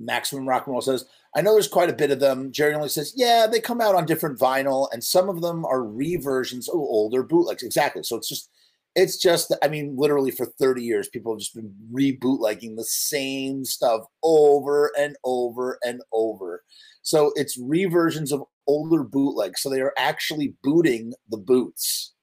Maximum 0.00 0.48
Rock 0.48 0.66
and 0.66 0.72
Roll 0.72 0.80
says, 0.80 1.04
I 1.36 1.42
know 1.42 1.52
there's 1.52 1.68
quite 1.68 1.90
a 1.90 1.94
bit 1.94 2.10
of 2.10 2.20
them. 2.20 2.52
Jerry 2.52 2.74
only 2.74 2.88
says, 2.88 3.12
yeah, 3.16 3.46
they 3.50 3.60
come 3.60 3.80
out 3.80 3.94
on 3.94 4.06
different 4.06 4.38
vinyl, 4.38 4.88
and 4.92 5.02
some 5.02 5.28
of 5.28 5.40
them 5.40 5.64
are 5.64 5.82
reversions 5.82 6.68
of 6.68 6.76
older 6.76 7.22
bootlegs. 7.22 7.62
Exactly. 7.62 8.02
So 8.02 8.16
it's 8.16 8.28
just, 8.28 8.50
it's 8.96 9.16
just, 9.18 9.54
I 9.62 9.68
mean, 9.68 9.94
literally 9.96 10.30
for 10.30 10.46
30 10.46 10.82
years, 10.82 11.08
people 11.08 11.32
have 11.32 11.40
just 11.40 11.54
been 11.54 11.74
rebootlegging 11.92 12.76
the 12.76 12.84
same 12.84 13.64
stuff 13.64 14.02
over 14.22 14.90
and 14.98 15.16
over 15.24 15.78
and 15.84 16.00
over. 16.12 16.64
So 17.02 17.32
it's 17.36 17.58
reversions 17.58 18.32
of 18.32 18.42
older 18.66 19.02
bootlegs. 19.04 19.62
So 19.62 19.70
they 19.70 19.80
are 19.80 19.94
actually 19.98 20.54
booting 20.62 21.14
the 21.30 21.38
boots. 21.38 22.14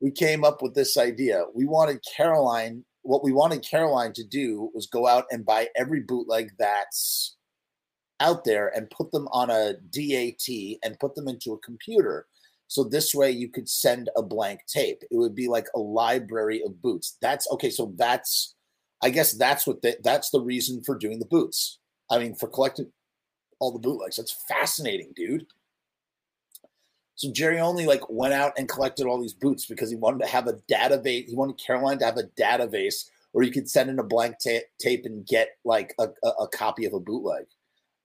We 0.00 0.10
came 0.10 0.44
up 0.44 0.62
with 0.62 0.74
this 0.74 0.96
idea. 0.96 1.44
We 1.54 1.66
wanted 1.66 2.04
Caroline 2.16 2.84
what 3.06 3.24
we 3.24 3.32
wanted 3.32 3.62
Caroline 3.62 4.12
to 4.14 4.24
do 4.24 4.70
was 4.74 4.86
go 4.86 5.06
out 5.06 5.24
and 5.30 5.46
buy 5.46 5.68
every 5.76 6.00
bootleg 6.00 6.52
that's 6.58 7.36
out 8.20 8.44
there 8.44 8.68
and 8.74 8.90
put 8.90 9.12
them 9.12 9.28
on 9.28 9.50
a 9.50 9.74
DAT 9.90 10.78
and 10.82 10.98
put 10.98 11.14
them 11.14 11.28
into 11.28 11.52
a 11.52 11.58
computer. 11.58 12.26
So 12.68 12.82
this 12.82 13.14
way 13.14 13.30
you 13.30 13.48
could 13.48 13.68
send 13.68 14.10
a 14.16 14.22
blank 14.22 14.60
tape. 14.66 15.02
It 15.10 15.16
would 15.16 15.34
be 15.34 15.48
like 15.48 15.66
a 15.74 15.78
library 15.78 16.62
of 16.64 16.82
boots. 16.82 17.16
That's 17.20 17.48
okay. 17.52 17.70
So 17.70 17.92
that's, 17.96 18.54
I 19.02 19.10
guess 19.10 19.32
that's 19.32 19.66
what 19.66 19.82
the, 19.82 19.96
that's 20.02 20.30
the 20.30 20.40
reason 20.40 20.82
for 20.82 20.96
doing 20.96 21.18
the 21.18 21.26
boots. 21.26 21.78
I 22.10 22.18
mean, 22.18 22.34
for 22.34 22.48
collecting 22.48 22.90
all 23.60 23.72
the 23.72 23.78
bootlegs. 23.78 24.16
That's 24.16 24.36
fascinating, 24.48 25.12
dude. 25.14 25.46
So 27.16 27.32
Jerry 27.32 27.58
only 27.58 27.86
like 27.86 28.08
went 28.10 28.34
out 28.34 28.52
and 28.58 28.68
collected 28.68 29.06
all 29.06 29.20
these 29.20 29.32
boots 29.32 29.66
because 29.66 29.90
he 29.90 29.96
wanted 29.96 30.20
to 30.20 30.30
have 30.30 30.46
a 30.46 30.58
database. 30.70 31.26
He 31.26 31.34
wanted 31.34 31.58
Caroline 31.58 31.98
to 31.98 32.04
have 32.04 32.18
a 32.18 32.28
database 32.40 33.08
where 33.32 33.44
you 33.44 33.50
could 33.50 33.68
send 33.68 33.90
in 33.90 33.98
a 33.98 34.04
blank 34.04 34.36
ta- 34.38 34.66
tape 34.78 35.06
and 35.06 35.26
get 35.26 35.56
like 35.64 35.94
a, 35.98 36.08
a, 36.22 36.28
a 36.42 36.48
copy 36.48 36.84
of 36.84 36.92
a 36.92 37.00
bootleg. 37.00 37.46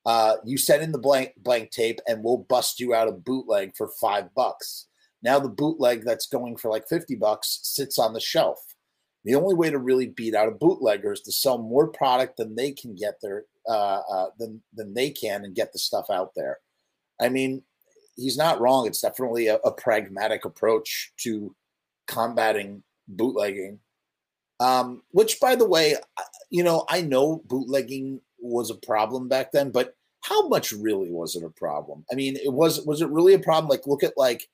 Uh, 0.05 0.35
you 0.45 0.57
send 0.57 0.81
in 0.81 0.93
the 0.93 0.97
blank 0.97 1.33
blank 1.37 1.71
tape 1.71 1.99
and 2.07 2.23
we'll 2.23 2.37
bust 2.37 2.79
you 2.79 2.93
out 2.93 3.09
a 3.09 3.11
bootleg 3.11 3.75
for 3.75 3.89
five 3.99 4.33
bucks. 4.33 4.87
Now 5.21 5.39
the 5.39 5.49
bootleg 5.49 6.03
that's 6.03 6.27
going 6.27 6.55
for 6.57 6.71
like 6.71 6.87
50 6.87 7.15
bucks 7.15 7.59
sits 7.63 7.99
on 7.99 8.13
the 8.13 8.19
shelf. 8.19 8.59
The 9.23 9.35
only 9.35 9.53
way 9.53 9.69
to 9.69 9.77
really 9.77 10.07
beat 10.07 10.33
out 10.33 10.47
a 10.47 10.51
bootlegger 10.51 11.11
is 11.11 11.21
to 11.21 11.31
sell 11.31 11.59
more 11.59 11.87
product 11.89 12.37
than 12.37 12.55
they 12.55 12.71
can 12.71 12.95
get 12.95 13.15
there 13.21 13.43
uh, 13.69 14.01
uh, 14.09 14.27
than 14.39 14.63
than 14.73 14.93
they 14.93 15.11
can 15.11 15.43
and 15.43 15.53
get 15.53 15.73
the 15.73 15.79
stuff 15.79 16.05
out 16.09 16.31
there. 16.35 16.57
I 17.19 17.29
mean, 17.29 17.61
he's 18.21 18.37
not 18.37 18.59
wrong. 18.59 18.87
It's 18.87 19.01
definitely 19.01 19.47
a, 19.47 19.55
a 19.57 19.71
pragmatic 19.71 20.45
approach 20.45 21.11
to 21.21 21.55
combating 22.07 22.83
bootlegging. 23.07 23.79
Um, 24.59 25.01
which, 25.11 25.39
by 25.39 25.55
the 25.55 25.67
way, 25.67 25.95
you 26.49 26.63
know, 26.63 26.85
I 26.87 27.01
know 27.01 27.41
bootlegging 27.45 28.21
was 28.39 28.69
a 28.69 28.75
problem 28.75 29.27
back 29.27 29.51
then, 29.51 29.71
but 29.71 29.95
how 30.21 30.47
much 30.47 30.71
really 30.71 31.09
was 31.09 31.35
it 31.35 31.43
a 31.43 31.49
problem? 31.49 32.05
I 32.11 32.15
mean, 32.15 32.35
it 32.35 32.53
was 32.53 32.85
was 32.85 33.01
it 33.01 33.09
really 33.09 33.33
a 33.33 33.39
problem? 33.39 33.69
Like, 33.69 33.87
look 33.87 34.03
at 34.03 34.13
like 34.17 34.47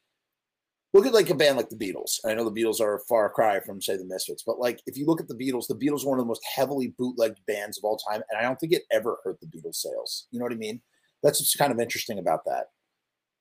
look 0.94 1.06
at 1.06 1.14
like 1.14 1.30
a 1.30 1.36
band 1.36 1.58
like 1.58 1.70
the 1.70 1.76
Beatles. 1.76 2.20
I 2.26 2.34
know 2.34 2.50
the 2.50 2.62
Beatles 2.62 2.80
are 2.80 2.96
a 2.96 3.00
far 3.02 3.30
cry 3.30 3.60
from 3.60 3.82
say 3.82 3.98
the 3.98 4.06
Misfits, 4.06 4.44
but 4.46 4.60
like 4.60 4.82
if 4.88 4.98
you 4.98 5.06
look 5.06 5.20
at 5.20 5.28
the 5.28 5.36
Beatles, 5.36 5.68
the 5.68 5.76
Beatles 5.76 6.06
were 6.06 6.12
one 6.12 6.20
of 6.20 6.26
the 6.26 6.30
most 6.30 6.46
heavily 6.56 6.94
bootlegged 6.98 7.40
bands 7.46 7.78
of 7.78 7.84
all 7.84 7.98
time, 7.98 8.22
and 8.30 8.40
I 8.40 8.44
don't 8.44 8.60
think 8.60 8.74
it 8.74 8.84
ever 8.92 9.18
hurt 9.24 9.40
the 9.42 9.48
Beatles 9.48 9.76
sales. 9.76 10.28
You 10.32 10.40
know 10.40 10.46
what 10.46 10.54
I 10.54 10.58
mean? 10.58 10.82
That's 11.22 11.40
what's 11.40 11.56
kind 11.56 11.72
of 11.72 11.80
interesting 11.80 12.20
about 12.20 12.46
that. 12.46 12.68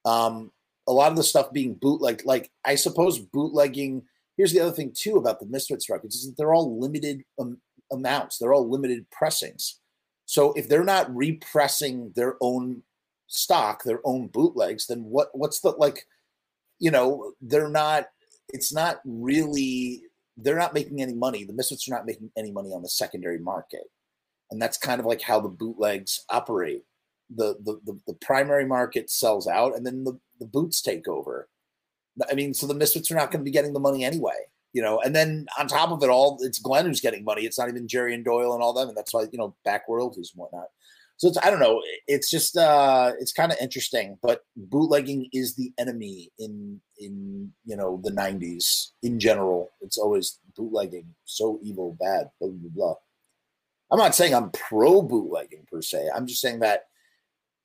Um, 0.07 0.53
a 0.87 0.93
lot 0.93 1.11
of 1.11 1.17
the 1.17 1.25
stuff 1.25 1.53
being 1.53 1.75
bootlegged, 1.75 2.25
like 2.25 2.51
I 2.65 2.77
suppose 2.77 3.19
bootlegging. 3.19 4.03
Here's 4.37 4.53
the 4.53 4.61
other 4.61 4.73
thing 4.73 4.93
too 4.95 5.17
about 5.17 5.41
the 5.41 5.47
Misfits 5.47 5.91
records 5.91 6.15
is 6.15 6.27
that 6.27 6.37
they're 6.37 6.55
all 6.55 6.79
limited 6.79 7.25
um, 7.39 7.59
amounts. 7.93 8.39
They're 8.39 8.55
all 8.55 8.71
limited 8.71 9.11
pressings. 9.11 9.81
So 10.27 10.53
if 10.53 10.69
they're 10.69 10.85
not 10.85 11.15
repressing 11.15 12.13
their 12.15 12.37
own 12.41 12.83
stock, 13.27 13.83
their 13.83 14.01
own 14.05 14.29
bootlegs, 14.29 14.87
then 14.87 15.05
what? 15.05 15.29
What's 15.33 15.61
the 15.61 15.71
like? 15.71 16.07
You 16.79 16.91
know, 16.91 17.33
they're 17.41 17.69
not. 17.69 18.07
It's 18.51 18.73
not 18.73 19.01
really. 19.05 20.03
They're 20.37 20.59
not 20.59 20.75
making 20.75 21.01
any 21.01 21.15
money. 21.15 21.45
The 21.45 21.53
Misfits 21.53 21.89
are 21.89 21.95
not 21.95 22.07
making 22.07 22.31
any 22.37 22.53
money 22.53 22.71
on 22.73 22.83
the 22.83 22.89
secondary 22.89 23.39
market, 23.39 23.85
and 24.51 24.63
that's 24.63 24.79
kind 24.79 25.01
of 25.01 25.07
like 25.07 25.23
how 25.23 25.41
the 25.41 25.49
bootlegs 25.49 26.25
operate 26.29 26.85
the, 27.35 27.57
the 27.65 27.81
the, 27.85 27.99
the 28.07 28.15
primary 28.15 28.67
market 28.67 29.11
sells 29.11 29.47
out 29.47 29.77
and 29.77 29.85
then 29.85 30.05
the, 30.05 30.19
the 30.41 30.47
boots 30.47 30.81
take 30.81 31.09
over. 31.09 31.49
I 32.31 32.35
mean, 32.35 32.55
so 32.55 32.67
the 32.67 32.75
Misfits 32.75 33.11
are 33.11 33.15
not 33.15 33.31
going 33.31 33.41
to 33.41 33.45
be 33.45 33.51
getting 33.51 33.75
the 33.75 33.81
money 33.81 34.05
anyway, 34.05 34.47
you 34.73 34.81
know. 34.81 35.01
And 35.01 35.15
then 35.15 35.47
on 35.59 35.67
top 35.67 35.91
of 35.91 36.03
it 36.03 36.09
all, 36.09 36.39
it's 36.41 36.59
Glenn 36.59 36.87
who's 36.87 37.01
getting 37.01 37.25
money. 37.25 37.43
It's 37.43 37.59
not 37.59 37.69
even 37.69 37.89
Jerry 37.89 38.15
and 38.15 38.25
Doyle 38.25 38.55
and 38.55 38.63
all 38.63 38.73
them, 38.73 38.89
and 38.89 38.97
that's 38.97 39.13
why 39.13 39.27
you 39.31 39.39
know 39.39 39.55
back 39.65 39.83
royalties 39.89 40.33
and 40.35 40.41
whatnot. 40.41 40.69
So 41.19 41.29
it's 41.29 41.39
I 41.43 41.51
don't 41.51 41.61
know. 41.61 41.83
It's 42.07 42.31
just 42.31 42.57
uh 42.57 43.13
it's 43.19 43.33
kind 43.33 43.53
of 43.53 43.59
interesting, 43.61 44.19
but 44.23 44.43
bootlegging 44.57 45.29
is 45.33 45.55
the 45.55 45.73
enemy 45.79 46.31
in 46.39 46.81
in 46.99 47.53
you 47.65 47.77
know 47.77 48.01
the 48.03 48.11
'90s 48.11 48.93
in 49.03 49.19
general. 49.19 49.71
It's 49.81 49.99
always 49.99 50.39
bootlegging, 50.57 51.15
so 51.25 51.59
evil, 51.63 51.97
bad, 51.99 52.31
blah 52.41 52.51
blah 52.51 52.71
blah. 52.71 52.95
I'm 53.91 53.99
not 53.99 54.15
saying 54.15 54.35
I'm 54.35 54.51
pro 54.51 55.01
bootlegging 55.03 55.67
per 55.71 55.81
se. 55.81 56.09
I'm 56.15 56.27
just 56.27 56.41
saying 56.41 56.61
that 56.61 56.85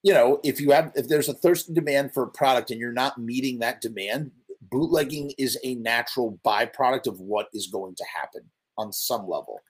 you 0.04 0.14
know, 0.14 0.40
if 0.44 0.60
you 0.60 0.72
have 0.72 0.92
if 0.96 1.08
there's 1.08 1.30
a 1.30 1.34
thirsty 1.34 1.74
demand 1.74 2.14
for 2.14 2.24
a 2.24 2.30
product 2.30 2.72
and 2.72 2.80
you're 2.80 2.92
not 2.92 3.18
meeting 3.18 3.60
that 3.60 3.82
demand, 3.82 4.32
bootlegging 4.62 5.34
is 5.38 5.58
a 5.64 5.76
natural 5.76 6.40
byproduct 6.46 7.08
of 7.08 7.20
what 7.20 7.48
is 7.54 7.68
going 7.68 7.96
to 7.96 8.06
happen 8.16 8.44
on 8.78 8.92
some 8.92 9.22
level. 9.22 9.62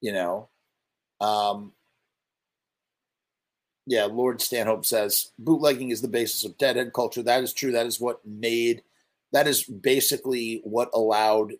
You 0.00 0.12
know, 0.12 0.48
um, 1.20 1.72
yeah, 3.86 4.04
Lord 4.04 4.40
Stanhope 4.40 4.86
says 4.86 5.32
bootlegging 5.38 5.90
is 5.90 6.00
the 6.00 6.08
basis 6.08 6.44
of 6.44 6.56
deadhead 6.58 6.92
culture. 6.92 7.22
That 7.22 7.42
is 7.42 7.52
true. 7.52 7.72
That 7.72 7.86
is 7.86 8.00
what 8.00 8.20
made. 8.24 8.82
That 9.32 9.48
is 9.48 9.64
basically 9.64 10.60
what 10.64 10.90
allowed. 10.94 11.54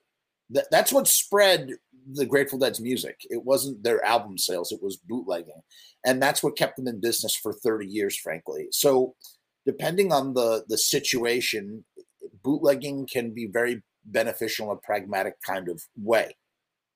That, 0.50 0.66
that's 0.70 0.92
what 0.92 1.08
spread 1.08 1.70
the 2.12 2.26
Grateful 2.26 2.58
Dead's 2.58 2.80
music. 2.80 3.20
It 3.30 3.44
wasn't 3.44 3.82
their 3.82 4.04
album 4.04 4.38
sales, 4.38 4.72
it 4.72 4.82
was 4.82 4.96
bootlegging. 4.96 5.62
And 6.04 6.22
that's 6.22 6.42
what 6.42 6.56
kept 6.56 6.76
them 6.76 6.88
in 6.88 7.00
business 7.00 7.36
for 7.36 7.52
30 7.52 7.86
years, 7.86 8.16
frankly. 8.16 8.68
So, 8.70 9.14
depending 9.66 10.12
on 10.12 10.34
the, 10.34 10.64
the 10.68 10.78
situation, 10.78 11.84
bootlegging 12.42 13.06
can 13.06 13.32
be 13.32 13.46
very 13.46 13.82
beneficial 14.04 14.70
in 14.70 14.78
a 14.78 14.80
pragmatic 14.80 15.34
kind 15.42 15.68
of 15.68 15.82
way, 15.96 16.36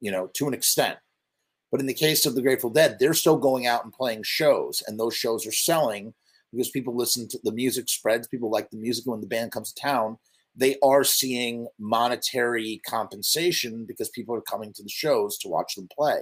you 0.00 0.10
know, 0.10 0.30
to 0.34 0.48
an 0.48 0.54
extent. 0.54 0.98
But 1.70 1.80
in 1.80 1.86
the 1.86 1.94
case 1.94 2.24
of 2.24 2.34
the 2.34 2.42
Grateful 2.42 2.70
Dead, 2.70 2.96
they're 2.98 3.14
still 3.14 3.36
going 3.36 3.66
out 3.66 3.84
and 3.84 3.92
playing 3.92 4.22
shows, 4.22 4.82
and 4.86 4.98
those 4.98 5.14
shows 5.14 5.46
are 5.46 5.52
selling 5.52 6.14
because 6.52 6.70
people 6.70 6.96
listen 6.96 7.28
to 7.28 7.38
the 7.42 7.52
music 7.52 7.88
spreads. 7.88 8.28
People 8.28 8.50
like 8.50 8.70
the 8.70 8.76
music 8.76 9.06
when 9.06 9.20
the 9.20 9.26
band 9.26 9.52
comes 9.52 9.72
to 9.72 9.82
town 9.82 10.16
they 10.56 10.76
are 10.82 11.04
seeing 11.04 11.68
monetary 11.78 12.80
compensation 12.86 13.84
because 13.86 14.08
people 14.10 14.34
are 14.34 14.42
coming 14.42 14.72
to 14.74 14.82
the 14.82 14.88
shows 14.88 15.36
to 15.38 15.48
watch 15.48 15.74
them 15.74 15.88
play. 15.94 16.20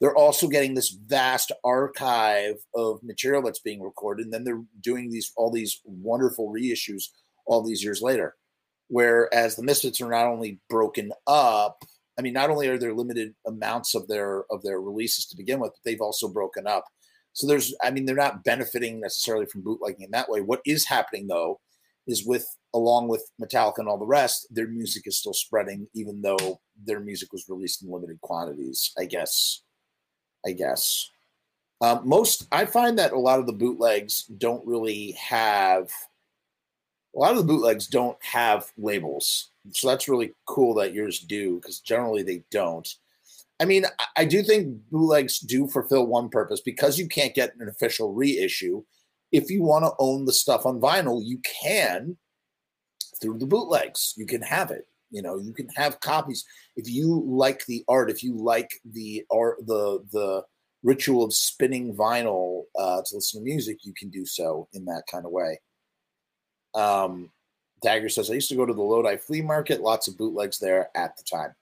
They're 0.00 0.16
also 0.16 0.48
getting 0.48 0.74
this 0.74 0.90
vast 0.90 1.52
archive 1.64 2.56
of 2.74 3.02
material 3.02 3.42
that's 3.42 3.60
being 3.60 3.82
recorded, 3.82 4.24
and 4.24 4.34
then 4.34 4.44
they're 4.44 4.62
doing 4.80 5.10
these 5.10 5.32
all 5.36 5.50
these 5.50 5.80
wonderful 5.84 6.52
reissues 6.52 7.04
all 7.46 7.62
these 7.62 7.82
years 7.82 8.02
later. 8.02 8.34
Whereas 8.88 9.56
the 9.56 9.62
Misfits 9.62 10.00
are 10.00 10.10
not 10.10 10.26
only 10.26 10.60
broken 10.68 11.12
up, 11.26 11.84
I 12.18 12.22
mean, 12.22 12.34
not 12.34 12.50
only 12.50 12.68
are 12.68 12.78
there 12.78 12.92
limited 12.92 13.34
amounts 13.46 13.94
of 13.94 14.06
their 14.08 14.44
of 14.50 14.62
their 14.62 14.80
releases 14.80 15.26
to 15.26 15.36
begin 15.36 15.60
with, 15.60 15.72
but 15.72 15.80
they've 15.84 16.00
also 16.00 16.28
broken 16.28 16.66
up. 16.66 16.84
So 17.32 17.46
there's, 17.46 17.74
I 17.82 17.90
mean, 17.90 18.04
they're 18.04 18.14
not 18.14 18.44
benefiting 18.44 19.00
necessarily 19.00 19.46
from 19.46 19.62
bootlegging 19.62 20.02
in 20.02 20.10
that 20.12 20.28
way. 20.28 20.40
What 20.40 20.60
is 20.64 20.86
happening 20.86 21.26
though 21.26 21.60
is 22.06 22.24
with 22.24 22.46
along 22.74 23.08
with 23.08 23.30
Metallica 23.40 23.78
and 23.78 23.88
all 23.88 23.98
the 23.98 24.04
rest, 24.04 24.46
their 24.50 24.68
music 24.68 25.04
is 25.06 25.16
still 25.16 25.32
spreading, 25.32 25.86
even 25.94 26.20
though 26.20 26.60
their 26.84 27.00
music 27.00 27.32
was 27.32 27.48
released 27.48 27.82
in 27.82 27.90
limited 27.90 28.20
quantities. 28.20 28.92
I 28.98 29.06
guess. 29.06 29.62
I 30.46 30.52
guess. 30.52 31.10
Um, 31.80 32.02
most 32.04 32.46
I 32.52 32.66
find 32.66 32.98
that 32.98 33.12
a 33.12 33.18
lot 33.18 33.40
of 33.40 33.46
the 33.46 33.52
bootlegs 33.52 34.24
don't 34.24 34.66
really 34.66 35.12
have. 35.12 35.88
A 37.16 37.18
lot 37.18 37.32
of 37.32 37.38
the 37.38 37.44
bootlegs 37.44 37.86
don't 37.86 38.18
have 38.22 38.70
labels, 38.76 39.50
so 39.70 39.88
that's 39.88 40.08
really 40.08 40.34
cool 40.46 40.74
that 40.74 40.92
yours 40.92 41.20
do 41.20 41.56
because 41.56 41.80
generally 41.80 42.22
they 42.22 42.42
don't. 42.50 42.88
I 43.60 43.66
mean, 43.66 43.84
I 44.16 44.24
do 44.24 44.42
think 44.42 44.78
bootlegs 44.90 45.38
do 45.38 45.68
fulfill 45.68 46.06
one 46.06 46.28
purpose 46.28 46.60
because 46.60 46.98
you 46.98 47.06
can't 47.06 47.34
get 47.34 47.54
an 47.58 47.68
official 47.68 48.12
reissue 48.12 48.82
if 49.34 49.50
you 49.50 49.64
want 49.64 49.84
to 49.84 49.90
own 49.98 50.26
the 50.26 50.32
stuff 50.32 50.64
on 50.64 50.80
vinyl, 50.80 51.20
you 51.20 51.40
can 51.60 52.16
through 53.20 53.38
the 53.38 53.46
bootlegs. 53.46 54.14
You 54.16 54.26
can 54.26 54.42
have 54.42 54.70
it. 54.70 54.86
You 55.10 55.22
know, 55.22 55.38
you 55.38 55.52
can 55.52 55.68
have 55.76 56.00
copies. 56.00 56.44
If 56.76 56.88
you 56.88 57.22
like 57.26 57.64
the 57.66 57.84
art, 57.88 58.10
if 58.10 58.22
you 58.22 58.36
like 58.36 58.70
the 58.84 59.24
art, 59.30 59.64
the 59.66 60.04
the 60.12 60.44
ritual 60.82 61.24
of 61.24 61.32
spinning 61.32 61.94
vinyl 61.94 62.64
uh, 62.78 63.00
to 63.06 63.14
listen 63.14 63.40
to 63.40 63.44
music, 63.44 63.78
you 63.84 63.94
can 63.94 64.10
do 64.10 64.26
so 64.26 64.68
in 64.72 64.84
that 64.86 65.04
kind 65.10 65.24
of 65.24 65.32
way. 65.32 65.60
Um, 66.74 67.30
Dagger 67.82 68.08
says, 68.08 68.30
I 68.30 68.34
used 68.34 68.48
to 68.48 68.56
go 68.56 68.66
to 68.66 68.72
the 68.72 68.82
Lodi 68.82 69.16
flea 69.16 69.42
market, 69.42 69.80
lots 69.80 70.08
of 70.08 70.18
bootlegs 70.18 70.58
there 70.58 70.90
at 70.96 71.16
the 71.16 71.22
time. 71.22 71.54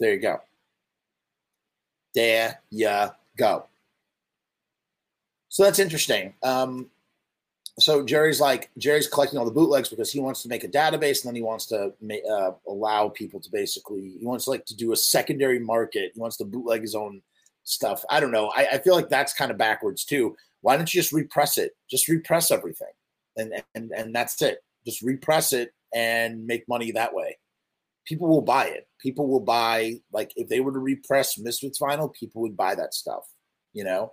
There 0.00 0.12
you 0.12 0.20
go. 0.20 0.40
There 2.14 2.60
you 2.70 3.10
go. 3.36 3.66
So 5.48 5.64
that's 5.64 5.78
interesting. 5.78 6.34
Um, 6.42 6.90
so 7.78 8.04
Jerry's 8.04 8.40
like 8.40 8.70
Jerry's 8.78 9.08
collecting 9.08 9.38
all 9.38 9.44
the 9.44 9.50
bootlegs 9.50 9.88
because 9.88 10.12
he 10.12 10.20
wants 10.20 10.42
to 10.42 10.48
make 10.48 10.64
a 10.64 10.68
database, 10.68 11.22
and 11.22 11.28
then 11.28 11.34
he 11.34 11.42
wants 11.42 11.66
to 11.66 11.92
ma- 12.00 12.30
uh, 12.30 12.52
allow 12.68 13.08
people 13.08 13.40
to 13.40 13.50
basically 13.50 14.16
he 14.18 14.26
wants 14.26 14.46
like 14.46 14.66
to 14.66 14.76
do 14.76 14.92
a 14.92 14.96
secondary 14.96 15.58
market. 15.58 16.12
He 16.14 16.20
wants 16.20 16.36
to 16.38 16.44
bootleg 16.44 16.82
his 16.82 16.94
own 16.94 17.22
stuff. 17.64 18.04
I 18.10 18.20
don't 18.20 18.30
know. 18.30 18.52
I, 18.54 18.66
I 18.72 18.78
feel 18.78 18.94
like 18.94 19.08
that's 19.08 19.32
kind 19.32 19.50
of 19.50 19.58
backwards 19.58 20.04
too. 20.04 20.36
Why 20.60 20.76
don't 20.76 20.92
you 20.92 21.00
just 21.00 21.12
repress 21.12 21.58
it? 21.58 21.72
Just 21.90 22.08
repress 22.08 22.50
everything, 22.50 22.92
and 23.36 23.62
and 23.74 23.90
and 23.96 24.14
that's 24.14 24.40
it. 24.42 24.62
Just 24.84 25.02
repress 25.02 25.52
it 25.52 25.72
and 25.94 26.46
make 26.46 26.68
money 26.68 26.92
that 26.92 27.14
way. 27.14 27.38
people 28.04 28.28
will 28.28 28.42
buy 28.42 28.66
it. 28.66 28.88
People 29.00 29.28
will 29.28 29.40
buy 29.40 30.00
like 30.12 30.32
if 30.36 30.48
they 30.48 30.60
were 30.60 30.72
to 30.72 30.78
repress 30.78 31.38
Misfits 31.38 31.80
vinyl, 31.80 32.12
people 32.12 32.42
would 32.42 32.56
buy 32.56 32.74
that 32.74 32.94
stuff. 32.94 33.24
You 33.72 33.84
know. 33.84 34.12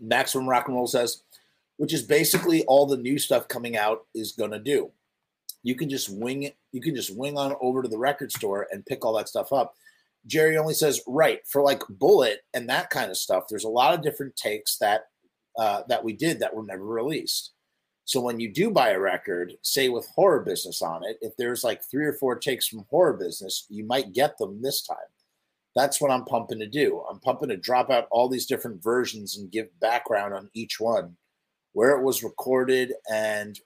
Maximum 0.00 0.48
Rock 0.48 0.68
and 0.68 0.76
Roll 0.76 0.86
says, 0.86 1.22
which 1.76 1.92
is 1.92 2.02
basically 2.02 2.64
all 2.64 2.86
the 2.86 2.96
new 2.96 3.18
stuff 3.18 3.48
coming 3.48 3.76
out 3.76 4.06
is 4.14 4.32
gonna 4.32 4.58
do. 4.58 4.90
You 5.62 5.74
can 5.74 5.88
just 5.88 6.08
wing 6.10 6.44
it. 6.44 6.56
You 6.72 6.80
can 6.80 6.94
just 6.94 7.16
wing 7.16 7.36
on 7.36 7.54
over 7.60 7.82
to 7.82 7.88
the 7.88 7.98
record 7.98 8.30
store 8.32 8.68
and 8.70 8.86
pick 8.86 9.04
all 9.04 9.16
that 9.16 9.28
stuff 9.28 9.52
up. 9.52 9.74
Jerry 10.26 10.56
only 10.58 10.74
says, 10.74 11.00
right 11.06 11.40
for 11.46 11.62
like 11.62 11.82
Bullet 11.88 12.40
and 12.54 12.68
that 12.68 12.90
kind 12.90 13.10
of 13.10 13.16
stuff. 13.16 13.44
There's 13.48 13.64
a 13.64 13.68
lot 13.68 13.94
of 13.94 14.02
different 14.02 14.36
takes 14.36 14.76
that 14.78 15.06
uh, 15.58 15.82
that 15.88 16.04
we 16.04 16.12
did 16.12 16.38
that 16.40 16.54
were 16.54 16.64
never 16.64 16.84
released. 16.84 17.52
So 18.04 18.20
when 18.20 18.38
you 18.38 18.52
do 18.52 18.70
buy 18.70 18.90
a 18.90 19.00
record, 19.00 19.54
say 19.62 19.88
with 19.88 20.06
horror 20.14 20.40
business 20.40 20.82
on 20.82 21.02
it, 21.04 21.18
if 21.22 21.36
there's 21.36 21.64
like 21.64 21.82
three 21.82 22.06
or 22.06 22.12
four 22.12 22.36
takes 22.36 22.68
from 22.68 22.86
horror 22.88 23.14
business, 23.14 23.66
you 23.68 23.84
might 23.84 24.12
get 24.12 24.38
them 24.38 24.62
this 24.62 24.82
time. 24.82 24.96
That's 25.76 26.00
what 26.00 26.10
I'm 26.10 26.24
pumping 26.24 26.58
to 26.60 26.66
do. 26.66 27.04
I'm 27.08 27.20
pumping 27.20 27.50
to 27.50 27.56
drop 27.56 27.90
out 27.90 28.08
all 28.10 28.28
these 28.28 28.46
different 28.46 28.82
versions 28.82 29.36
and 29.36 29.52
give 29.52 29.78
background 29.78 30.32
on 30.34 30.50
each 30.54 30.80
one, 30.80 31.16
where 31.74 31.90
it 31.90 32.02
was 32.02 32.24
recorded 32.24 32.94
and 33.12 33.60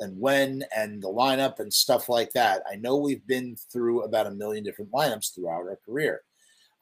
and 0.00 0.20
when 0.20 0.64
and 0.76 1.02
the 1.02 1.08
lineup 1.08 1.60
and 1.60 1.72
stuff 1.72 2.08
like 2.08 2.32
that. 2.32 2.62
I 2.70 2.76
know 2.76 2.96
we've 2.96 3.26
been 3.26 3.56
through 3.72 4.02
about 4.02 4.26
a 4.26 4.32
million 4.32 4.64
different 4.64 4.90
lineups 4.92 5.34
throughout 5.34 5.62
our 5.62 5.78
career. 5.86 6.22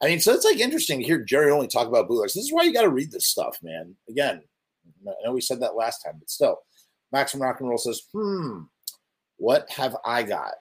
I 0.01 0.07
mean, 0.07 0.19
so 0.19 0.33
it's 0.33 0.45
like 0.45 0.59
interesting 0.59 0.99
to 0.99 1.05
hear 1.05 1.23
Jerry 1.23 1.51
only 1.51 1.67
talk 1.67 1.87
about 1.87 2.07
bootlegs. 2.07 2.33
This 2.33 2.45
is 2.45 2.53
why 2.53 2.63
you 2.63 2.73
got 2.73 2.83
to 2.83 2.89
read 2.89 3.11
this 3.11 3.27
stuff, 3.27 3.57
man. 3.63 3.95
Again, 4.09 4.41
I 5.07 5.11
know 5.23 5.33
we 5.33 5.41
said 5.41 5.59
that 5.61 5.75
last 5.75 6.03
time, 6.03 6.15
but 6.19 6.29
still, 6.29 6.59
Maximum 7.11 7.43
Rock 7.43 7.59
and 7.59 7.69
Roll 7.69 7.77
says, 7.77 8.03
hmm, 8.13 8.61
what 9.37 9.69
have 9.71 9.95
I 10.05 10.23
got? 10.23 10.53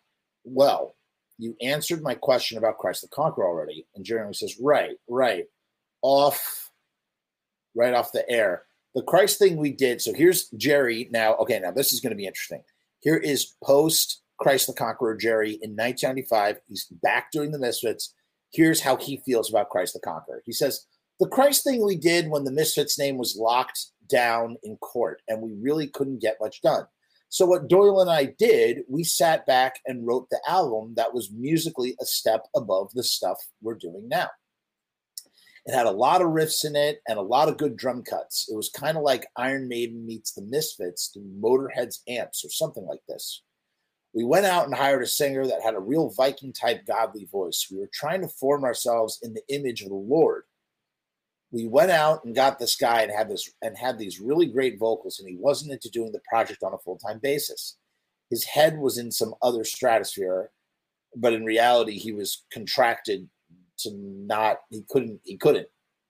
Well, 0.45 0.96
you 1.38 1.57
answered 1.61 2.03
my 2.03 2.14
question 2.14 2.59
about 2.59 2.79
Kryst 2.79 3.03
the 3.03 3.09
Conqueror 3.09 3.46
already. 3.46 3.87
And 3.94 4.09
only 4.12 4.35
says, 4.35 4.57
right, 4.61 4.96
right, 5.09 5.44
off, 6.03 6.70
right 7.75 7.94
off 7.94 8.12
the 8.12 8.29
air 8.31 8.66
the 8.96 9.03
Christ 9.03 9.38
thing 9.38 9.59
we 9.59 9.70
did. 9.70 10.01
So 10.01 10.14
here's 10.14 10.49
Jerry 10.57 11.09
now. 11.12 11.35
Okay, 11.37 11.61
now 11.61 11.70
this 11.70 11.92
is 11.92 12.01
going 12.01 12.12
to 12.12 12.16
be 12.16 12.27
interesting. 12.27 12.62
Here 13.01 13.18
is 13.18 13.53
post 13.62 14.22
Kryst 14.40 14.66
the 14.66 14.72
Conqueror 14.72 15.14
Jerry 15.16 15.53
in 15.62 15.77
1995. 15.77 16.57
He's 16.66 16.87
back 17.03 17.31
doing 17.31 17.53
the 17.53 17.59
Misfits. 17.59 18.14
Here's 18.53 18.81
how 18.81 18.96
he 18.96 19.18
feels 19.18 19.51
about 19.51 19.68
Kryst 19.68 19.92
the 19.92 20.01
Conqueror. 20.01 20.42
He 20.46 20.53
says, 20.53 20.87
The 21.20 21.29
Christ 21.29 21.62
thing 21.62 21.85
we 21.85 21.96
did 21.96 22.31
when 22.31 22.44
the 22.44 22.51
Misfits 22.51 22.99
name 22.99 23.18
was 23.18 23.37
locked 23.38 23.79
down 24.09 24.57
in 24.62 24.79
court 24.79 25.20
and 25.29 25.42
we 25.42 25.53
really 25.61 25.88
couldn't 25.88 26.22
get 26.22 26.38
much 26.40 26.62
done. 26.62 26.87
So, 27.29 27.47
what 27.47 27.69
Doyle 27.69 28.01
and 28.01 28.11
I 28.11 28.27
did, 28.39 28.83
we 28.89 29.05
sat 29.05 29.47
back 29.47 29.81
and 29.87 30.07
wrote 30.07 30.29
the 30.31 30.41
album 30.49 30.95
that 30.97 31.12
was 31.12 31.33
musically 31.33 31.97
a 32.01 32.05
step 32.05 32.47
above 32.55 32.93
the 32.95 33.03
stuff 33.03 33.39
we're 33.61 33.75
doing 33.75 34.09
now. 34.09 34.29
It 35.67 35.75
had 35.75 35.87
a 35.87 35.91
lot 35.91 36.23
of 36.23 36.29
riffs 36.29 36.65
in 36.65 36.77
it 36.77 37.01
and 37.09 37.19
a 37.19 37.23
lot 37.23 37.49
of 37.49 37.59
good 37.59 37.77
drum 37.77 38.05
cuts. 38.05 38.49
It 38.49 38.55
was 38.55 38.69
kind 38.69 38.97
of 38.97 39.03
like 39.03 39.27
Iron 39.37 39.69
Maiden 39.69 40.07
meets 40.07 40.33
the 40.33 40.43
Misfits 40.43 41.17
Motorhead's 41.17 42.03
amps 42.09 42.45
or 42.45 42.51
something 42.51 42.87
like 42.87 43.01
this. 43.09 43.43
We 44.15 44.25
went 44.25 44.47
out 44.47 44.67
and 44.67 44.75
hired 44.75 45.03
a 45.03 45.07
singer 45.07 45.45
that 45.47 45.62
had 45.62 45.75
a 45.75 45.81
real 45.81 46.11
Viking 46.11 46.53
type 46.53 46.87
godly 46.87 47.27
voice. 47.31 47.67
We 47.71 47.79
were 47.79 47.91
trying 47.93 48.23
to 48.23 48.29
form 48.29 48.65
ourselves 48.65 49.19
in 49.23 49.35
the 49.35 49.43
image 49.49 49.83
of 49.83 49.89
the 49.89 49.95
Lord. 49.95 50.45
We 51.53 51.67
went 51.67 51.91
out 51.91 52.25
and 52.25 52.35
got 52.35 52.59
this 52.59 52.77
guy 52.77 53.03
and 53.03 53.13
had 53.13 53.29
this 53.29 53.51
and 53.63 53.77
had 53.77 53.99
these 53.99 54.21
really 54.21 54.47
great 54.47 54.79
vocals, 54.79 55.19
and 55.19 55.29
he 55.29 55.37
wasn't 55.37 55.73
into 55.73 55.89
doing 55.91 56.13
the 56.13 56.21
project 56.29 56.63
on 56.63 56.75
a 56.75 56.79
full 56.79 56.99
time 56.99 57.21
basis. 57.23 57.77
His 58.31 58.45
head 58.45 58.79
was 58.79 58.99
in 58.99 59.13
some 59.13 59.35
other 59.43 59.65
stratosphere, 59.65 60.51
but 61.15 61.33
in 61.33 61.45
reality, 61.45 61.99
he 61.99 62.13
was 62.13 62.45
contracted 62.53 63.29
to 63.79 63.91
not 63.95 64.59
he 64.71 64.83
couldn't 64.91 65.21
he 65.25 65.37
couldn't, 65.37 65.69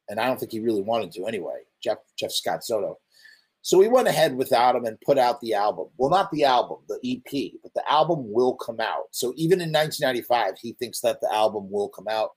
and 0.08 0.18
I 0.18 0.26
don't 0.26 0.38
think 0.40 0.52
he 0.52 0.60
really 0.60 0.82
wanted 0.82 1.12
to 1.12 1.26
anyway. 1.26 1.60
Jeff 1.82 1.98
Jeff 2.18 2.32
Scott 2.32 2.64
Soto. 2.64 2.98
So 3.66 3.78
we 3.78 3.88
went 3.88 4.06
ahead 4.06 4.36
without 4.36 4.76
him 4.76 4.84
and 4.84 4.96
put 5.00 5.18
out 5.18 5.40
the 5.40 5.54
album. 5.54 5.88
Well, 5.96 6.08
not 6.08 6.30
the 6.30 6.44
album, 6.44 6.78
the 6.88 7.00
EP, 7.04 7.50
but 7.64 7.74
the 7.74 7.82
album 7.90 8.32
will 8.32 8.54
come 8.54 8.78
out. 8.78 9.06
So 9.10 9.32
even 9.34 9.60
in 9.60 9.72
1995, 9.72 10.54
he 10.60 10.74
thinks 10.74 11.00
that 11.00 11.20
the 11.20 11.34
album 11.34 11.68
will 11.68 11.88
come 11.88 12.06
out. 12.08 12.30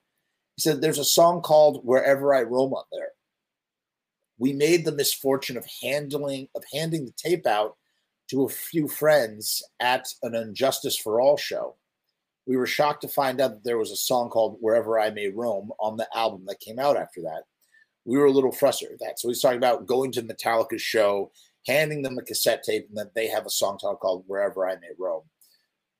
He 0.56 0.62
said 0.62 0.80
there's 0.80 0.98
a 0.98 1.04
song 1.04 1.42
called 1.42 1.84
"Wherever 1.84 2.34
I 2.34 2.42
Roam" 2.42 2.72
on 2.72 2.84
there. 2.92 3.10
We 4.38 4.52
made 4.52 4.84
the 4.84 4.92
misfortune 4.92 5.56
of 5.56 5.66
handling 5.82 6.48
of 6.54 6.64
handing 6.72 7.06
the 7.06 7.12
tape 7.16 7.46
out 7.46 7.76
to 8.30 8.44
a 8.44 8.48
few 8.48 8.88
friends 8.88 9.62
at 9.80 10.06
an 10.22 10.34
And 10.34 10.54
Justice 10.54 10.96
for 10.96 11.20
All 11.20 11.36
show 11.36 11.76
we 12.50 12.56
were 12.56 12.66
shocked 12.66 13.02
to 13.02 13.08
find 13.08 13.40
out 13.40 13.50
that 13.50 13.64
there 13.64 13.78
was 13.78 13.92
a 13.92 13.96
song 13.96 14.28
called 14.28 14.56
Wherever 14.60 14.98
I 14.98 15.10
May 15.10 15.28
Roam 15.28 15.70
on 15.78 15.96
the 15.96 16.08
album 16.12 16.44
that 16.46 16.58
came 16.58 16.80
out 16.80 16.96
after 16.96 17.20
that. 17.22 17.44
We 18.04 18.18
were 18.18 18.26
a 18.26 18.32
little 18.32 18.50
frustrated 18.50 18.94
with 18.94 19.06
that. 19.06 19.20
So 19.20 19.28
he's 19.28 19.40
talking 19.40 19.58
about 19.58 19.86
going 19.86 20.10
to 20.12 20.22
Metallica's 20.22 20.82
show, 20.82 21.30
handing 21.68 22.02
them 22.02 22.18
a 22.18 22.22
cassette 22.22 22.64
tape, 22.64 22.88
and 22.88 22.98
then 22.98 23.08
they 23.14 23.28
have 23.28 23.46
a 23.46 23.50
song 23.50 23.78
title 23.78 23.94
called 23.96 24.24
Wherever 24.26 24.68
I 24.68 24.74
May 24.74 24.90
Roam. 24.98 25.22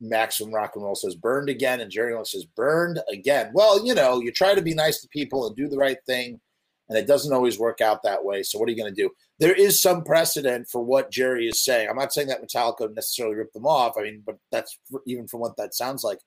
Maximum 0.00 0.54
Rock 0.54 0.72
and 0.74 0.84
Roll 0.84 0.94
says 0.94 1.14
burned 1.14 1.48
again, 1.48 1.80
and 1.80 1.90
Jerry 1.90 2.14
says 2.24 2.44
burned 2.44 3.00
again. 3.12 3.50
Well, 3.52 3.84
you 3.84 3.94
know, 3.94 4.20
you 4.20 4.32
try 4.32 4.54
to 4.54 4.62
be 4.62 4.74
nice 4.74 5.00
to 5.00 5.08
people 5.08 5.46
and 5.46 5.56
do 5.56 5.68
the 5.68 5.76
right 5.76 5.98
thing, 6.06 6.40
and 6.88 6.98
it 6.98 7.06
doesn't 7.06 7.32
always 7.32 7.58
work 7.58 7.80
out 7.80 8.02
that 8.02 8.24
way. 8.24 8.42
So 8.42 8.58
what 8.58 8.68
are 8.68 8.72
you 8.72 8.78
going 8.78 8.94
to 8.94 9.02
do? 9.02 9.10
There 9.38 9.54
is 9.54 9.80
some 9.80 10.02
precedent 10.02 10.68
for 10.68 10.82
what 10.82 11.10
Jerry 11.10 11.46
is 11.46 11.64
saying. 11.64 11.88
I'm 11.88 11.96
not 11.96 12.12
saying 12.12 12.28
that 12.28 12.42
Metallica 12.42 12.94
necessarily 12.94 13.36
ripped 13.36 13.54
them 13.54 13.66
off. 13.66 13.96
I 13.98 14.02
mean, 14.02 14.22
but 14.24 14.38
that's 14.50 14.78
even 15.06 15.28
from 15.28 15.40
what 15.40 15.56
that 15.56 15.74
sounds 15.74 16.02
like. 16.02 16.18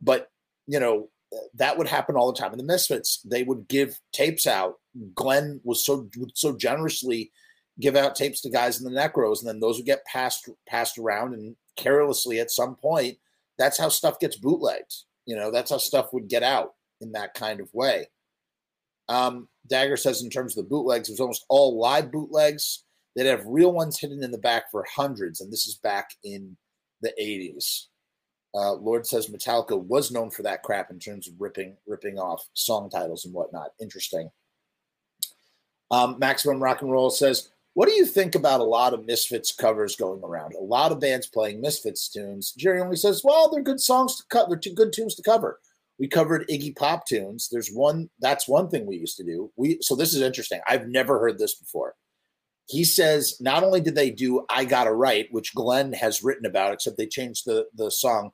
But 0.00 0.28
you 0.66 0.78
know 0.78 1.08
that 1.54 1.78
would 1.78 1.88
happen 1.88 2.16
all 2.16 2.30
the 2.30 2.38
time 2.38 2.52
in 2.52 2.58
the 2.58 2.64
Misfits. 2.64 3.20
They 3.24 3.42
would 3.42 3.68
give 3.68 3.98
tapes 4.12 4.46
out. 4.46 4.74
Glenn 5.14 5.60
was 5.64 5.84
so 5.84 6.08
so 6.34 6.56
generously 6.56 7.32
give 7.80 7.96
out 7.96 8.14
tapes 8.14 8.42
to 8.42 8.50
guys 8.50 8.80
in 8.80 8.84
the 8.84 8.98
Necros, 8.98 9.40
and 9.40 9.48
then 9.48 9.60
those 9.60 9.78
would 9.78 9.86
get 9.86 10.04
passed 10.04 10.48
passed 10.68 10.98
around 10.98 11.34
and 11.34 11.56
carelessly 11.76 12.40
at 12.40 12.50
some 12.50 12.76
point. 12.76 13.18
That's 13.58 13.78
how 13.78 13.88
stuff 13.88 14.18
gets 14.20 14.36
bootlegged. 14.36 14.94
You 15.26 15.36
know, 15.36 15.50
that's 15.50 15.70
how 15.70 15.78
stuff 15.78 16.12
would 16.12 16.28
get 16.28 16.42
out 16.42 16.74
in 17.00 17.12
that 17.12 17.34
kind 17.34 17.60
of 17.60 17.72
way. 17.72 18.08
Um, 19.08 19.48
Dagger 19.66 19.96
says 19.96 20.22
in 20.22 20.30
terms 20.30 20.56
of 20.56 20.64
the 20.64 20.68
bootlegs, 20.68 21.08
it 21.08 21.12
was 21.12 21.20
almost 21.20 21.44
all 21.48 21.78
live 21.78 22.10
bootlegs. 22.10 22.84
They'd 23.14 23.26
have 23.26 23.44
real 23.46 23.72
ones 23.72 23.98
hidden 23.98 24.22
in 24.22 24.30
the 24.30 24.38
back 24.38 24.70
for 24.70 24.86
hundreds, 24.90 25.40
and 25.40 25.52
this 25.52 25.66
is 25.66 25.76
back 25.76 26.10
in 26.24 26.56
the 27.02 27.12
80s. 27.20 27.86
Uh, 28.54 28.74
Lord 28.74 29.06
says 29.06 29.28
Metallica 29.28 29.80
was 29.80 30.10
known 30.10 30.30
for 30.30 30.42
that 30.42 30.62
crap 30.62 30.90
in 30.90 30.98
terms 30.98 31.26
of 31.26 31.34
ripping 31.38 31.76
ripping 31.86 32.18
off 32.18 32.46
song 32.52 32.90
titles 32.90 33.24
and 33.24 33.32
whatnot. 33.32 33.70
Interesting. 33.80 34.30
Um, 35.90 36.18
Maximum 36.18 36.62
Rock 36.62 36.82
and 36.82 36.90
Roll 36.90 37.10
says, 37.10 37.50
"What 37.74 37.88
do 37.88 37.94
you 37.94 38.06
think 38.06 38.34
about 38.34 38.60
a 38.60 38.64
lot 38.64 38.94
of 38.94 39.06
Misfits 39.06 39.52
covers 39.52 39.96
going 39.96 40.22
around? 40.22 40.54
A 40.54 40.62
lot 40.62 40.92
of 40.92 41.00
bands 41.00 41.26
playing 41.26 41.60
Misfits 41.60 42.08
tunes." 42.08 42.52
Jerry 42.52 42.80
only 42.80 42.96
says, 42.96 43.22
"Well, 43.24 43.50
they're 43.50 43.62
good 43.62 43.80
songs 43.80 44.16
to 44.16 44.24
cut. 44.28 44.48
They're 44.48 44.58
two 44.58 44.74
good 44.74 44.92
tunes 44.92 45.14
to 45.16 45.22
cover." 45.22 45.60
We 45.98 46.08
covered 46.08 46.48
Iggy 46.48 46.74
Pop 46.74 47.06
tunes. 47.06 47.48
There's 47.50 47.70
one. 47.70 48.10
That's 48.18 48.48
one 48.48 48.68
thing 48.68 48.86
we 48.86 48.96
used 48.96 49.16
to 49.18 49.24
do. 49.24 49.52
We 49.56 49.78
so 49.80 49.94
this 49.94 50.14
is 50.14 50.22
interesting. 50.22 50.60
I've 50.66 50.88
never 50.88 51.18
heard 51.18 51.38
this 51.38 51.54
before. 51.54 51.94
He 52.66 52.84
says 52.84 53.36
not 53.40 53.62
only 53.64 53.80
did 53.80 53.94
they 53.94 54.10
do 54.10 54.44
"I 54.48 54.64
Got 54.64 54.86
a 54.86 54.92
Right," 54.92 55.28
which 55.30 55.54
Glenn 55.54 55.92
has 55.92 56.22
written 56.22 56.46
about, 56.46 56.72
except 56.72 56.96
they 56.96 57.06
changed 57.06 57.44
the 57.46 57.68
the 57.74 57.90
song 57.90 58.32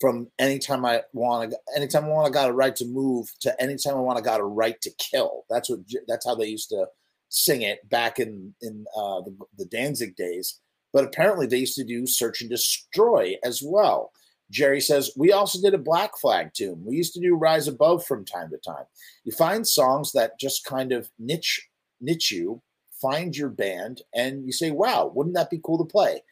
from 0.00 0.30
anytime 0.38 0.84
I 0.84 1.04
want 1.12 1.52
to, 1.52 1.58
anytime 1.76 2.04
I 2.04 2.08
want 2.08 2.26
to 2.26 2.32
got 2.32 2.50
a 2.50 2.52
right 2.52 2.76
to 2.76 2.84
move 2.84 3.32
to 3.40 3.60
anytime 3.62 3.94
I 3.94 4.00
want 4.00 4.18
to 4.18 4.24
got 4.24 4.40
a 4.40 4.44
right 4.44 4.80
to 4.82 4.90
kill. 4.98 5.44
That's 5.48 5.70
what 5.70 5.80
that's 6.06 6.26
how 6.26 6.34
they 6.34 6.48
used 6.48 6.68
to 6.70 6.86
sing 7.28 7.62
it 7.62 7.88
back 7.88 8.18
in 8.18 8.54
in 8.62 8.84
uh, 8.96 9.20
the, 9.20 9.36
the 9.58 9.64
Danzig 9.66 10.16
days. 10.16 10.60
But 10.92 11.04
apparently 11.04 11.46
they 11.46 11.58
used 11.58 11.76
to 11.76 11.84
do 11.84 12.06
search 12.06 12.40
and 12.40 12.48
destroy 12.48 13.34
as 13.44 13.62
well. 13.62 14.12
Jerry 14.50 14.80
says 14.80 15.10
we 15.16 15.32
also 15.32 15.60
did 15.60 15.74
a 15.74 15.78
Black 15.78 16.16
Flag 16.18 16.50
tune. 16.54 16.82
We 16.84 16.96
used 16.96 17.14
to 17.14 17.20
do 17.20 17.34
Rise 17.34 17.68
Above 17.68 18.06
from 18.06 18.24
time 18.24 18.50
to 18.50 18.58
time. 18.58 18.84
You 19.24 19.32
find 19.32 19.66
songs 19.66 20.12
that 20.12 20.38
just 20.38 20.64
kind 20.64 20.92
of 20.92 21.10
niche 21.18 21.68
niche 22.00 22.30
you, 22.30 22.62
find 23.00 23.36
your 23.36 23.48
band, 23.50 24.02
and 24.14 24.46
you 24.46 24.52
say, 24.52 24.70
"Wow, 24.70 25.10
wouldn't 25.14 25.34
that 25.34 25.50
be 25.50 25.60
cool 25.62 25.78
to 25.78 25.84
play?" 25.84 26.22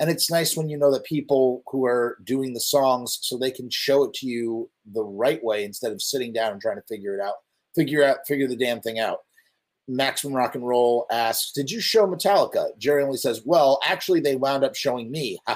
and 0.00 0.10
it's 0.10 0.30
nice 0.30 0.56
when 0.56 0.68
you 0.68 0.76
know 0.76 0.92
that 0.92 1.04
people 1.04 1.62
who 1.70 1.84
are 1.86 2.18
doing 2.24 2.52
the 2.52 2.60
songs 2.60 3.18
so 3.22 3.36
they 3.36 3.50
can 3.50 3.70
show 3.70 4.04
it 4.04 4.12
to 4.14 4.26
you 4.26 4.68
the 4.92 5.04
right 5.04 5.42
way 5.44 5.64
instead 5.64 5.92
of 5.92 6.02
sitting 6.02 6.32
down 6.32 6.52
and 6.52 6.60
trying 6.60 6.76
to 6.76 6.82
figure 6.88 7.14
it 7.14 7.20
out 7.20 7.34
figure 7.74 8.04
out 8.04 8.18
figure 8.26 8.48
the 8.48 8.56
damn 8.56 8.80
thing 8.80 8.98
out 8.98 9.20
maximum 9.86 10.34
rock 10.34 10.54
and 10.54 10.66
roll 10.66 11.06
asks 11.10 11.52
did 11.52 11.70
you 11.70 11.80
show 11.80 12.06
metallica 12.06 12.68
jerry 12.78 13.02
only 13.02 13.18
says 13.18 13.42
well 13.44 13.78
actually 13.84 14.20
they 14.20 14.36
wound 14.36 14.64
up 14.64 14.74
showing 14.74 15.10
me 15.10 15.38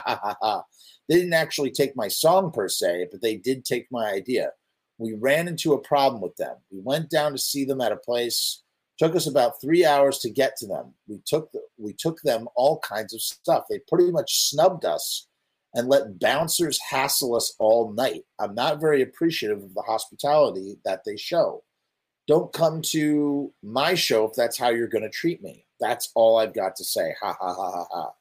they 1.08 1.14
didn't 1.14 1.32
actually 1.32 1.70
take 1.70 1.96
my 1.96 2.08
song 2.08 2.50
per 2.52 2.68
se 2.68 3.06
but 3.10 3.22
they 3.22 3.36
did 3.36 3.64
take 3.64 3.86
my 3.90 4.10
idea 4.10 4.50
we 4.98 5.14
ran 5.14 5.48
into 5.48 5.72
a 5.72 5.80
problem 5.80 6.20
with 6.20 6.36
them 6.36 6.56
we 6.70 6.78
went 6.80 7.08
down 7.08 7.32
to 7.32 7.38
see 7.38 7.64
them 7.64 7.80
at 7.80 7.92
a 7.92 7.96
place 7.96 8.62
Took 8.98 9.14
us 9.14 9.28
about 9.28 9.60
three 9.60 9.86
hours 9.86 10.18
to 10.18 10.30
get 10.30 10.56
to 10.56 10.66
them. 10.66 10.92
We 11.06 11.20
took 11.24 11.52
the, 11.52 11.60
we 11.78 11.92
took 11.92 12.20
them 12.22 12.48
all 12.56 12.80
kinds 12.80 13.14
of 13.14 13.22
stuff. 13.22 13.64
They 13.70 13.78
pretty 13.88 14.10
much 14.10 14.48
snubbed 14.50 14.84
us 14.84 15.28
and 15.74 15.88
let 15.88 16.18
bouncers 16.18 16.80
hassle 16.90 17.36
us 17.36 17.54
all 17.60 17.92
night. 17.92 18.24
I'm 18.40 18.56
not 18.56 18.80
very 18.80 19.02
appreciative 19.02 19.62
of 19.62 19.74
the 19.74 19.82
hospitality 19.82 20.78
that 20.84 21.02
they 21.06 21.16
show. 21.16 21.62
Don't 22.28 22.52
come 22.52 22.82
to 22.82 23.50
my 23.62 23.94
show 23.94 24.26
if 24.26 24.34
that's 24.34 24.58
how 24.58 24.68
you're 24.68 24.86
going 24.86 25.02
to 25.02 25.08
treat 25.08 25.42
me. 25.42 25.64
That's 25.80 26.12
all 26.14 26.36
I've 26.36 26.52
got 26.52 26.76
to 26.76 26.84
say. 26.84 27.14
Ha 27.22 27.34
ha 27.40 27.54
ha 27.54 27.70
ha 27.70 27.86
ha. 27.90 28.12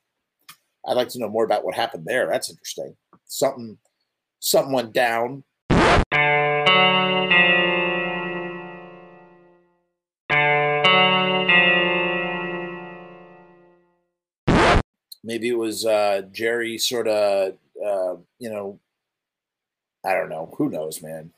I'd 0.88 0.93
like 0.93 1.10
to 1.10 1.20
know 1.20 1.28
more 1.28 1.43
about 1.43 1.65
what 1.65 1.76
happened 1.76 2.06
there. 2.06 2.26
That's 2.26 2.50
interesting. 2.50 2.96
Something 3.26 3.78
something 4.39 4.72
went 4.72 4.93
down. 4.93 5.43
Maybe 15.22 15.50
it 15.50 15.58
was 15.58 15.86
uh, 15.86 16.22
Jerry 16.32 16.78
sort 16.78 17.10
of, 17.10 17.58
uh, 17.86 18.15
you 18.39 18.50
know, 18.50 18.80
I 20.06 20.13
don't 20.13 20.30
know. 20.30 20.54
Who 20.58 20.70
knows, 20.70 21.02
man? 21.02 21.34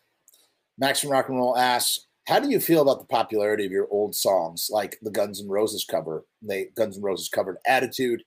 Maximum 0.77 1.13
Rock 1.13 1.29
and 1.29 1.39
Roll 1.39 1.57
asks, 1.57 2.05
how 2.29 2.39
do 2.39 2.47
you 2.47 2.59
feel 2.59 2.83
about 2.83 2.99
the 2.99 3.07
popularity 3.07 3.65
of 3.65 3.71
your 3.71 3.87
old 3.89 4.13
songs, 4.13 4.69
like 4.71 4.99
the 5.01 5.09
Guns 5.09 5.41
N' 5.41 5.49
Roses 5.49 5.83
cover? 5.83 6.25
They 6.43 6.65
Guns 6.75 6.95
N' 6.97 7.01
Roses 7.01 7.27
covered 7.27 7.57
"Attitude," 7.65 8.23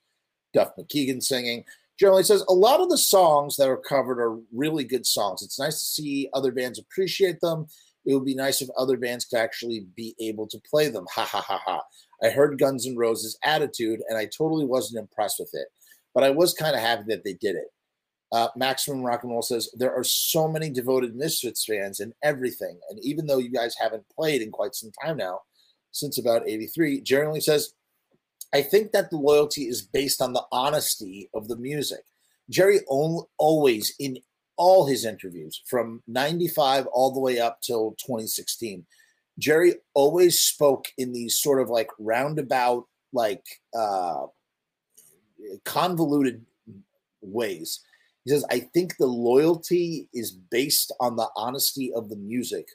Duff 0.53 0.73
McKagan 0.77 1.23
singing. 1.23 1.65
Jerry 2.01 2.11
Only 2.11 2.25
says 2.25 2.45
a 2.49 2.53
lot 2.53 2.81
of 2.81 2.91
the 2.91 2.99
songs 2.99 3.55
that 3.57 3.69
are 3.69 3.77
covered 3.77 4.21
are 4.21 4.41
really 4.53 4.83
good 4.83 5.07
songs. 5.07 5.41
It's 5.41 5.61
nice 5.61 5.79
to 5.79 5.85
see 5.85 6.29
other 6.35 6.51
bands 6.51 6.81
appreciate 6.81 7.41
them. 7.41 7.69
It 8.05 8.15
would 8.15 8.25
be 8.25 8.35
nice 8.35 8.61
if 8.61 8.69
other 8.77 8.97
bands 8.97 9.25
could 9.25 9.38
actually 9.38 9.87
be 9.95 10.17
able 10.19 10.49
to 10.49 10.61
play 10.69 10.88
them. 10.88 11.07
Ha 11.15 11.25
ha 11.25 11.41
ha 11.41 11.62
ha. 11.65 11.83
I 12.25 12.31
heard 12.31 12.59
Guns 12.59 12.88
N' 12.88 12.97
Roses 12.97 13.38
Attitude 13.45 14.01
and 14.09 14.19
I 14.19 14.25
totally 14.25 14.65
wasn't 14.65 15.01
impressed 15.01 15.37
with 15.38 15.51
it, 15.53 15.69
but 16.12 16.25
I 16.25 16.31
was 16.31 16.55
kind 16.55 16.75
of 16.75 16.83
happy 16.83 17.05
that 17.07 17.23
they 17.23 17.35
did 17.35 17.55
it. 17.55 17.69
Uh, 18.33 18.49
Maximum 18.57 19.03
Rock 19.03 19.23
and 19.23 19.33
Roll 19.33 19.42
says 19.42 19.68
there 19.75 19.95
are 19.95 20.05
so 20.05 20.49
many 20.49 20.71
devoted 20.71 21.14
Misfits 21.14 21.66
fans 21.66 22.01
and 22.01 22.14
everything. 22.23 22.81
And 22.88 22.99
even 23.05 23.27
though 23.27 23.38
you 23.38 23.51
guys 23.51 23.77
haven't 23.79 24.09
played 24.09 24.40
in 24.40 24.51
quite 24.51 24.75
some 24.75 24.90
time 25.05 25.18
now, 25.18 25.40
since 25.90 26.18
about 26.18 26.49
83, 26.49 27.03
Jerry 27.03 27.27
Only 27.27 27.42
says, 27.42 27.75
I 28.55 28.62
think 28.62 28.92
that 28.92 29.11
the 29.11 29.18
loyalty 29.18 29.62
is 29.62 29.83
based 29.83 30.23
on 30.23 30.33
the 30.33 30.45
honesty 30.51 31.29
of 31.35 31.49
the 31.49 31.57
music. 31.57 32.05
Jerry 32.49 32.81
always, 32.88 33.95
in 33.99 34.18
all 34.57 34.87
his 34.87 35.05
interviews 35.05 35.62
from 35.66 36.03
95 36.07 36.87
all 36.87 37.12
the 37.12 37.21
way 37.21 37.38
up 37.38 37.61
till 37.61 37.92
2016, 37.92 38.87
Jerry 39.38 39.75
always 39.92 40.40
spoke 40.40 40.87
in 40.97 41.12
these 41.12 41.37
sort 41.37 41.61
of 41.61 41.68
like 41.68 41.90
roundabout, 41.99 42.87
like 43.12 43.45
uh, 43.79 44.27
convoluted 45.64 46.45
ways 47.21 47.81
he 48.24 48.30
says, 48.30 48.44
I 48.50 48.61
think 48.61 48.96
the 48.96 49.06
loyalty 49.06 50.08
is 50.12 50.30
based 50.30 50.92
on 51.00 51.16
the 51.16 51.28
honesty 51.37 51.92
of 51.94 52.08
the 52.08 52.16
music. 52.16 52.68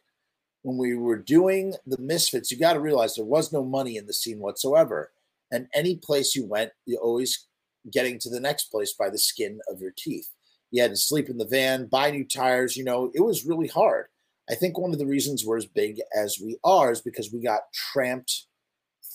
When 0.63 0.77
we 0.77 0.95
were 0.95 1.17
doing 1.17 1.75
the 1.85 1.97
Misfits, 1.99 2.51
you 2.51 2.57
got 2.57 2.73
to 2.73 2.81
realize 2.81 3.15
there 3.15 3.25
was 3.25 3.53
no 3.53 3.63
money 3.63 3.95
in 3.95 4.05
the 4.05 4.13
scene 4.13 4.39
whatsoever. 4.39 5.11
And 5.51 5.67
any 5.73 5.95
place 5.95 6.35
you 6.35 6.45
went, 6.45 6.71
you're 6.85 6.99
always 6.99 7.47
getting 7.91 8.19
to 8.19 8.29
the 8.29 8.41
next 8.41 8.65
place 8.65 8.93
by 8.93 9.09
the 9.09 9.17
skin 9.17 9.59
of 9.71 9.79
your 9.79 9.93
teeth. 9.97 10.29
You 10.71 10.81
had 10.81 10.91
to 10.91 10.97
sleep 10.97 11.29
in 11.29 11.37
the 11.37 11.47
van, 11.47 11.85
buy 11.85 12.11
new 12.11 12.25
tires. 12.25 12.75
You 12.75 12.83
know, 12.83 13.11
it 13.13 13.21
was 13.21 13.45
really 13.45 13.67
hard. 13.67 14.07
I 14.49 14.55
think 14.55 14.77
one 14.77 14.91
of 14.91 14.99
the 14.99 15.05
reasons 15.05 15.45
we're 15.45 15.57
as 15.57 15.65
big 15.65 16.01
as 16.15 16.39
we 16.43 16.57
are 16.65 16.91
is 16.91 17.01
because 17.01 17.31
we 17.31 17.41
got 17.41 17.71
tramped 17.73 18.47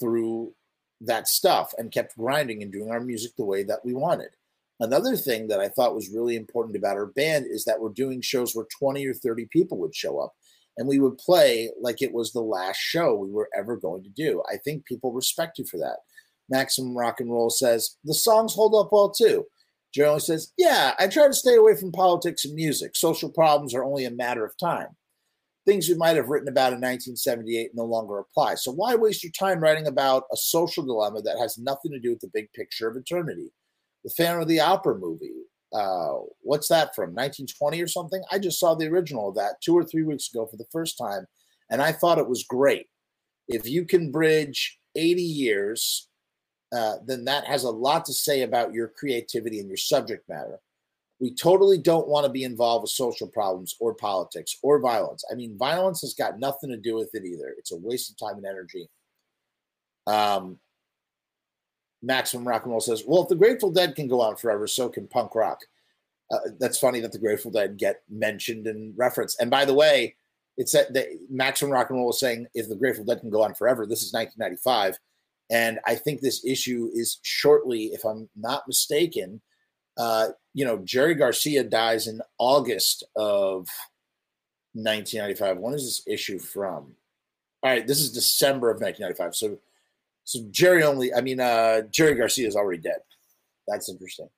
through 0.00 0.54
that 1.02 1.28
stuff 1.28 1.74
and 1.76 1.92
kept 1.92 2.16
grinding 2.16 2.62
and 2.62 2.72
doing 2.72 2.90
our 2.90 3.00
music 3.00 3.32
the 3.36 3.44
way 3.44 3.62
that 3.64 3.84
we 3.84 3.92
wanted. 3.92 4.30
Another 4.82 5.16
thing 5.16 5.46
that 5.46 5.60
I 5.60 5.68
thought 5.68 5.94
was 5.94 6.10
really 6.12 6.34
important 6.34 6.76
about 6.76 6.96
our 6.96 7.06
band 7.06 7.46
is 7.48 7.64
that 7.66 7.80
we're 7.80 7.90
doing 7.90 8.20
shows 8.20 8.52
where 8.52 8.66
20 8.80 9.06
or 9.06 9.14
30 9.14 9.46
people 9.52 9.78
would 9.78 9.94
show 9.94 10.18
up 10.18 10.34
and 10.76 10.88
we 10.88 10.98
would 10.98 11.18
play 11.18 11.70
like 11.80 12.02
it 12.02 12.12
was 12.12 12.32
the 12.32 12.40
last 12.40 12.78
show 12.78 13.14
we 13.14 13.30
were 13.30 13.48
ever 13.56 13.76
going 13.76 14.02
to 14.02 14.08
do. 14.08 14.42
I 14.52 14.56
think 14.56 14.84
people 14.84 15.12
respect 15.12 15.58
you 15.58 15.66
for 15.66 15.76
that. 15.76 15.98
Maximum 16.50 16.98
Rock 16.98 17.20
and 17.20 17.30
Roll 17.30 17.48
says, 17.48 17.96
the 18.02 18.12
songs 18.12 18.54
hold 18.54 18.74
up 18.74 18.88
well 18.90 19.12
too. 19.12 19.44
Jerry 19.94 20.08
Only 20.08 20.20
says, 20.20 20.52
yeah, 20.58 20.94
I 20.98 21.06
try 21.06 21.28
to 21.28 21.32
stay 21.32 21.54
away 21.54 21.76
from 21.76 21.92
politics 21.92 22.44
and 22.44 22.54
music. 22.56 22.96
Social 22.96 23.30
problems 23.30 23.74
are 23.74 23.84
only 23.84 24.04
a 24.04 24.10
matter 24.10 24.44
of 24.44 24.58
time. 24.58 24.88
Things 25.64 25.88
we 25.88 25.94
might 25.94 26.16
have 26.16 26.28
written 26.28 26.48
about 26.48 26.72
in 26.72 26.80
1978 26.80 27.70
no 27.74 27.84
longer 27.84 28.18
apply. 28.18 28.56
So 28.56 28.72
why 28.72 28.96
waste 28.96 29.22
your 29.22 29.32
time 29.38 29.60
writing 29.60 29.86
about 29.86 30.24
a 30.32 30.36
social 30.36 30.82
dilemma 30.82 31.22
that 31.22 31.38
has 31.38 31.56
nothing 31.56 31.92
to 31.92 32.00
do 32.00 32.10
with 32.10 32.20
the 32.20 32.30
big 32.34 32.52
picture 32.52 32.88
of 32.88 32.96
eternity? 32.96 33.52
The 34.04 34.10
Phantom 34.10 34.42
of 34.42 34.48
the 34.48 34.60
Opera 34.60 34.98
movie. 34.98 35.32
Uh, 35.72 36.18
what's 36.42 36.68
that 36.68 36.94
from 36.94 37.10
1920 37.10 37.80
or 37.80 37.86
something? 37.86 38.22
I 38.30 38.38
just 38.38 38.60
saw 38.60 38.74
the 38.74 38.88
original 38.88 39.30
of 39.30 39.36
that 39.36 39.60
two 39.62 39.74
or 39.74 39.84
three 39.84 40.02
weeks 40.02 40.28
ago 40.32 40.46
for 40.46 40.56
the 40.56 40.66
first 40.70 40.98
time, 40.98 41.26
and 41.70 41.80
I 41.80 41.92
thought 41.92 42.18
it 42.18 42.28
was 42.28 42.44
great. 42.44 42.88
If 43.48 43.66
you 43.66 43.84
can 43.84 44.10
bridge 44.10 44.78
80 44.94 45.22
years, 45.22 46.08
uh, 46.72 46.96
then 47.06 47.24
that 47.24 47.46
has 47.46 47.64
a 47.64 47.70
lot 47.70 48.04
to 48.06 48.12
say 48.12 48.42
about 48.42 48.72
your 48.72 48.88
creativity 48.88 49.60
and 49.60 49.68
your 49.68 49.76
subject 49.76 50.28
matter. 50.28 50.58
We 51.20 51.34
totally 51.34 51.78
don't 51.78 52.08
want 52.08 52.26
to 52.26 52.32
be 52.32 52.44
involved 52.44 52.82
with 52.82 52.90
social 52.90 53.28
problems 53.28 53.76
or 53.78 53.94
politics 53.94 54.56
or 54.62 54.80
violence. 54.80 55.24
I 55.30 55.34
mean, 55.34 55.56
violence 55.56 56.00
has 56.00 56.14
got 56.14 56.40
nothing 56.40 56.70
to 56.70 56.76
do 56.76 56.96
with 56.96 57.14
it 57.14 57.24
either. 57.24 57.54
It's 57.56 57.72
a 57.72 57.76
waste 57.76 58.10
of 58.10 58.18
time 58.18 58.38
and 58.38 58.46
energy. 58.46 58.88
Um, 60.06 60.58
Maximum 62.02 62.46
Rock 62.46 62.64
and 62.64 62.72
Roll 62.72 62.80
says, 62.80 63.04
"Well, 63.06 63.22
if 63.22 63.28
the 63.28 63.36
Grateful 63.36 63.70
Dead 63.70 63.94
can 63.94 64.08
go 64.08 64.20
on 64.20 64.36
forever, 64.36 64.66
so 64.66 64.88
can 64.88 65.06
punk 65.06 65.34
rock." 65.34 65.60
Uh, 66.30 66.38
that's 66.58 66.78
funny 66.78 67.00
that 67.00 67.12
the 67.12 67.18
Grateful 67.18 67.50
Dead 67.50 67.76
get 67.76 68.02
mentioned 68.08 68.66
and 68.66 68.96
referenced. 68.96 69.40
And 69.40 69.50
by 69.50 69.64
the 69.64 69.74
way, 69.74 70.16
it's 70.56 70.72
that, 70.72 70.92
that 70.94 71.06
Maximum 71.30 71.72
Rock 71.72 71.90
and 71.90 71.98
Roll 71.98 72.10
is 72.10 72.20
saying 72.20 72.46
if 72.54 72.68
the 72.68 72.76
Grateful 72.76 73.04
Dead 73.04 73.20
can 73.20 73.30
go 73.30 73.42
on 73.42 73.54
forever. 73.54 73.86
This 73.86 74.02
is 74.02 74.12
1995, 74.12 74.98
and 75.50 75.78
I 75.86 75.94
think 75.94 76.20
this 76.20 76.44
issue 76.44 76.90
is 76.92 77.18
shortly, 77.22 77.86
if 77.86 78.04
I'm 78.04 78.28
not 78.36 78.66
mistaken. 78.66 79.40
Uh, 79.98 80.28
you 80.54 80.64
know, 80.64 80.78
Jerry 80.78 81.14
Garcia 81.14 81.64
dies 81.64 82.06
in 82.06 82.22
August 82.38 83.04
of 83.14 83.68
1995. 84.74 85.58
When 85.58 85.74
is 85.74 85.84
this 85.84 86.02
issue 86.06 86.38
from? 86.38 86.94
All 87.62 87.70
right, 87.70 87.86
this 87.86 88.00
is 88.00 88.10
December 88.10 88.70
of 88.70 88.80
1995. 88.80 89.36
So 89.36 89.58
so 90.24 90.40
Jerry 90.50 90.82
only, 90.82 91.12
I 91.12 91.20
mean, 91.20 91.40
uh, 91.40 91.82
Jerry 91.90 92.14
Garcia 92.14 92.46
is 92.46 92.56
already 92.56 92.80
dead. 92.80 93.00
That's 93.66 93.88
interesting. 93.88 94.28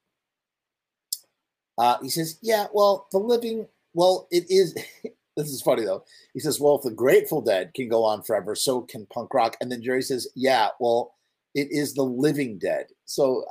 Uh, 1.76 1.98
he 2.02 2.08
says, 2.08 2.38
yeah, 2.42 2.66
well, 2.72 3.08
the 3.12 3.18
living, 3.18 3.66
well, 3.92 4.28
it 4.30 4.44
is. 4.48 4.74
this 5.36 5.50
is 5.50 5.62
funny 5.62 5.84
though. 5.84 6.04
He 6.32 6.40
says, 6.40 6.60
well, 6.60 6.76
if 6.76 6.82
the 6.82 6.90
Grateful 6.90 7.40
Dead 7.40 7.72
can 7.74 7.88
go 7.88 8.04
on 8.04 8.22
forever, 8.22 8.54
so 8.54 8.82
can 8.82 9.06
punk 9.06 9.34
rock. 9.34 9.56
And 9.60 9.70
then 9.70 9.82
Jerry 9.82 10.02
says, 10.02 10.28
yeah, 10.34 10.68
well, 10.78 11.14
it 11.54 11.68
is 11.70 11.94
the 11.94 12.02
living 12.02 12.58
dead. 12.58 12.86
So, 13.04 13.44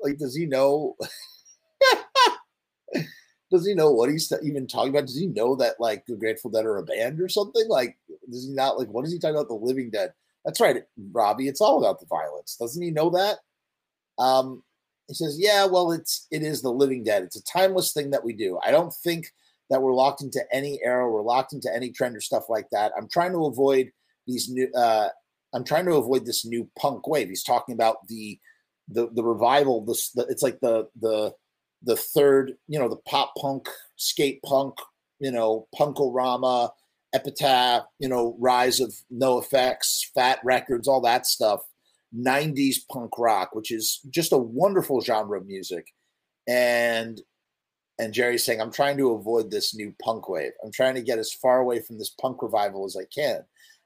like, 0.00 0.18
does 0.18 0.34
he 0.34 0.46
know? 0.46 0.96
does 3.50 3.66
he 3.66 3.74
know 3.74 3.90
what 3.92 4.10
he's 4.10 4.32
even 4.42 4.66
talking 4.66 4.90
about? 4.90 5.06
Does 5.06 5.18
he 5.18 5.26
know 5.26 5.56
that 5.56 5.80
like 5.80 6.04
the 6.06 6.16
Grateful 6.16 6.50
Dead 6.50 6.66
are 6.66 6.78
a 6.78 6.82
band 6.82 7.20
or 7.20 7.28
something? 7.28 7.66
Like, 7.68 7.96
does 8.30 8.46
he 8.46 8.52
not 8.52 8.78
like 8.78 8.88
what 8.88 9.04
is 9.04 9.12
he 9.12 9.18
talking 9.18 9.36
about? 9.36 9.48
The 9.48 9.54
living 9.54 9.90
dead? 9.90 10.12
That's 10.46 10.60
right, 10.60 10.84
Robbie. 11.12 11.48
It's 11.48 11.60
all 11.60 11.78
about 11.78 11.98
the 11.98 12.06
violence. 12.06 12.56
Doesn't 12.58 12.82
he 12.82 12.92
know 12.92 13.10
that? 13.10 13.38
Um, 14.16 14.62
he 15.08 15.14
says, 15.14 15.38
"Yeah, 15.38 15.66
well, 15.66 15.90
it's 15.90 16.26
it 16.30 16.42
is 16.42 16.62
the 16.62 16.70
living 16.70 17.02
dead. 17.02 17.24
It's 17.24 17.36
a 17.36 17.42
timeless 17.42 17.92
thing 17.92 18.10
that 18.10 18.24
we 18.24 18.32
do. 18.32 18.58
I 18.64 18.70
don't 18.70 18.94
think 18.94 19.26
that 19.70 19.82
we're 19.82 19.92
locked 19.92 20.22
into 20.22 20.40
any 20.52 20.80
era. 20.84 21.10
We're 21.10 21.22
locked 21.22 21.52
into 21.52 21.68
any 21.74 21.90
trend 21.90 22.16
or 22.16 22.20
stuff 22.20 22.48
like 22.48 22.70
that. 22.70 22.92
I'm 22.96 23.08
trying 23.08 23.32
to 23.32 23.46
avoid 23.46 23.90
these 24.28 24.48
new. 24.48 24.68
Uh, 24.72 25.08
I'm 25.52 25.64
trying 25.64 25.86
to 25.86 25.94
avoid 25.96 26.24
this 26.24 26.44
new 26.46 26.70
punk 26.78 27.08
wave. 27.08 27.28
He's 27.28 27.42
talking 27.44 27.74
about 27.74 28.06
the 28.06 28.38
the 28.88 29.08
the 29.12 29.24
revival. 29.24 29.84
This 29.84 30.10
the, 30.10 30.26
it's 30.28 30.42
like 30.42 30.60
the 30.60 30.88
the 31.00 31.34
the 31.82 31.96
third. 31.96 32.54
You 32.68 32.78
know, 32.78 32.88
the 32.88 33.02
pop 33.08 33.32
punk, 33.36 33.68
skate 33.96 34.40
punk. 34.44 34.74
You 35.18 35.32
know, 35.32 35.66
Punk-O-Rama." 35.74 36.70
Epitaph, 37.14 37.84
you 37.98 38.08
know, 38.08 38.36
rise 38.38 38.80
of 38.80 38.94
NOFX, 39.12 40.06
Fat 40.14 40.38
Wreck 40.44 40.66
Chords, 40.66 40.88
all 40.88 41.00
that 41.02 41.26
stuff. 41.26 41.60
90s 42.16 42.76
punk 42.90 43.18
rock, 43.18 43.50
which 43.54 43.70
is 43.70 44.00
just 44.10 44.32
a 44.32 44.38
wonderful 44.38 45.00
genre 45.00 45.38
of 45.38 45.46
music. 45.46 45.86
And 46.46 47.20
and 47.98 48.12
Jerry's 48.12 48.44
saying, 48.44 48.60
I'm 48.60 48.72
trying 48.72 48.98
to 48.98 49.12
avoid 49.12 49.50
this 49.50 49.74
new 49.74 49.94
punk 50.02 50.28
wave. 50.28 50.52
I'm 50.62 50.70
trying 50.70 50.96
to 50.96 51.02
get 51.02 51.18
as 51.18 51.32
far 51.32 51.60
away 51.60 51.80
from 51.80 51.98
this 51.98 52.10
punk 52.10 52.42
revival 52.42 52.84
as 52.84 52.96
I 52.96 53.06
can. 53.14 53.40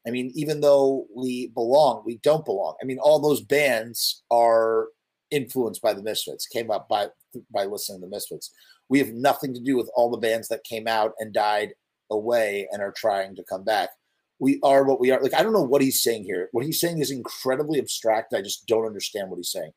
I 0.07 0.11
mean, 0.11 0.33
even 0.35 0.61
though 0.61 1.07
we 1.15 1.49
belong, 1.49 2.03
we 2.05 2.19
don't 2.19 2.45
belong. 2.45 2.75
I 2.83 2.87
mean, 2.87 2.99
all 2.99 3.21
those 3.21 3.41
bands 3.41 4.23
are 4.31 4.89
influenced 5.31 5.81
by 5.81 5.93
the 5.93 6.03
Misfits, 6.03 6.47
came 6.47 6.71
up 6.71 6.89
by 6.89 7.09
by 7.53 7.65
listening 7.65 8.01
to 8.01 8.07
the 8.07 8.11
Misfits. 8.11 8.53
We 8.89 8.99
have 8.99 9.13
nothing 9.13 9.55
to 9.55 9.61
do 9.61 9.77
with 9.77 9.89
all 9.95 10.11
the 10.11 10.19
bands 10.19 10.49
that 10.49 10.65
came 10.65 10.89
out 10.89 11.13
and 11.21 11.33
died 11.33 11.75
away 12.11 12.69
and 12.71 12.83
are 12.83 12.95
trying 12.97 13.35
to 13.37 13.45
come 13.45 13.65
back. 13.65 13.91
We 14.39 14.59
are 14.63 14.85
what 14.85 15.01
we 15.01 15.11
are. 15.11 15.23
Like, 15.23 15.35
I 15.35 15.43
don't 15.43 15.53
know 15.53 15.63
what 15.63 15.83
he's 15.83 16.03
saying 16.03 16.25
here. 16.25 16.49
What 16.53 16.65
he's 16.65 16.81
saying 16.81 16.99
is 16.99 17.11
incredibly 17.11 17.79
abstract. 17.79 18.33
I 18.35 18.41
just 18.41 18.67
don't 18.67 18.87
understand 18.87 19.29
what 19.29 19.37
he's 19.37 19.53
saying. 19.53 19.73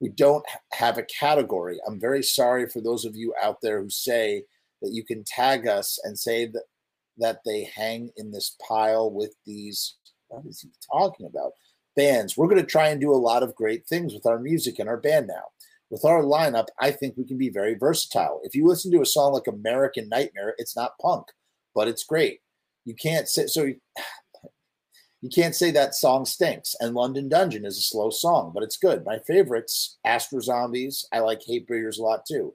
We 0.00 0.08
don't 0.10 0.44
have 0.72 0.96
a 0.96 1.06
category. 1.18 1.78
I'm 1.86 2.00
very 2.00 2.22
sorry 2.22 2.68
for 2.68 2.80
those 2.80 3.04
of 3.04 3.16
you 3.16 3.34
out 3.42 3.58
there 3.62 3.82
who 3.82 3.90
say 3.90 4.44
that 4.80 4.92
you 4.92 5.04
can 5.04 5.24
tag 5.24 5.66
us 5.66 5.98
and 6.04 6.18
say 6.18 6.46
that 6.46 6.62
that 7.18 7.40
they 7.44 7.64
hang 7.64 8.10
in 8.16 8.30
this 8.30 8.56
pile 8.66 9.10
with 9.10 9.34
these. 9.44 9.96
What 10.28 10.46
is 10.46 10.60
he 10.60 10.70
talking 10.92 11.26
about? 11.26 11.52
Bands. 11.96 12.36
We're 12.36 12.48
going 12.48 12.60
to 12.60 12.66
try 12.66 12.88
and 12.88 13.00
do 13.00 13.12
a 13.12 13.16
lot 13.16 13.42
of 13.42 13.54
great 13.54 13.86
things 13.86 14.14
with 14.14 14.24
our 14.26 14.38
music 14.38 14.78
and 14.78 14.88
our 14.88 14.96
band 14.96 15.26
now. 15.26 15.44
With 15.90 16.04
our 16.04 16.22
lineup, 16.22 16.66
I 16.80 16.90
think 16.90 17.16
we 17.16 17.24
can 17.24 17.38
be 17.38 17.48
very 17.48 17.74
versatile. 17.74 18.40
If 18.44 18.54
you 18.54 18.66
listen 18.66 18.92
to 18.92 19.00
a 19.00 19.06
song 19.06 19.32
like 19.32 19.46
American 19.46 20.08
Nightmare, 20.08 20.54
it's 20.58 20.76
not 20.76 20.98
punk, 21.00 21.26
but 21.78 21.86
it's 21.86 22.02
great. 22.02 22.40
You 22.84 22.96
can't 22.96 23.28
say 23.28 23.46
so. 23.46 23.68
You 25.20 25.30
can't 25.30 25.56
say 25.56 25.72
that 25.72 25.96
song 25.96 26.24
stinks. 26.24 26.76
And 26.78 26.94
London 26.94 27.28
Dungeon 27.28 27.64
is 27.64 27.76
a 27.76 27.80
slow 27.80 28.08
song, 28.08 28.52
but 28.54 28.62
it's 28.62 28.76
good. 28.76 29.04
My 29.04 29.18
favorites, 29.26 29.98
Astro 30.04 30.38
Zombies. 30.38 31.04
I 31.12 31.18
like 31.18 31.42
Hate 31.44 31.68
Hatebreeders 31.68 31.98
a 31.98 32.02
lot 32.02 32.24
too. 32.24 32.54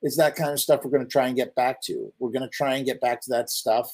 Is 0.00 0.16
that 0.16 0.36
kind 0.36 0.52
of 0.52 0.60
stuff 0.60 0.84
we're 0.84 0.92
going 0.92 1.02
to 1.02 1.10
try 1.10 1.26
and 1.26 1.34
get 1.34 1.56
back 1.56 1.82
to. 1.86 2.12
We're 2.20 2.30
going 2.30 2.48
to 2.48 2.48
try 2.48 2.76
and 2.76 2.86
get 2.86 3.00
back 3.00 3.20
to 3.22 3.30
that 3.30 3.50
stuff 3.50 3.90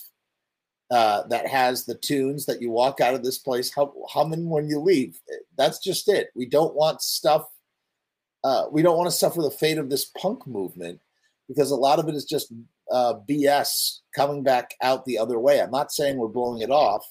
uh, 0.91 1.23
that 1.29 1.47
has 1.47 1.87
the 1.87 1.95
tunes 1.95 2.45
that 2.45 2.61
you 2.61 2.71
walk 2.71 3.01
out 3.01 3.15
of 3.15 3.25
this 3.25 3.39
place 3.39 3.73
hum- 3.73 3.95
humming 4.11 4.51
when 4.51 4.69
you 4.69 4.81
leave. 4.81 5.19
That's 5.57 5.79
just 5.79 6.07
it. 6.07 6.29
We 6.35 6.45
don't 6.45 6.75
want 6.75 7.01
stuff. 7.01 7.47
Uh, 8.45 8.65
we 8.71 8.83
don't 8.83 8.99
want 8.99 9.09
to 9.09 9.17
suffer 9.17 9.41
the 9.41 9.51
fate 9.51 9.79
of 9.79 9.89
this 9.89 10.11
punk 10.19 10.47
movement 10.47 11.01
because 11.49 11.71
a 11.71 11.77
lot 11.77 11.99
of 11.99 12.07
it 12.11 12.15
is 12.15 12.27
just 12.27 12.53
uh, 12.91 13.15
BS 13.29 13.99
coming 14.15 14.43
back 14.43 14.75
out 14.83 15.05
the 15.05 15.19
other 15.19 15.39
way. 15.39 15.61
I'm 15.61 15.71
not 15.71 15.93
saying 15.93 16.17
we're 16.17 16.29
blowing 16.29 16.63
it 16.63 16.71
off 16.71 17.05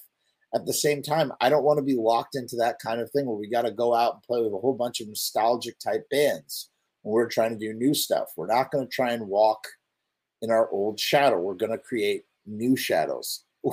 at 0.54 0.66
the 0.66 0.72
same 0.72 1.02
time, 1.02 1.32
I 1.40 1.48
don't 1.48 1.64
want 1.64 1.78
to 1.78 1.84
be 1.84 1.96
locked 1.96 2.34
into 2.34 2.56
that 2.56 2.78
kind 2.84 3.00
of 3.00 3.10
thing 3.10 3.26
where 3.26 3.36
we 3.36 3.48
got 3.48 3.62
to 3.62 3.70
go 3.70 3.94
out 3.94 4.14
and 4.14 4.22
play 4.22 4.42
with 4.42 4.52
a 4.52 4.58
whole 4.58 4.74
bunch 4.74 5.00
of 5.00 5.08
nostalgic 5.08 5.78
type 5.78 6.08
bands 6.10 6.70
when 7.02 7.12
we're 7.12 7.28
trying 7.28 7.52
to 7.52 7.58
do 7.58 7.72
new 7.72 7.94
stuff. 7.94 8.30
We're 8.36 8.48
not 8.48 8.70
going 8.72 8.86
to 8.86 8.90
try 8.90 9.12
and 9.12 9.28
walk 9.28 9.64
in 10.42 10.50
our 10.50 10.68
old 10.70 10.98
shadow. 10.98 11.38
We're 11.38 11.54
going 11.54 11.72
to 11.72 11.78
create 11.78 12.24
new 12.46 12.76
shadows. 12.76 13.44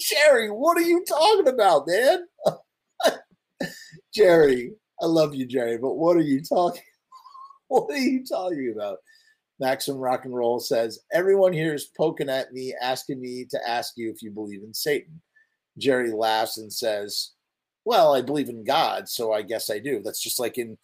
Jerry, 0.00 0.50
what 0.50 0.78
are 0.78 0.82
you 0.82 1.04
talking 1.08 1.48
about, 1.48 1.88
man? 1.88 2.26
Jerry, 4.14 4.72
I 5.02 5.06
love 5.06 5.34
you, 5.34 5.46
Jerry, 5.46 5.78
but 5.78 5.94
what 5.94 6.16
are 6.16 6.22
you 6.22 6.42
talking? 6.42 6.82
What 7.68 7.90
are 7.90 7.96
you 7.96 8.22
talking 8.24 8.74
about? 8.76 8.98
Maximum 9.60 10.00
Rock 10.00 10.24
and 10.24 10.34
Roll 10.34 10.58
says 10.58 10.98
everyone 11.12 11.52
here 11.52 11.74
is 11.74 11.90
poking 11.96 12.28
at 12.28 12.52
me, 12.52 12.74
asking 12.80 13.20
me 13.20 13.46
to 13.50 13.68
ask 13.68 13.94
you 13.96 14.10
if 14.10 14.22
you 14.22 14.30
believe 14.30 14.62
in 14.62 14.74
Satan. 14.74 15.20
Jerry 15.78 16.12
laughs 16.12 16.58
and 16.58 16.72
says, 16.72 17.32
"Well, 17.84 18.14
I 18.14 18.22
believe 18.22 18.48
in 18.48 18.64
God, 18.64 19.08
so 19.08 19.32
I 19.32 19.42
guess 19.42 19.70
I 19.70 19.78
do." 19.78 20.02
That's 20.02 20.22
just 20.22 20.40
like 20.40 20.58
in 20.58 20.76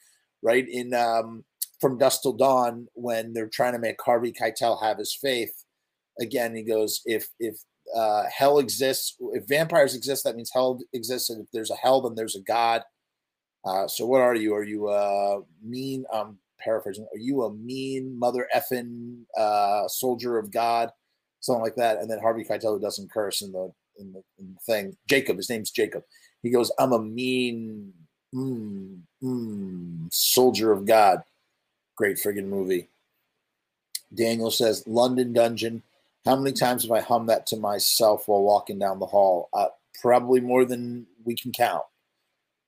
right 0.43 0.69
in 0.69 0.95
um, 0.95 1.45
from 1.81 1.99
Dusk 1.99 2.23
Till 2.23 2.33
Dawn 2.33 2.89
when 2.95 3.33
they're 3.33 3.49
trying 3.49 3.73
to 3.73 3.79
make 3.79 4.01
Harvey 4.01 4.33
Keitel 4.33 4.83
have 4.83 4.99
his 4.99 5.15
faith. 5.15 5.65
Again, 6.21 6.55
he 6.55 6.63
goes, 6.63 7.03
"If 7.07 7.29
if 7.41 7.57
uh, 7.95 8.25
hell 8.33 8.59
exists, 8.59 9.17
if 9.33 9.47
vampires 9.49 9.95
exist, 9.95 10.25
that 10.25 10.37
means 10.37 10.51
hell 10.53 10.79
exists, 10.93 11.31
and 11.31 11.43
if 11.43 11.49
there's 11.53 11.71
a 11.71 11.77
hell, 11.77 12.03
then 12.03 12.15
there's 12.15 12.37
a 12.37 12.43
God." 12.43 12.83
Uh, 13.65 13.87
so, 13.89 14.07
what 14.07 14.23
are 14.23 14.35
you? 14.35 14.55
Are 14.55 14.65
you 14.65 14.89
a 14.91 15.41
mean? 15.63 16.05
Um, 16.13 16.39
paraphrasing. 16.61 17.07
Are 17.13 17.19
you 17.19 17.43
a 17.43 17.53
mean 17.55 18.19
mother 18.19 18.49
effing 18.55 19.23
uh, 19.37 19.89
soldier 19.89 20.39
of 20.39 20.51
God? 20.51 20.91
Something 21.41 21.63
like 21.63 21.77
that. 21.77 21.99
And 21.99 22.11
then 22.11 22.19
Harvey 22.19 22.45
Keitel 22.45 22.81
doesn't 22.81 23.11
curse 23.11 23.43
in 23.43 23.53
the 23.53 23.73
in 23.99 24.13
the, 24.13 24.23
in 24.39 24.55
the 24.55 24.61
thing. 24.67 24.97
Jacob, 25.09 25.37
his 25.37 25.51
name's 25.51 25.71
Jacob. 25.71 26.05
He 26.43 26.51
goes, 26.51 26.73
"I'm 26.79 26.93
a 26.93 26.99
mean 26.99 27.93
mm, 28.35 28.99
mm, 29.23 30.13
soldier 30.13 30.73
of 30.73 30.87
God." 30.87 31.23
Great 31.97 32.17
friggin' 32.17 32.47
movie. 32.47 32.89
Daniel 34.15 34.51
says, 34.51 34.87
"London 34.87 35.33
Dungeon." 35.33 35.83
How 36.27 36.37
many 36.37 36.53
times 36.53 36.83
have 36.83 36.93
I 36.93 37.01
hummed 37.01 37.31
that 37.31 37.47
to 37.47 37.57
myself 37.57 38.29
while 38.29 38.43
walking 38.43 38.79
down 38.79 38.99
the 38.99 39.07
hall? 39.07 39.49
Uh, 39.55 39.69
probably 40.03 40.41
more 40.41 40.67
than 40.67 41.07
we 41.25 41.35
can 41.35 41.51
count. 41.51 41.85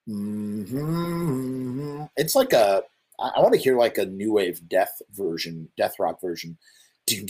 Mm-hmm. 0.08 2.04
It's 2.16 2.34
like 2.34 2.52
a. 2.52 2.82
I, 3.22 3.30
I 3.36 3.40
want 3.40 3.54
to 3.54 3.60
hear 3.60 3.78
like 3.78 3.98
a 3.98 4.06
new 4.06 4.32
wave 4.32 4.68
death 4.68 5.00
version, 5.14 5.68
death 5.76 5.94
rock 5.98 6.20
version 6.20 6.58
you 7.08 7.26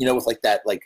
know, 0.00 0.14
with 0.14 0.26
like 0.26 0.42
that, 0.42 0.60
like 0.66 0.82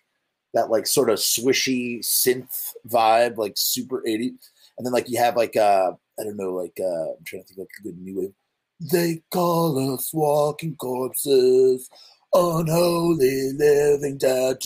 that, 0.55 0.71
like 0.71 0.87
sort 0.87 1.11
of 1.11 1.19
swishy 1.19 2.01
synth 2.01 2.73
vibe, 2.89 3.37
like 3.37 3.55
super 3.57 4.07
80. 4.07 4.35
And 4.79 4.87
then 4.87 4.93
like 4.93 5.09
you 5.09 5.19
have 5.19 5.37
like 5.37 5.57
uh 5.57 5.93
I 6.19 6.25
don't 6.25 6.37
know, 6.37 6.53
like 6.53 6.79
uh 6.81 7.13
I'm 7.13 7.25
trying 7.25 7.43
to 7.43 7.49
think 7.49 7.59
of 7.59 7.59
like 7.59 7.69
a 7.79 7.83
good 7.83 7.99
new 7.99 8.21
wave. 8.21 8.33
They 8.81 9.23
call 9.31 9.95
us 9.95 10.11
walking 10.13 10.77
corpses, 10.77 11.89
unholy 12.33 13.53
living 13.53 14.19
dead. 14.19 14.59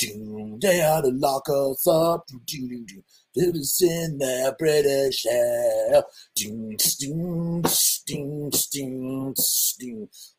They 0.00 0.76
had 0.78 1.02
to 1.02 1.10
lock 1.10 1.48
us 1.48 1.86
up. 1.86 2.24
It 3.34 3.54
was 3.54 3.82
in 3.82 4.18
their 4.18 4.54
British 4.58 5.24
hell. 5.24 6.04
You 6.36 6.76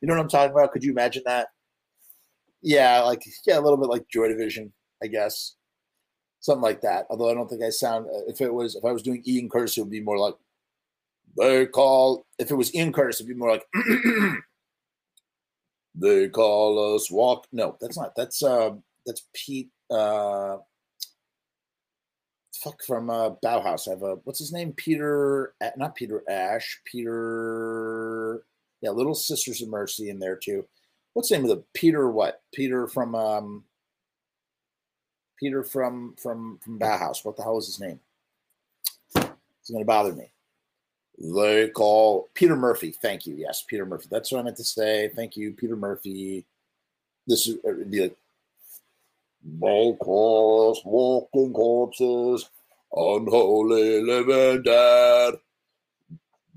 know 0.02 0.14
what 0.16 0.20
I'm 0.20 0.30
talking 0.30 0.52
about? 0.52 0.72
Could 0.72 0.84
you 0.84 0.92
imagine 0.92 1.24
that? 1.26 1.50
Yeah, 2.62 3.02
like 3.02 3.24
yeah, 3.46 3.58
a 3.58 3.62
little 3.62 3.78
bit 3.78 3.90
like 3.90 4.08
Joy 4.10 4.28
Division, 4.28 4.74
I 5.02 5.08
guess, 5.08 5.56
something 6.42 6.62
like 6.62 6.82
that. 6.82 7.06
Although 7.10 7.30
I 7.30 7.34
don't 7.34 7.50
think 7.50 7.64
I 7.64 7.70
sound. 7.70 8.08
If 8.28 8.42
it 8.42 8.54
was, 8.54 8.76
if 8.76 8.84
I 8.84 8.92
was 8.92 9.02
doing 9.02 9.24
Ian 9.26 9.50
Curtis, 9.50 9.78
it 9.78 9.82
would 9.82 9.90
be 9.90 10.02
more 10.02 10.18
like 10.18 10.36
they 11.38 11.66
call. 11.68 12.26
If 12.38 12.52
it 12.52 12.56
was 12.56 12.74
Ian 12.76 12.92
Curtis, 12.92 13.22
it'd 13.22 13.30
be 13.30 13.34
more 13.34 13.52
like 13.52 13.66
they 15.96 16.28
call 16.30 16.96
us 16.96 17.10
walk. 17.10 17.48
No, 17.52 17.78
that's 17.80 17.98
not. 17.98 18.14
That's 18.16 18.44
uh, 18.44 18.72
that's 19.06 19.28
Pete. 19.34 19.70
Uh, 19.90 20.58
fuck 22.54 22.84
from 22.86 23.10
uh, 23.10 23.32
Bauhaus. 23.44 23.88
I 23.88 23.92
have 23.92 24.04
a 24.04 24.16
what's 24.24 24.40
his 24.40 24.54
name? 24.54 24.74
Peter, 24.74 25.54
not 25.78 25.96
Peter 25.96 26.24
Ash. 26.30 26.80
Peter, 26.86 28.44
yeah, 28.82 28.92
Little 28.92 29.16
Sisters 29.16 29.62
of 29.62 29.70
Mercy 29.70 30.10
in 30.10 30.20
there 30.20 30.36
too. 30.36 30.66
What's 31.14 31.30
the 31.30 31.36
name 31.36 31.46
of 31.46 31.50
the 31.50 31.64
Peter? 31.74 32.10
What 32.10 32.42
Peter 32.54 32.88
from? 32.88 33.16
um 33.16 33.64
Peter 35.40 35.64
from 35.64 36.16
from 36.22 36.60
from 36.62 36.78
Bauhaus. 36.78 37.24
What 37.24 37.38
the 37.38 37.44
hell 37.44 37.58
is 37.58 37.68
his 37.68 37.80
name? 37.80 38.00
It's 39.16 39.72
to 39.72 39.86
bother 39.86 40.14
me. 40.14 40.32
They 41.18 41.70
call 41.70 42.30
Peter 42.34 42.56
Murphy. 42.56 42.92
Thank 42.92 43.26
you. 43.26 43.36
Yes, 43.36 43.64
Peter 43.68 43.86
Murphy. 43.86 44.08
That's 44.12 44.32
what 44.32 44.40
I 44.40 44.44
meant 44.44 44.58
to 44.58 44.64
say. 44.64 45.10
Thank 45.16 45.38
you, 45.38 45.52
Peter 45.52 45.76
Murphy. 45.76 46.46
This 47.28 47.48
would 47.48 47.82
uh, 47.82 47.86
be 47.86 48.02
like 48.02 48.18
us 49.46 50.82
walking 50.86 51.54
corpses, 51.54 52.50
unholy 52.94 54.02
living 54.02 54.64
dead. 54.64 55.36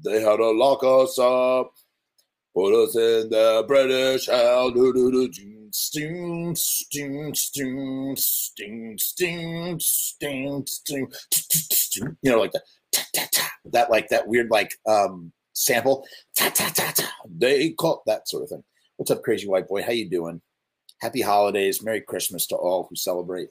They 0.04 0.20
had 0.20 0.36
to 0.36 0.50
lock 0.50 0.82
us 0.82 1.18
up, 1.18 1.72
put 2.54 2.74
us 2.74 2.96
in 2.96 3.30
the 3.30 3.64
British 3.66 4.26
hell. 4.26 4.70
Do, 4.70 4.92
do, 4.92 5.10
do, 5.12 5.28
do. 5.28 5.68
Sting, 5.74 6.54
sting, 6.54 7.34
sting, 7.34 8.16
sting, 8.16 8.98
sting, 8.98 9.78
sting, 9.78 10.66
sting, 10.66 12.16
you 12.20 12.30
know, 12.30 12.38
like 12.38 12.52
that, 12.52 12.62
that 13.72 13.90
like 13.90 14.08
that 14.08 14.28
weird 14.28 14.50
like 14.50 14.74
um 14.86 15.32
sample. 15.54 16.04
They 17.38 17.70
call 17.70 18.02
that 18.06 18.28
sort 18.28 18.42
of 18.42 18.48
thing. 18.50 18.64
What's 18.96 19.10
up, 19.10 19.22
crazy 19.22 19.48
white 19.48 19.66
boy? 19.66 19.82
How 19.82 19.92
you 19.92 20.10
doing? 20.10 20.42
Happy 21.02 21.20
holidays, 21.20 21.82
Merry 21.82 22.00
Christmas 22.00 22.46
to 22.46 22.54
all 22.54 22.86
who 22.88 22.94
celebrate. 22.94 23.48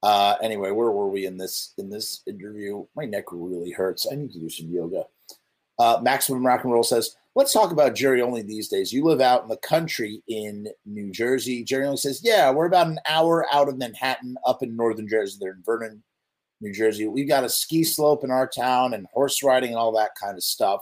Uh, 0.00 0.36
anyway, 0.40 0.70
where 0.70 0.92
were 0.92 1.08
we 1.08 1.26
in 1.26 1.36
this 1.36 1.74
in 1.76 1.90
this 1.90 2.22
interview? 2.26 2.86
My 2.94 3.04
neck 3.04 3.24
really 3.32 3.72
hurts. 3.72 4.06
I 4.10 4.14
need 4.14 4.32
to 4.32 4.38
do 4.38 4.48
some 4.48 4.70
yoga. 4.70 5.04
Uh, 5.78 5.98
Maximum 6.02 6.46
Rock 6.46 6.62
and 6.62 6.72
Roll 6.72 6.84
says, 6.84 7.16
"Let's 7.34 7.52
talk 7.52 7.72
about 7.72 7.96
Jerry 7.96 8.22
only 8.22 8.42
these 8.42 8.68
days. 8.68 8.92
You 8.92 9.04
live 9.04 9.20
out 9.20 9.42
in 9.42 9.48
the 9.48 9.56
country 9.56 10.22
in 10.28 10.68
New 10.86 11.10
Jersey." 11.10 11.64
Jerry 11.64 11.84
only 11.84 11.96
says, 11.96 12.20
"Yeah, 12.22 12.50
we're 12.50 12.66
about 12.66 12.86
an 12.86 13.00
hour 13.08 13.44
out 13.52 13.68
of 13.68 13.76
Manhattan, 13.76 14.36
up 14.46 14.62
in 14.62 14.76
northern 14.76 15.08
Jersey. 15.08 15.36
They're 15.40 15.52
in 15.52 15.62
Vernon, 15.64 16.02
New 16.60 16.72
Jersey. 16.72 17.08
We've 17.08 17.28
got 17.28 17.44
a 17.44 17.48
ski 17.48 17.82
slope 17.82 18.22
in 18.22 18.30
our 18.30 18.46
town 18.46 18.94
and 18.94 19.06
horse 19.12 19.42
riding 19.42 19.70
and 19.70 19.78
all 19.78 19.92
that 19.92 20.12
kind 20.14 20.36
of 20.36 20.44
stuff." 20.44 20.80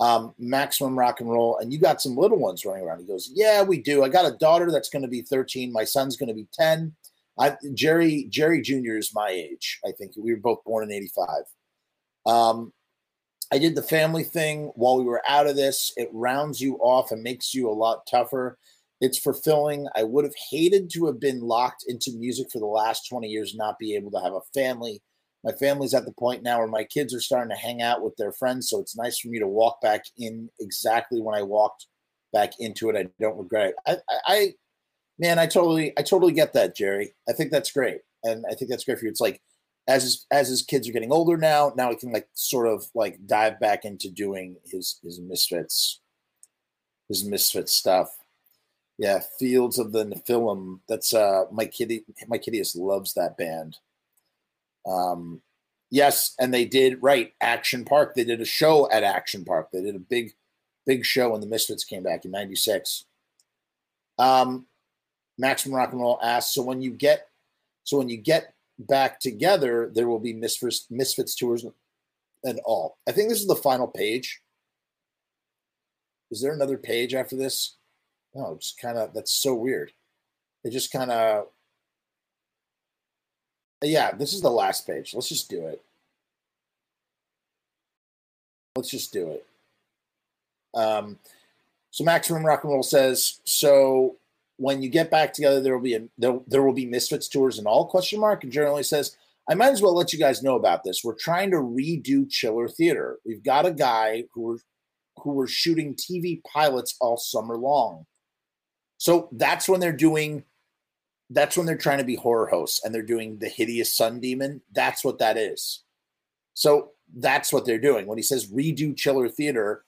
Um, 0.00 0.34
maximum 0.38 0.98
rock 0.98 1.20
and 1.20 1.30
roll, 1.30 1.58
and 1.58 1.72
you 1.72 1.78
got 1.78 2.00
some 2.00 2.16
little 2.16 2.38
ones 2.38 2.64
running 2.64 2.84
around. 2.84 3.00
He 3.00 3.06
goes, 3.06 3.30
Yeah, 3.34 3.62
we 3.62 3.80
do. 3.80 4.04
I 4.04 4.08
got 4.08 4.32
a 4.32 4.36
daughter 4.36 4.70
that's 4.70 4.88
going 4.88 5.02
to 5.02 5.08
be 5.08 5.22
13. 5.22 5.72
My 5.72 5.84
son's 5.84 6.16
going 6.16 6.28
to 6.28 6.34
be 6.34 6.46
10. 6.52 6.94
I, 7.38 7.56
Jerry 7.74 8.26
Jerry 8.30 8.60
Jr. 8.62 8.96
is 8.96 9.14
my 9.14 9.28
age. 9.28 9.78
I 9.86 9.92
think 9.92 10.12
we 10.16 10.32
were 10.32 10.40
both 10.40 10.64
born 10.64 10.84
in 10.84 10.92
85. 10.92 11.28
Um, 12.26 12.72
I 13.50 13.58
did 13.58 13.74
the 13.74 13.82
family 13.82 14.24
thing 14.24 14.72
while 14.74 14.98
we 14.98 15.04
were 15.04 15.22
out 15.28 15.46
of 15.46 15.56
this. 15.56 15.92
It 15.96 16.10
rounds 16.12 16.60
you 16.60 16.76
off 16.76 17.10
and 17.12 17.22
makes 17.22 17.54
you 17.54 17.70
a 17.70 17.72
lot 17.72 18.06
tougher. 18.10 18.58
It's 19.00 19.18
fulfilling. 19.18 19.86
I 19.94 20.02
would 20.02 20.24
have 20.24 20.34
hated 20.50 20.90
to 20.94 21.06
have 21.06 21.20
been 21.20 21.40
locked 21.40 21.84
into 21.86 22.12
music 22.16 22.48
for 22.52 22.58
the 22.58 22.66
last 22.66 23.08
20 23.08 23.28
years, 23.28 23.54
not 23.54 23.78
be 23.78 23.94
able 23.94 24.10
to 24.10 24.20
have 24.20 24.34
a 24.34 24.40
family. 24.52 25.00
My 25.44 25.52
family's 25.52 25.94
at 25.94 26.04
the 26.04 26.12
point 26.12 26.42
now 26.42 26.58
where 26.58 26.68
my 26.68 26.84
kids 26.84 27.14
are 27.14 27.20
starting 27.20 27.50
to 27.50 27.56
hang 27.56 27.80
out 27.80 28.02
with 28.02 28.16
their 28.16 28.32
friends. 28.32 28.68
So 28.68 28.80
it's 28.80 28.96
nice 28.96 29.18
for 29.18 29.28
me 29.28 29.38
to 29.38 29.46
walk 29.46 29.80
back 29.80 30.04
in 30.18 30.50
exactly 30.60 31.20
when 31.20 31.34
I 31.34 31.42
walked 31.42 31.86
back 32.32 32.52
into 32.58 32.90
it. 32.90 32.96
I 32.96 33.08
don't 33.20 33.38
regret 33.38 33.70
it. 33.70 33.74
I, 33.86 33.92
I, 34.10 34.18
I 34.26 34.54
man, 35.18 35.38
I 35.38 35.46
totally, 35.46 35.92
I 35.96 36.02
totally 36.02 36.32
get 36.32 36.52
that, 36.54 36.76
Jerry. 36.76 37.14
I 37.28 37.32
think 37.32 37.50
that's 37.50 37.72
great. 37.72 38.00
And 38.24 38.44
I 38.50 38.54
think 38.54 38.70
that's 38.70 38.84
great 38.84 38.98
for 38.98 39.04
you. 39.04 39.10
It's 39.10 39.20
like, 39.20 39.40
as 39.86 40.02
his, 40.02 40.26
as 40.30 40.48
his 40.48 40.62
kids 40.62 40.86
are 40.86 40.92
getting 40.92 41.12
older 41.12 41.38
now, 41.38 41.72
now 41.74 41.88
he 41.88 41.96
can 41.96 42.12
like 42.12 42.28
sort 42.34 42.66
of 42.68 42.84
like 42.94 43.18
dive 43.26 43.58
back 43.58 43.86
into 43.86 44.10
doing 44.10 44.56
his 44.66 45.00
his 45.02 45.18
misfits, 45.18 46.00
his 47.08 47.24
misfit 47.24 47.70
stuff. 47.70 48.10
Yeah, 48.98 49.20
Fields 49.38 49.78
of 49.78 49.92
the 49.92 50.04
Nephilim. 50.04 50.80
That's 50.88 51.14
uh 51.14 51.44
my 51.50 51.64
kitty. 51.64 52.04
My 52.26 52.36
kittyus 52.36 52.76
loves 52.76 53.14
that 53.14 53.38
band. 53.38 53.78
Um, 54.88 55.42
yes, 55.90 56.34
and 56.40 56.52
they 56.52 56.64
did 56.64 57.02
right. 57.02 57.32
Action 57.40 57.84
Park. 57.84 58.14
They 58.14 58.24
did 58.24 58.40
a 58.40 58.46
show 58.46 58.90
at 58.90 59.04
Action 59.04 59.44
Park. 59.44 59.68
They 59.72 59.82
did 59.82 59.94
a 59.94 60.00
big, 60.00 60.32
big 60.86 61.04
show 61.04 61.30
when 61.30 61.40
the 61.40 61.46
Misfits 61.46 61.84
came 61.84 62.02
back 62.02 62.24
in 62.24 62.30
'96. 62.30 63.04
Um, 64.18 64.66
Maximum 65.38 65.76
Rock 65.76 65.92
and 65.92 66.00
Roll 66.00 66.18
asks, 66.22 66.52
so 66.52 66.62
when 66.62 66.82
you 66.82 66.90
get, 66.90 67.28
so 67.84 67.98
when 67.98 68.08
you 68.08 68.16
get 68.16 68.54
back 68.78 69.20
together, 69.20 69.90
there 69.94 70.08
will 70.08 70.18
be 70.18 70.32
Misfits, 70.32 70.86
Misfits 70.90 71.36
tours 71.36 71.64
and 72.44 72.60
all. 72.64 72.98
I 73.08 73.12
think 73.12 73.28
this 73.28 73.40
is 73.40 73.46
the 73.46 73.54
final 73.54 73.86
page. 73.86 74.40
Is 76.30 76.42
there 76.42 76.52
another 76.52 76.76
page 76.76 77.14
after 77.14 77.36
this? 77.36 77.76
No, 78.34 78.58
just 78.60 78.78
kind 78.78 78.98
of 78.98 79.14
that's 79.14 79.32
so 79.32 79.54
weird. 79.54 79.92
It 80.64 80.70
just 80.70 80.92
kind 80.92 81.10
of 81.10 81.46
yeah, 83.82 84.12
this 84.12 84.32
is 84.32 84.40
the 84.40 84.50
last 84.50 84.86
page. 84.86 85.14
Let's 85.14 85.28
just 85.28 85.48
do 85.48 85.66
it. 85.66 85.82
Let's 88.76 88.90
just 88.90 89.12
do 89.12 89.28
it. 89.28 89.46
Um, 90.74 91.18
so 91.90 92.04
Maximum 92.04 92.44
Rock 92.44 92.64
and 92.64 92.72
Roll 92.72 92.82
says 92.82 93.40
so. 93.44 94.16
When 94.60 94.82
you 94.82 94.88
get 94.88 95.08
back 95.08 95.32
together, 95.32 95.60
there 95.60 95.72
will 95.72 95.82
be 95.82 95.94
a 95.94 96.02
there, 96.18 96.40
there 96.48 96.62
will 96.64 96.72
be 96.72 96.86
Misfits 96.86 97.28
tours 97.28 97.58
and 97.58 97.66
all 97.68 97.86
question 97.86 98.18
mark. 98.18 98.42
And 98.42 98.52
Jerry 98.52 98.66
Only 98.66 98.82
says, 98.82 99.16
I 99.48 99.54
might 99.54 99.70
as 99.70 99.80
well 99.80 99.94
let 99.94 100.12
you 100.12 100.18
guys 100.18 100.42
know 100.42 100.56
about 100.56 100.82
this. 100.82 101.04
We're 101.04 101.14
trying 101.14 101.52
to 101.52 101.58
redo 101.58 102.28
Chiller 102.28 102.68
Theater. 102.68 103.18
We've 103.24 103.42
got 103.42 103.66
a 103.66 103.70
guy 103.70 104.24
who 104.32 104.42
were 104.42 104.58
who 105.22 105.32
were 105.32 105.46
shooting 105.46 105.94
TV 105.94 106.42
pilots 106.44 106.96
all 107.00 107.16
summer 107.16 107.56
long. 107.56 108.06
So 108.98 109.28
that's 109.32 109.68
when 109.68 109.80
they're 109.80 109.92
doing 109.92 110.44
that's 111.30 111.56
when 111.56 111.66
they're 111.66 111.76
trying 111.76 111.98
to 111.98 112.04
be 112.04 112.16
horror 112.16 112.46
hosts 112.46 112.80
and 112.82 112.94
they're 112.94 113.02
doing 113.02 113.38
the 113.38 113.48
hideous 113.48 113.94
sun 113.94 114.20
demon. 114.20 114.62
That's 114.72 115.04
what 115.04 115.18
that 115.18 115.36
is. 115.36 115.82
So 116.54 116.92
that's 117.16 117.52
what 117.52 117.66
they're 117.66 117.78
doing. 117.78 118.06
When 118.06 118.18
he 118.18 118.22
says 118.22 118.50
redo 118.50 118.96
Chiller 118.96 119.28
Theater, 119.28 119.84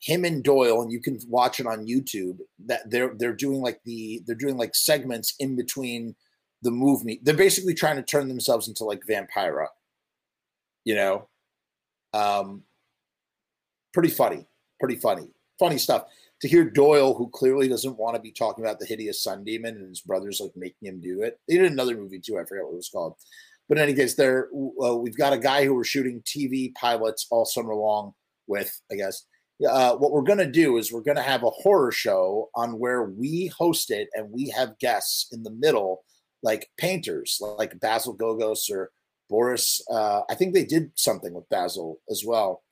him 0.00 0.24
and 0.24 0.42
Doyle, 0.42 0.80
and 0.80 0.92
you 0.92 1.00
can 1.00 1.18
watch 1.28 1.58
it 1.58 1.66
on 1.66 1.86
YouTube, 1.86 2.38
that 2.66 2.88
they're 2.90 3.12
they're 3.16 3.34
doing 3.34 3.60
like 3.60 3.80
the 3.84 4.22
they're 4.26 4.36
doing 4.36 4.56
like 4.56 4.74
segments 4.74 5.34
in 5.40 5.56
between 5.56 6.14
the 6.62 6.70
movie. 6.70 7.20
They're 7.22 7.34
basically 7.34 7.74
trying 7.74 7.96
to 7.96 8.02
turn 8.02 8.28
themselves 8.28 8.68
into 8.68 8.84
like 8.84 9.02
Vampira. 9.08 9.66
You 10.84 10.94
know? 10.94 11.28
Um 12.14 12.62
pretty 13.92 14.10
funny. 14.10 14.46
Pretty 14.80 14.96
funny. 14.96 15.28
Funny 15.58 15.78
stuff 15.78 16.04
to 16.40 16.48
hear 16.48 16.64
Doyle, 16.64 17.14
who 17.14 17.28
clearly 17.30 17.68
doesn't 17.68 17.98
want 17.98 18.14
to 18.14 18.22
be 18.22 18.30
talking 18.30 18.64
about 18.64 18.78
the 18.78 18.86
hideous 18.86 19.22
sun 19.22 19.44
demon, 19.44 19.76
and 19.76 19.88
his 19.88 20.00
brothers 20.00 20.40
like 20.40 20.52
making 20.56 20.88
him 20.88 21.00
do 21.00 21.22
it. 21.22 21.38
They 21.48 21.56
did 21.56 21.72
another 21.72 21.96
movie 21.96 22.20
too. 22.20 22.38
I 22.38 22.44
forget 22.44 22.64
what 22.64 22.72
it 22.72 22.76
was 22.76 22.90
called. 22.90 23.14
But 23.68 23.78
in 23.78 23.84
any 23.84 23.94
case, 23.94 24.14
there 24.14 24.48
uh, 24.82 24.94
we've 24.94 25.16
got 25.16 25.32
a 25.32 25.38
guy 25.38 25.64
who 25.64 25.74
we're 25.74 25.84
shooting 25.84 26.22
TV 26.22 26.74
pilots 26.74 27.26
all 27.30 27.44
summer 27.44 27.74
long 27.74 28.12
with. 28.46 28.80
I 28.90 28.94
guess 28.94 29.26
uh, 29.68 29.96
what 29.96 30.12
we're 30.12 30.22
going 30.22 30.38
to 30.38 30.50
do 30.50 30.78
is 30.78 30.92
we're 30.92 31.02
going 31.02 31.16
to 31.16 31.22
have 31.22 31.42
a 31.42 31.50
horror 31.50 31.92
show 31.92 32.48
on 32.54 32.78
where 32.78 33.04
we 33.04 33.52
host 33.58 33.90
it 33.90 34.08
and 34.14 34.30
we 34.30 34.48
have 34.50 34.78
guests 34.78 35.28
in 35.32 35.42
the 35.42 35.50
middle, 35.50 36.04
like 36.42 36.70
painters, 36.78 37.38
like 37.58 37.78
Basil 37.80 38.16
Gogos 38.16 38.70
or 38.70 38.90
Boris. 39.28 39.82
Uh, 39.90 40.22
I 40.30 40.34
think 40.34 40.54
they 40.54 40.64
did 40.64 40.92
something 40.94 41.34
with 41.34 41.48
Basil 41.48 41.98
as 42.08 42.22
well 42.24 42.62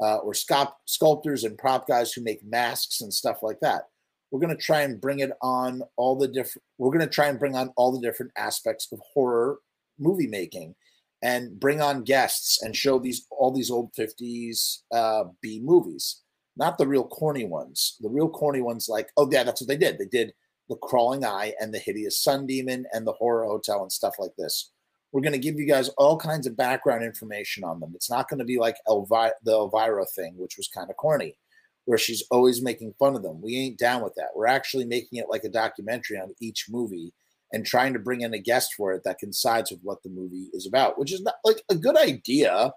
uh, 0.00 0.16
or 0.18 0.34
sculptors 0.34 1.44
and 1.44 1.58
prop 1.58 1.86
guys 1.86 2.12
who 2.12 2.22
make 2.22 2.44
masks 2.44 3.00
and 3.00 3.12
stuff 3.12 3.42
like 3.42 3.60
that. 3.60 3.82
We're 4.30 4.40
going 4.40 4.56
to 4.56 4.62
try 4.62 4.82
and 4.82 5.00
bring 5.00 5.20
it 5.20 5.32
on 5.42 5.82
all 5.96 6.16
the 6.16 6.28
different. 6.28 6.62
We're 6.78 6.92
going 6.92 7.00
to 7.00 7.12
try 7.12 7.26
and 7.26 7.38
bring 7.38 7.56
on 7.56 7.72
all 7.76 7.92
the 7.92 8.00
different 8.00 8.32
aspects 8.36 8.88
of 8.92 9.00
horror 9.12 9.58
movie 9.98 10.28
making, 10.28 10.74
and 11.22 11.58
bring 11.58 11.80
on 11.80 12.04
guests 12.04 12.62
and 12.62 12.74
show 12.74 12.98
these 12.98 13.26
all 13.30 13.52
these 13.52 13.70
old 13.70 13.90
fifties 13.94 14.84
uh, 14.92 15.24
B 15.42 15.60
movies, 15.62 16.22
not 16.56 16.78
the 16.78 16.86
real 16.86 17.04
corny 17.04 17.44
ones. 17.44 17.96
The 18.00 18.08
real 18.08 18.28
corny 18.28 18.60
ones, 18.60 18.88
like 18.88 19.08
oh 19.16 19.28
yeah, 19.30 19.42
that's 19.42 19.60
what 19.60 19.68
they 19.68 19.76
did. 19.76 19.98
They 19.98 20.06
did 20.06 20.32
the 20.68 20.76
Crawling 20.76 21.24
Eye 21.24 21.52
and 21.60 21.74
the 21.74 21.78
Hideous 21.78 22.22
Sun 22.22 22.46
Demon 22.46 22.86
and 22.92 23.04
the 23.04 23.12
Horror 23.12 23.44
Hotel 23.44 23.82
and 23.82 23.90
stuff 23.90 24.14
like 24.20 24.36
this. 24.38 24.70
We're 25.12 25.22
going 25.22 25.32
to 25.32 25.38
give 25.38 25.58
you 25.58 25.66
guys 25.66 25.88
all 25.90 26.16
kinds 26.16 26.46
of 26.46 26.56
background 26.56 27.04
information 27.04 27.64
on 27.64 27.80
them. 27.80 27.92
It's 27.94 28.10
not 28.10 28.28
going 28.28 28.38
to 28.38 28.44
be 28.44 28.58
like 28.58 28.76
Elvi- 28.86 29.32
the 29.42 29.52
Elvira 29.52 30.06
thing, 30.06 30.34
which 30.36 30.56
was 30.56 30.68
kind 30.68 30.88
of 30.88 30.96
corny, 30.96 31.36
where 31.84 31.98
she's 31.98 32.22
always 32.30 32.62
making 32.62 32.94
fun 32.98 33.16
of 33.16 33.22
them. 33.22 33.42
We 33.42 33.56
ain't 33.56 33.78
down 33.78 34.02
with 34.02 34.14
that. 34.14 34.28
We're 34.36 34.46
actually 34.46 34.84
making 34.84 35.18
it 35.18 35.28
like 35.28 35.42
a 35.44 35.48
documentary 35.48 36.18
on 36.18 36.34
each 36.40 36.66
movie 36.70 37.12
and 37.52 37.66
trying 37.66 37.92
to 37.92 37.98
bring 37.98 38.20
in 38.20 38.34
a 38.34 38.38
guest 38.38 38.74
for 38.74 38.92
it 38.92 39.02
that 39.04 39.18
coincides 39.20 39.72
with 39.72 39.80
what 39.82 40.00
the 40.04 40.10
movie 40.10 40.48
is 40.52 40.66
about, 40.66 40.98
which 40.98 41.12
is 41.12 41.22
not 41.22 41.34
like 41.44 41.62
a 41.68 41.74
good 41.74 41.96
idea. 41.96 42.72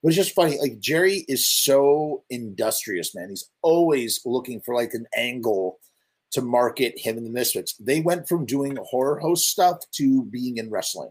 But 0.00 0.08
it's 0.08 0.16
just 0.16 0.34
funny. 0.34 0.58
Like 0.60 0.78
Jerry 0.78 1.24
is 1.26 1.48
so 1.48 2.22
industrious, 2.30 3.14
man. 3.16 3.30
He's 3.30 3.50
always 3.62 4.20
looking 4.24 4.60
for 4.60 4.76
like 4.76 4.94
an 4.94 5.06
angle 5.16 5.80
to 6.32 6.42
market 6.42 6.94
him 6.96 7.16
and 7.16 7.26
the 7.26 7.30
Misfits. 7.30 7.74
They 7.78 8.00
went 8.00 8.28
from 8.28 8.44
doing 8.44 8.76
horror 8.84 9.18
host 9.18 9.48
stuff 9.48 9.78
to 9.92 10.24
being 10.26 10.58
in 10.58 10.70
wrestling 10.70 11.10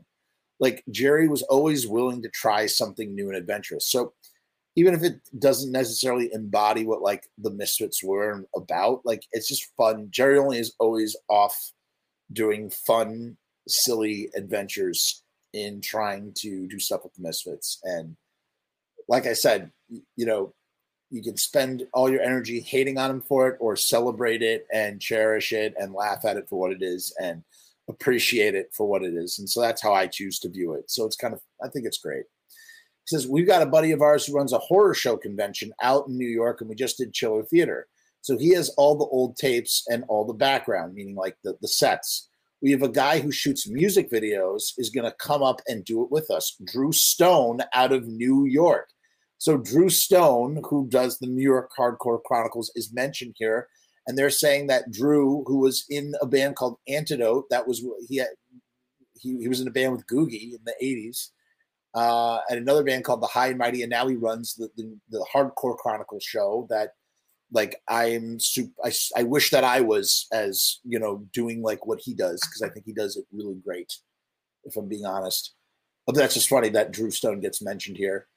like 0.64 0.82
Jerry 0.90 1.28
was 1.28 1.42
always 1.44 1.86
willing 1.86 2.22
to 2.22 2.30
try 2.30 2.68
something 2.68 3.14
new 3.14 3.28
and 3.28 3.36
adventurous. 3.36 3.90
So 3.90 4.14
even 4.78 4.94
if 4.94 5.04
it 5.04 5.20
doesn't 5.38 5.74
necessarily 5.74 6.32
embody 6.32 6.86
what 6.86 7.02
like 7.02 7.28
the 7.38 7.52
Misfits 7.52 8.02
were 8.02 8.46
about, 8.56 9.02
like 9.04 9.26
it's 9.34 9.50
just 9.50 9.76
fun. 9.76 10.08
Jerry 10.10 10.38
only 10.38 10.60
is 10.60 10.74
always 10.80 11.18
off 11.28 11.74
doing 12.32 12.70
fun, 12.70 13.36
silly 13.68 14.30
adventures 14.38 15.22
in 15.52 15.82
trying 15.82 16.32
to 16.36 16.66
do 16.70 16.80
stuff 16.80 17.04
with 17.04 17.14
the 17.16 17.24
Misfits. 17.24 17.82
And 17.84 18.16
like 19.10 19.28
I 19.28 19.34
said, 19.34 19.70
you 19.90 20.26
know, 20.26 20.54
you 21.12 21.22
can 21.22 21.36
spend 21.36 21.86
all 21.94 22.10
your 22.10 22.22
energy 22.22 22.62
hating 22.62 22.98
on 22.98 23.12
him 23.12 23.22
for 23.22 23.50
it 23.50 23.58
or 23.60 23.76
celebrate 23.76 24.42
it 24.42 24.66
and 24.72 25.02
cherish 25.02 25.52
it 25.52 25.74
and 25.78 25.94
laugh 25.94 26.24
at 26.24 26.38
it 26.38 26.48
for 26.48 26.58
what 26.58 26.72
it 26.72 26.82
is. 26.82 27.14
And 27.22 27.44
appreciate 27.90 28.56
it 28.56 28.70
for 28.76 28.88
what 28.88 29.04
it 29.04 29.14
is. 29.14 29.40
And 29.40 29.50
so 29.50 29.62
that's 29.62 29.82
how 29.82 29.94
I 29.94 30.08
choose 30.08 30.40
to 30.40 30.50
view 30.50 30.74
it. 30.74 30.90
So 30.90 31.06
it's 31.06 31.16
kind 31.16 31.34
of, 31.34 31.42
I 31.64 31.70
think 31.70 31.86
it's 31.86 31.98
great. 31.98 32.26
He 33.06 33.16
says, 33.16 33.28
We've 33.28 33.48
got 33.48 33.62
a 33.62 33.68
buddy 33.68 33.92
of 33.92 34.02
ours 34.02 34.26
who 34.26 34.34
runs 34.34 34.54
a 34.54 34.60
horror 34.60 34.94
show 34.94 35.18
convention 35.18 35.74
out 35.82 36.08
in 36.08 36.18
New 36.18 36.28
York, 36.28 36.62
and 36.62 36.70
we 36.70 36.76
just 36.76 36.98
did 36.98 37.14
Chiller 37.14 37.44
Theater. 37.44 37.88
So 38.22 38.38
he 38.38 38.54
has 38.54 38.70
all 38.78 38.98
the 38.98 39.06
old 39.06 39.36
tapes 39.36 39.86
and 39.90 40.06
all 40.08 40.26
the 40.26 40.34
background, 40.34 40.94
meaning 40.94 41.16
like 41.16 41.36
the, 41.44 41.58
the 41.62 41.68
sets. 41.68 42.30
We 42.62 42.72
have 42.72 42.82
a 42.82 42.90
guy 42.90 43.20
who 43.20 43.34
shoots 43.34 43.68
music 43.68 44.10
videos, 44.10 44.72
is 44.78 44.90
going 44.90 45.04
to 45.04 45.16
come 45.20 45.44
up 45.44 45.60
and 45.68 45.84
do 45.84 46.02
it 46.04 46.10
with 46.10 46.32
us. 46.32 46.56
Drew 46.66 46.94
Stone 46.94 47.60
out 47.74 47.92
of 47.92 48.08
New 48.08 48.46
York. 48.46 48.88
So 49.38 49.58
Drew 49.58 49.90
Stone, 49.90 50.62
who 50.70 50.88
does 50.88 51.20
the 51.20 51.28
New 51.28 51.44
York 51.44 51.72
Hardcore 51.78 52.24
Chronicles, 52.24 52.72
is 52.76 52.94
mentioned 52.94 53.36
here 53.38 53.68
and 54.08 54.18
they're 54.18 54.30
saying 54.30 54.68
that 54.68 54.92
Drew, 54.92 55.44
who 55.48 55.60
was 55.60 55.86
in 55.90 56.14
a 56.22 56.28
band 56.28 56.56
called 56.56 56.78
Antidote, 56.88 57.50
that 57.50 57.68
was 57.68 57.84
he 58.08 58.18
had, 58.18 58.28
he, 59.14 59.38
he 59.40 59.48
was 59.48 59.62
in 59.62 59.68
a 59.68 59.72
band 59.72 59.94
with 59.94 60.08
Googie 60.08 60.54
in 60.54 60.60
the 60.66 60.76
'80s, 60.82 61.30
uh, 61.96 62.40
and 62.50 62.60
another 62.60 62.84
band 62.84 63.06
called 63.06 63.22
the 63.22 63.28
High 63.28 63.48
and 63.48 63.58
Mighty, 63.58 63.82
and 63.82 63.90
now 63.90 64.08
he 64.08 64.16
runs 64.16 64.56
the 64.56 64.70
the, 64.76 64.98
the 65.10 65.26
Hardcore 65.34 65.78
Chronicles 65.78 66.24
show. 66.24 66.68
That 66.70 66.90
like 67.52 67.78
I'm 67.88 68.40
super. 68.40 68.74
I, 68.84 68.92
I 69.16 69.24
wish 69.24 69.52
that 69.52 69.64
I 69.64 69.82
was 69.82 70.28
as 70.34 70.80
you 70.84 71.00
know 71.00 71.26
doing 71.34 71.62
like 71.62 71.86
what 71.86 72.00
he 72.02 72.14
does 72.14 72.42
because 72.42 72.62
I 72.62 72.70
think 72.74 72.86
he 72.86 72.94
does 72.94 73.16
it 73.16 73.26
really 73.32 73.56
great. 73.64 73.94
If 74.66 74.76
I'm 74.76 74.88
being 74.88 75.06
honest, 75.06 75.54
but 76.06 76.16
that's 76.16 76.34
just 76.34 76.50
funny 76.50 76.70
that 76.70 76.92
Drew 76.92 77.12
Stone 77.12 77.40
gets 77.40 77.62
mentioned 77.62 77.98
here. 77.98 78.28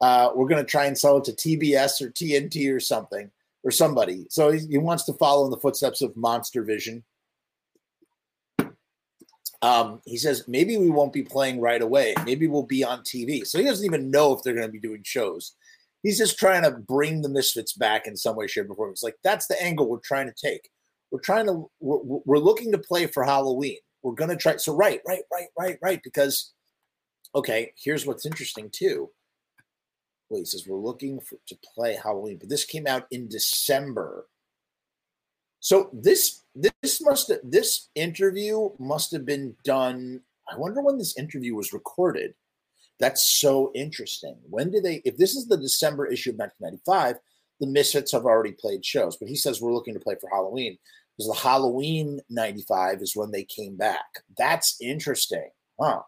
Uh, 0.00 0.30
we're 0.34 0.48
gonna 0.48 0.64
try 0.64 0.86
and 0.86 0.98
sell 0.98 1.18
it 1.18 1.24
to 1.24 1.32
TBS 1.32 2.02
or 2.02 2.10
TNT 2.10 2.74
or 2.74 2.80
something 2.80 3.30
or 3.64 3.70
somebody. 3.70 4.26
So 4.30 4.52
he, 4.52 4.60
he 4.66 4.78
wants 4.78 5.04
to 5.04 5.14
follow 5.14 5.46
in 5.46 5.50
the 5.50 5.58
footsteps 5.58 6.02
of 6.02 6.16
Monster 6.16 6.62
Vision. 6.62 7.02
Um, 9.62 10.02
he 10.04 10.18
says 10.18 10.44
maybe 10.46 10.76
we 10.76 10.90
won't 10.90 11.14
be 11.14 11.22
playing 11.22 11.58
right 11.58 11.80
away. 11.80 12.14
Maybe 12.26 12.46
we'll 12.46 12.64
be 12.64 12.84
on 12.84 13.00
TV. 13.00 13.46
So 13.46 13.58
he 13.58 13.64
doesn't 13.64 13.86
even 13.86 14.10
know 14.10 14.34
if 14.34 14.42
they're 14.42 14.54
going 14.54 14.66
to 14.66 14.72
be 14.72 14.78
doing 14.78 15.02
shows. 15.02 15.56
He's 16.02 16.18
just 16.18 16.38
trying 16.38 16.64
to 16.64 16.70
bring 16.70 17.22
the 17.22 17.30
Misfits 17.30 17.72
back 17.72 18.06
in 18.06 18.14
some 18.14 18.36
way, 18.36 18.46
shape, 18.46 18.68
or 18.68 18.74
form. 18.74 18.90
It's 18.90 19.02
like 19.02 19.16
that's 19.24 19.46
the 19.46 19.60
angle 19.62 19.88
we're 19.88 20.00
trying 20.00 20.26
to 20.26 20.34
take. 20.34 20.68
we're 21.10 21.20
trying 21.20 21.46
to 21.46 21.70
we're, 21.80 22.20
we're 22.26 22.38
looking 22.38 22.72
to 22.72 22.78
play 22.78 23.06
for 23.06 23.24
Halloween. 23.24 23.78
We're 24.02 24.12
gonna 24.12 24.36
try. 24.36 24.56
So 24.58 24.76
right, 24.76 25.00
right, 25.08 25.22
right, 25.32 25.48
right, 25.58 25.78
right. 25.80 26.00
Because 26.04 26.52
okay, 27.34 27.72
here's 27.82 28.04
what's 28.04 28.26
interesting 28.26 28.68
too. 28.70 29.08
He 30.30 30.44
says 30.44 30.66
we're 30.66 30.78
looking 30.78 31.20
for, 31.20 31.36
to 31.46 31.56
play 31.74 31.96
Halloween, 32.02 32.38
but 32.38 32.48
this 32.48 32.64
came 32.64 32.86
out 32.86 33.06
in 33.10 33.28
December. 33.28 34.26
So 35.60 35.90
this 35.92 36.42
this 36.54 37.00
must 37.00 37.32
this 37.42 37.88
interview 37.94 38.70
must 38.78 39.12
have 39.12 39.24
been 39.24 39.54
done. 39.64 40.20
I 40.52 40.58
wonder 40.58 40.82
when 40.82 40.98
this 40.98 41.16
interview 41.16 41.54
was 41.54 41.72
recorded. 41.72 42.34
That's 43.00 43.24
so 43.24 43.70
interesting. 43.74 44.36
When 44.48 44.70
did 44.70 44.84
they? 44.84 45.02
If 45.04 45.16
this 45.16 45.34
is 45.34 45.46
the 45.46 45.56
December 45.56 46.06
issue 46.06 46.30
of 46.30 46.36
1995, 46.36 47.16
the 47.60 47.66
Misfits 47.66 48.12
have 48.12 48.24
already 48.24 48.52
played 48.52 48.84
shows. 48.84 49.16
But 49.16 49.28
he 49.28 49.36
says 49.36 49.60
we're 49.60 49.72
looking 49.72 49.94
to 49.94 50.00
play 50.00 50.16
for 50.20 50.28
Halloween 50.30 50.78
because 51.16 51.28
the 51.28 51.48
Halloween 51.48 52.20
95 52.28 53.02
is 53.02 53.16
when 53.16 53.30
they 53.30 53.44
came 53.44 53.76
back. 53.76 54.04
That's 54.36 54.76
interesting. 54.80 55.48
Huh. 55.80 56.02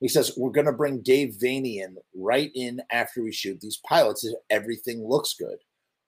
He 0.00 0.08
says, 0.08 0.32
We're 0.36 0.50
going 0.50 0.66
to 0.66 0.72
bring 0.72 1.02
Dave 1.02 1.36
Vanian 1.42 1.96
right 2.14 2.50
in 2.54 2.80
after 2.90 3.22
we 3.22 3.32
shoot 3.32 3.60
these 3.60 3.80
pilots 3.86 4.24
if 4.24 4.34
everything 4.50 5.06
looks 5.06 5.34
good. 5.38 5.58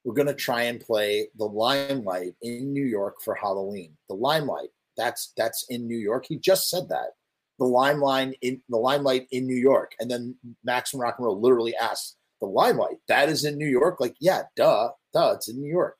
We're 0.04 0.14
going 0.14 0.28
to 0.28 0.34
try 0.34 0.62
and 0.62 0.80
play 0.80 1.28
the 1.36 1.44
Limelight 1.44 2.34
in 2.42 2.72
New 2.72 2.84
York 2.84 3.16
for 3.24 3.34
Halloween. 3.34 3.96
The 4.08 4.14
Limelight, 4.14 4.70
that's 4.96 5.32
that's 5.36 5.66
in 5.68 5.86
New 5.86 5.98
York. 5.98 6.26
He 6.28 6.36
just 6.38 6.68
said 6.68 6.88
that. 6.88 7.10
The 7.58 7.64
limelight 7.64 8.38
in 8.40 8.62
the 8.68 8.76
limelight 8.76 9.26
in 9.32 9.44
New 9.44 9.56
York. 9.56 9.92
And 9.98 10.08
then 10.08 10.36
Maximum 10.62 11.02
Rock 11.02 11.16
and 11.18 11.26
Roll 11.26 11.40
literally 11.40 11.74
asks, 11.74 12.14
the 12.40 12.46
limelight, 12.46 12.98
that 13.08 13.28
is 13.28 13.44
in 13.44 13.58
New 13.58 13.66
York? 13.66 14.00
Like, 14.00 14.14
yeah, 14.20 14.42
duh, 14.56 14.90
duh, 15.12 15.32
it's 15.36 15.48
in 15.48 15.60
New 15.60 15.70
York. 15.70 15.96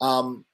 Um, 0.00 0.44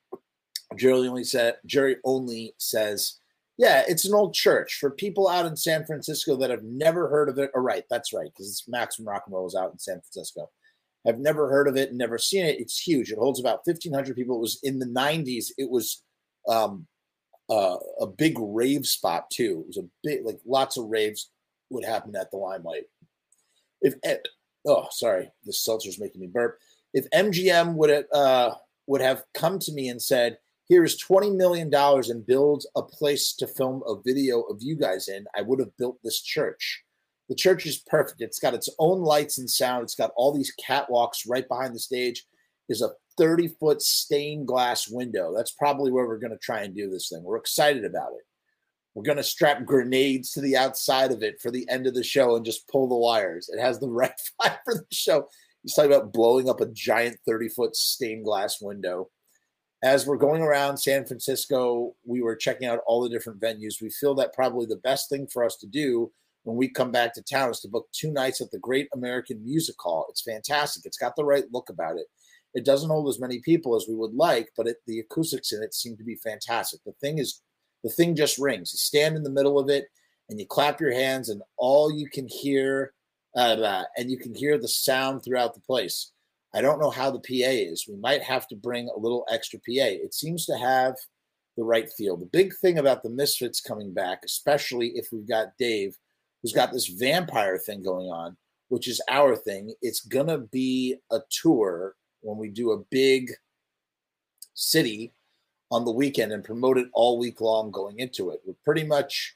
Jerry 0.76 1.06
only 1.06 1.24
said 1.24 1.56
Jerry 1.66 1.96
only 2.04 2.54
says, 2.58 3.18
"Yeah, 3.58 3.84
it's 3.86 4.04
an 4.04 4.14
old 4.14 4.34
church 4.34 4.78
for 4.80 4.90
people 4.90 5.28
out 5.28 5.46
in 5.46 5.56
San 5.56 5.84
Francisco 5.84 6.36
that 6.36 6.50
have 6.50 6.62
never 6.62 7.08
heard 7.08 7.28
of 7.28 7.38
it." 7.38 7.50
All 7.54 7.62
right, 7.62 7.84
that's 7.90 8.12
right, 8.12 8.30
because 8.36 8.64
Maximum 8.68 9.08
Rock 9.08 9.24
and 9.26 9.34
Roll 9.34 9.46
is 9.46 9.54
out 9.54 9.72
in 9.72 9.78
San 9.78 10.00
Francisco. 10.00 10.50
Have 11.06 11.18
never 11.18 11.50
heard 11.50 11.68
of 11.68 11.76
it 11.76 11.90
and 11.90 11.98
never 11.98 12.16
seen 12.16 12.46
it. 12.46 12.58
It's 12.58 12.80
huge. 12.80 13.12
It 13.12 13.18
holds 13.18 13.38
about 13.38 13.64
fifteen 13.64 13.92
hundred 13.92 14.16
people. 14.16 14.36
It 14.36 14.40
was 14.40 14.58
in 14.62 14.78
the 14.78 14.86
'90s. 14.86 15.46
It 15.58 15.70
was 15.70 16.02
um, 16.48 16.86
uh, 17.50 17.76
a 18.00 18.06
big 18.06 18.36
rave 18.38 18.86
spot 18.86 19.30
too. 19.30 19.60
It 19.60 19.66
was 19.66 19.76
a 19.78 19.88
big, 20.02 20.24
like 20.24 20.40
lots 20.46 20.76
of 20.76 20.86
raves 20.86 21.30
would 21.70 21.84
happen 21.84 22.16
at 22.16 22.30
the 22.30 22.38
Limelight. 22.38 22.84
If 23.82 23.94
eh, 24.02 24.16
oh, 24.66 24.86
sorry, 24.90 25.30
the 25.44 25.52
seltzer's 25.52 26.00
making 26.00 26.20
me 26.20 26.26
burp. 26.26 26.58
If 26.92 27.08
MGM 27.10 27.74
would 27.74 28.06
uh, 28.12 28.54
would 28.86 29.00
have 29.00 29.24
come 29.34 29.58
to 29.60 29.72
me 29.72 29.88
and 29.88 30.00
said, 30.00 30.38
here's 30.68 31.02
$20 31.02 31.36
million 31.36 31.70
and 31.72 32.26
build 32.26 32.64
a 32.76 32.82
place 32.82 33.34
to 33.34 33.46
film 33.46 33.82
a 33.86 34.00
video 34.04 34.42
of 34.42 34.58
you 34.60 34.76
guys 34.76 35.08
in, 35.08 35.26
I 35.36 35.42
would 35.42 35.60
have 35.60 35.76
built 35.76 35.98
this 36.02 36.22
church. 36.22 36.82
The 37.28 37.34
church 37.34 37.66
is 37.66 37.82
perfect. 37.86 38.20
It's 38.20 38.38
got 38.38 38.54
its 38.54 38.68
own 38.78 39.02
lights 39.02 39.38
and 39.38 39.48
sound. 39.48 39.84
It's 39.84 39.94
got 39.94 40.12
all 40.16 40.32
these 40.32 40.54
catwalks 40.62 41.28
right 41.28 41.48
behind 41.48 41.74
the 41.74 41.80
stage. 41.80 42.24
Is 42.68 42.80
a 42.80 42.92
30 43.18 43.48
foot 43.60 43.82
stained 43.82 44.46
glass 44.46 44.88
window. 44.88 45.34
That's 45.34 45.52
probably 45.52 45.92
where 45.92 46.06
we're 46.06 46.18
going 46.18 46.32
to 46.32 46.38
try 46.38 46.62
and 46.62 46.74
do 46.74 46.88
this 46.88 47.10
thing. 47.10 47.22
We're 47.22 47.36
excited 47.36 47.84
about 47.84 48.12
it. 48.12 48.24
We're 48.94 49.02
going 49.02 49.18
to 49.18 49.24
strap 49.24 49.64
grenades 49.64 50.30
to 50.32 50.40
the 50.40 50.56
outside 50.56 51.12
of 51.12 51.22
it 51.22 51.40
for 51.42 51.50
the 51.50 51.68
end 51.68 51.86
of 51.86 51.94
the 51.94 52.02
show 52.02 52.36
and 52.36 52.44
just 52.44 52.68
pull 52.68 52.88
the 52.88 52.96
wires. 52.96 53.50
It 53.52 53.60
has 53.60 53.78
the 53.78 53.88
right 53.90 54.12
fire 54.40 54.58
for 54.64 54.74
the 54.74 54.86
show. 54.92 55.28
He's 55.62 55.74
talking 55.74 55.92
about 55.92 56.12
blowing 56.12 56.48
up 56.48 56.60
a 56.60 56.66
giant 56.66 57.18
30 57.26 57.48
foot 57.50 57.76
stained 57.76 58.24
glass 58.24 58.60
window 58.60 59.10
as 59.84 60.06
we're 60.06 60.16
going 60.16 60.40
around 60.40 60.78
San 60.78 61.04
Francisco, 61.04 61.94
we 62.06 62.22
were 62.22 62.34
checking 62.34 62.66
out 62.66 62.80
all 62.86 63.02
the 63.02 63.08
different 63.10 63.38
venues. 63.38 63.82
We 63.82 63.90
feel 63.90 64.14
that 64.14 64.32
probably 64.32 64.64
the 64.64 64.76
best 64.76 65.10
thing 65.10 65.26
for 65.26 65.44
us 65.44 65.56
to 65.56 65.66
do 65.66 66.10
when 66.44 66.56
we 66.56 66.68
come 66.68 66.90
back 66.90 67.12
to 67.14 67.22
town 67.22 67.50
is 67.50 67.60
to 67.60 67.68
book 67.68 67.86
two 67.92 68.10
nights 68.10 68.40
at 68.40 68.50
the 68.50 68.58
Great 68.58 68.88
American 68.94 69.44
Music 69.44 69.74
Hall. 69.78 70.06
It's 70.08 70.22
fantastic. 70.22 70.86
It's 70.86 70.96
got 70.96 71.16
the 71.16 71.24
right 71.24 71.44
look 71.52 71.68
about 71.68 71.98
it. 71.98 72.06
It 72.54 72.64
doesn't 72.64 72.88
hold 72.88 73.10
as 73.10 73.20
many 73.20 73.40
people 73.40 73.76
as 73.76 73.84
we 73.86 73.94
would 73.94 74.14
like, 74.14 74.48
but 74.56 74.66
it, 74.66 74.76
the 74.86 75.00
acoustics 75.00 75.52
in 75.52 75.62
it 75.62 75.74
seem 75.74 75.98
to 75.98 76.04
be 76.04 76.16
fantastic. 76.16 76.80
The 76.86 76.92
thing 76.92 77.18
is, 77.18 77.42
the 77.82 77.90
thing 77.90 78.16
just 78.16 78.38
rings. 78.38 78.72
You 78.72 78.78
stand 78.78 79.16
in 79.16 79.22
the 79.22 79.28
middle 79.28 79.58
of 79.58 79.68
it 79.68 79.88
and 80.30 80.40
you 80.40 80.46
clap 80.46 80.80
your 80.80 80.94
hands, 80.94 81.28
and 81.28 81.42
all 81.58 81.92
you 81.92 82.08
can 82.08 82.26
hear, 82.26 82.94
uh, 83.36 83.82
and 83.98 84.10
you 84.10 84.16
can 84.16 84.34
hear 84.34 84.56
the 84.56 84.66
sound 84.66 85.22
throughout 85.22 85.52
the 85.52 85.60
place. 85.60 86.12
I 86.54 86.60
don't 86.60 86.80
know 86.80 86.90
how 86.90 87.10
the 87.10 87.18
PA 87.18 87.50
is. 87.50 87.86
We 87.88 87.96
might 87.96 88.22
have 88.22 88.46
to 88.48 88.56
bring 88.56 88.88
a 88.88 88.98
little 88.98 89.26
extra 89.30 89.58
PA. 89.58 89.64
It 89.68 90.14
seems 90.14 90.46
to 90.46 90.56
have 90.56 90.94
the 91.56 91.64
right 91.64 91.90
feel. 91.90 92.16
The 92.16 92.26
big 92.26 92.54
thing 92.56 92.78
about 92.78 93.02
the 93.02 93.10
Misfits 93.10 93.60
coming 93.60 93.92
back, 93.92 94.20
especially 94.24 94.90
if 94.90 95.08
we've 95.12 95.28
got 95.28 95.58
Dave, 95.58 95.96
who's 96.42 96.52
got 96.52 96.72
this 96.72 96.86
vampire 96.86 97.58
thing 97.58 97.82
going 97.82 98.06
on, 98.06 98.36
which 98.68 98.86
is 98.86 99.00
our 99.08 99.34
thing. 99.34 99.74
It's 99.82 100.00
going 100.00 100.28
to 100.28 100.38
be 100.38 100.96
a 101.10 101.18
tour 101.30 101.96
when 102.20 102.38
we 102.38 102.48
do 102.48 102.72
a 102.72 102.84
big 102.90 103.32
city 104.54 105.12
on 105.70 105.84
the 105.84 105.92
weekend 105.92 106.32
and 106.32 106.44
promote 106.44 106.78
it 106.78 106.88
all 106.92 107.18
week 107.18 107.40
long 107.40 107.70
going 107.70 107.98
into 107.98 108.30
it. 108.30 108.40
We're 108.46 108.54
pretty 108.64 108.84
much 108.84 109.34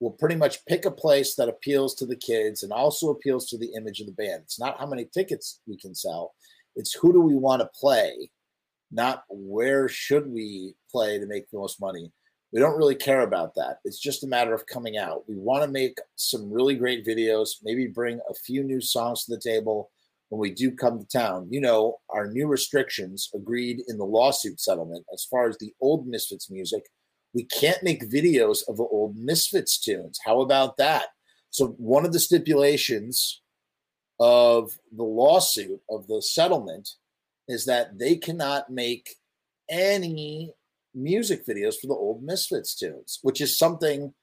we'll 0.00 0.12
pretty 0.12 0.36
much 0.36 0.64
pick 0.66 0.84
a 0.84 0.90
place 0.90 1.34
that 1.34 1.48
appeals 1.48 1.94
to 1.96 2.06
the 2.06 2.16
kids 2.16 2.62
and 2.62 2.72
also 2.72 3.10
appeals 3.10 3.48
to 3.48 3.58
the 3.58 3.72
image 3.76 4.00
of 4.00 4.06
the 4.06 4.12
band. 4.12 4.42
It's 4.42 4.60
not 4.60 4.78
how 4.78 4.86
many 4.86 5.06
tickets 5.06 5.60
we 5.66 5.76
can 5.76 5.94
sell. 5.94 6.34
It's 6.76 6.94
who 6.94 7.12
do 7.12 7.20
we 7.20 7.34
want 7.34 7.62
to 7.62 7.70
play, 7.78 8.30
not 8.92 9.24
where 9.28 9.88
should 9.88 10.30
we 10.30 10.74
play 10.90 11.18
to 11.18 11.26
make 11.26 11.50
the 11.50 11.58
most 11.58 11.80
money. 11.80 12.12
We 12.52 12.60
don't 12.60 12.78
really 12.78 12.94
care 12.94 13.22
about 13.22 13.54
that. 13.56 13.78
It's 13.84 13.98
just 13.98 14.24
a 14.24 14.28
matter 14.28 14.54
of 14.54 14.66
coming 14.66 14.96
out. 14.96 15.24
We 15.28 15.36
want 15.36 15.64
to 15.64 15.70
make 15.70 15.98
some 16.16 16.50
really 16.50 16.76
great 16.76 17.04
videos, 17.04 17.56
maybe 17.62 17.86
bring 17.88 18.20
a 18.30 18.34
few 18.34 18.62
new 18.62 18.80
songs 18.80 19.24
to 19.24 19.34
the 19.34 19.40
table 19.40 19.90
when 20.30 20.40
we 20.40 20.50
do 20.52 20.70
come 20.70 20.98
to 20.98 21.06
town. 21.06 21.48
You 21.50 21.60
know, 21.60 21.98
our 22.08 22.30
new 22.30 22.46
restrictions 22.46 23.28
agreed 23.34 23.82
in 23.88 23.98
the 23.98 24.04
lawsuit 24.04 24.60
settlement 24.60 25.04
as 25.12 25.24
far 25.24 25.48
as 25.48 25.58
the 25.58 25.74
old 25.80 26.06
Misfits 26.06 26.50
music 26.50 26.84
we 27.34 27.44
can't 27.44 27.82
make 27.82 28.10
videos 28.10 28.60
of 28.68 28.76
the 28.76 28.84
old 28.84 29.16
Misfits 29.16 29.78
tunes. 29.78 30.18
How 30.24 30.40
about 30.40 30.76
that? 30.78 31.06
So, 31.50 31.68
one 31.78 32.04
of 32.04 32.12
the 32.12 32.20
stipulations 32.20 33.42
of 34.20 34.78
the 34.94 35.04
lawsuit, 35.04 35.80
of 35.90 36.06
the 36.06 36.22
settlement, 36.22 36.90
is 37.46 37.64
that 37.66 37.98
they 37.98 38.16
cannot 38.16 38.70
make 38.70 39.16
any 39.70 40.54
music 40.94 41.46
videos 41.46 41.74
for 41.80 41.86
the 41.86 41.94
old 41.94 42.22
Misfits 42.22 42.74
tunes, 42.74 43.18
which 43.22 43.40
is 43.40 43.58
something 43.58 44.14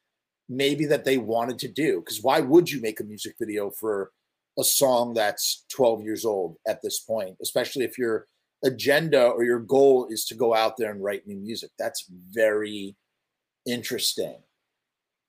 maybe 0.49 0.85
that 0.85 1.05
they 1.05 1.17
wanted 1.17 1.59
to 1.59 1.67
do. 1.67 1.99
Because 1.99 2.21
why 2.21 2.39
would 2.39 2.69
you 2.69 2.81
make 2.81 2.99
a 2.99 3.03
music 3.03 3.35
video 3.39 3.71
for 3.71 4.11
a 4.57 4.63
song 4.63 5.13
that's 5.13 5.65
12 5.69 6.03
years 6.03 6.25
old 6.25 6.57
at 6.67 6.81
this 6.81 6.99
point, 6.99 7.37
especially 7.41 7.85
if 7.85 7.97
your 7.97 8.27
agenda 8.65 9.27
or 9.27 9.43
your 9.43 9.59
goal 9.59 10.07
is 10.09 10.25
to 10.25 10.35
go 10.35 10.53
out 10.53 10.75
there 10.75 10.91
and 10.91 11.03
write 11.03 11.27
new 11.27 11.37
music? 11.37 11.71
That's 11.79 12.05
very 12.09 12.95
interesting. 13.65 14.35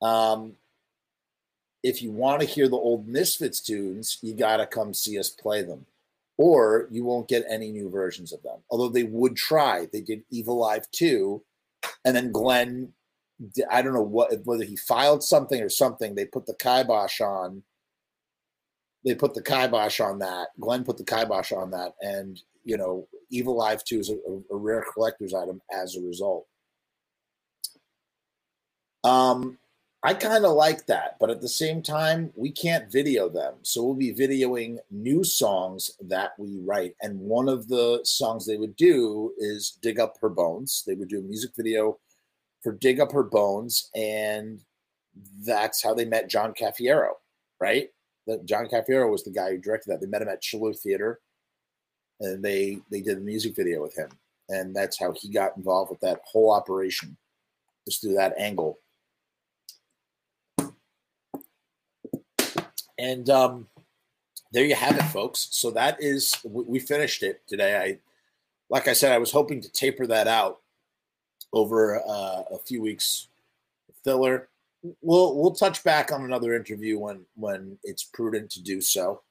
Um, 0.02 0.56
if 1.82 2.02
you 2.02 2.10
want 2.10 2.40
to 2.40 2.46
hear 2.46 2.68
the 2.68 2.76
old 2.76 3.06
Misfits 3.06 3.60
tunes, 3.60 4.18
you 4.20 4.34
got 4.34 4.56
to 4.56 4.66
come 4.66 4.92
see 4.92 5.18
us 5.18 5.30
play 5.30 5.62
them, 5.62 5.86
or 6.36 6.88
you 6.90 7.04
won't 7.04 7.28
get 7.28 7.44
any 7.48 7.70
new 7.70 7.88
versions 7.88 8.32
of 8.32 8.42
them. 8.42 8.58
Although 8.70 8.88
they 8.88 9.04
would 9.04 9.36
try. 9.36 9.86
They 9.92 10.00
did 10.00 10.24
Evil 10.30 10.56
Live 10.56 10.90
2, 10.90 11.40
and 12.04 12.16
then 12.16 12.32
Glenn, 12.32 12.92
I 13.70 13.82
don't 13.82 13.94
know 13.94 14.02
what 14.02 14.32
whether 14.44 14.64
he 14.64 14.76
filed 14.76 15.22
something 15.22 15.62
or 15.62 15.68
something. 15.68 16.14
They 16.14 16.24
put 16.24 16.46
the 16.46 16.54
kibosh 16.54 17.20
on. 17.20 17.62
They 19.04 19.14
put 19.14 19.34
the 19.34 19.42
kibosh 19.42 20.00
on 20.00 20.18
that. 20.18 20.48
Glenn 20.58 20.82
put 20.82 20.96
the 20.96 21.04
kibosh 21.04 21.52
on 21.52 21.70
that, 21.70 21.94
and 22.00 22.40
you 22.64 22.76
know, 22.76 23.06
Evil 23.30 23.56
Live 23.56 23.84
2 23.84 23.98
is 23.98 24.10
a, 24.10 24.14
a 24.52 24.56
rare 24.56 24.84
collector's 24.92 25.34
item 25.34 25.60
as 25.72 25.96
a 25.96 26.00
result. 26.00 26.46
Um, 29.04 29.58
I 30.02 30.14
kind 30.14 30.44
of 30.44 30.52
like 30.52 30.86
that, 30.86 31.16
but 31.18 31.30
at 31.30 31.40
the 31.40 31.48
same 31.48 31.82
time, 31.82 32.32
we 32.36 32.50
can't 32.50 32.92
video 32.92 33.28
them. 33.28 33.54
So 33.62 33.82
we'll 33.82 33.94
be 33.94 34.14
videoing 34.14 34.78
new 34.90 35.24
songs 35.24 35.90
that 36.00 36.32
we 36.38 36.60
write. 36.64 36.94
And 37.02 37.18
one 37.18 37.48
of 37.48 37.66
the 37.68 38.00
songs 38.04 38.46
they 38.46 38.56
would 38.56 38.76
do 38.76 39.32
is 39.38 39.78
Dig 39.82 39.98
Up 39.98 40.16
Her 40.20 40.28
Bones. 40.28 40.84
They 40.86 40.94
would 40.94 41.08
do 41.08 41.18
a 41.18 41.22
music 41.22 41.52
video 41.56 41.98
for 42.62 42.72
Dig 42.72 43.00
Up 43.00 43.10
Her 43.10 43.24
Bones. 43.24 43.90
And 43.96 44.60
that's 45.44 45.82
how 45.82 45.94
they 45.94 46.04
met 46.04 46.30
John 46.30 46.52
Cafiero, 46.52 47.14
right? 47.60 47.88
That 48.26 48.44
John 48.44 48.66
Cafiero 48.66 49.10
was 49.10 49.24
the 49.24 49.30
guy 49.30 49.50
who 49.50 49.58
directed 49.58 49.90
that. 49.90 50.00
They 50.00 50.06
met 50.06 50.22
him 50.22 50.28
at 50.28 50.42
Chiller 50.42 50.74
Theater 50.74 51.20
and 52.20 52.42
they 52.42 52.78
they 52.90 53.00
did 53.00 53.18
a 53.18 53.20
music 53.20 53.54
video 53.54 53.82
with 53.82 53.96
him. 53.96 54.10
And 54.48 54.74
that's 54.74 54.98
how 54.98 55.12
he 55.12 55.28
got 55.28 55.56
involved 55.56 55.90
with 55.90 56.00
that 56.00 56.20
whole 56.24 56.52
operation, 56.52 57.16
just 57.86 58.00
through 58.00 58.14
that 58.14 58.34
angle. 58.38 58.78
And 62.98 63.28
um, 63.28 63.68
there 64.52 64.64
you 64.64 64.74
have 64.74 64.96
it, 64.96 65.02
folks. 65.02 65.48
So 65.50 65.70
that 65.72 66.00
is 66.00 66.34
we 66.44 66.78
finished 66.78 67.22
it 67.22 67.42
today. 67.46 67.76
I, 67.76 67.98
like 68.70 68.88
I 68.88 68.92
said, 68.92 69.12
I 69.12 69.18
was 69.18 69.32
hoping 69.32 69.60
to 69.60 69.70
taper 69.70 70.06
that 70.06 70.28
out 70.28 70.60
over 71.52 71.98
uh, 71.98 72.42
a 72.52 72.58
few 72.64 72.80
weeks 72.80 73.28
filler. 74.04 74.48
We'll 75.02 75.36
we'll 75.36 75.54
touch 75.54 75.82
back 75.82 76.12
on 76.12 76.24
another 76.24 76.54
interview 76.54 76.98
when 76.98 77.26
when 77.34 77.78
it's 77.82 78.04
prudent 78.04 78.50
to 78.52 78.62
do 78.62 78.80
so. 78.80 79.22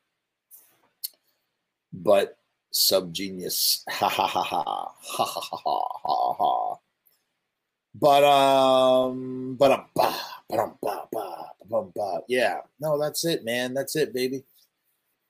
But 1.94 2.38
sub 2.76 3.14
genius, 3.14 3.84
ha 3.90 4.10
ha 4.10 4.28
ha 4.28 4.44
ha 4.44 4.64
ha 4.64 5.26
ha 5.26 5.42
ha 5.42 5.98
ha 6.04 6.34
ha. 6.34 6.76
But 7.98 8.24
um, 8.26 9.56
but 9.58 9.72
um, 9.72 9.86
ba, 9.96 10.14
ba, 10.50 10.74
ba, 10.82 11.08
ba, 11.12 11.50
ba, 11.70 11.84
ba. 11.96 12.20
yeah, 12.28 12.60
no, 12.80 13.00
that's 13.00 13.24
it, 13.24 13.46
man. 13.46 13.74
That's 13.74 13.96
it, 13.96 14.14
baby. 14.14 14.44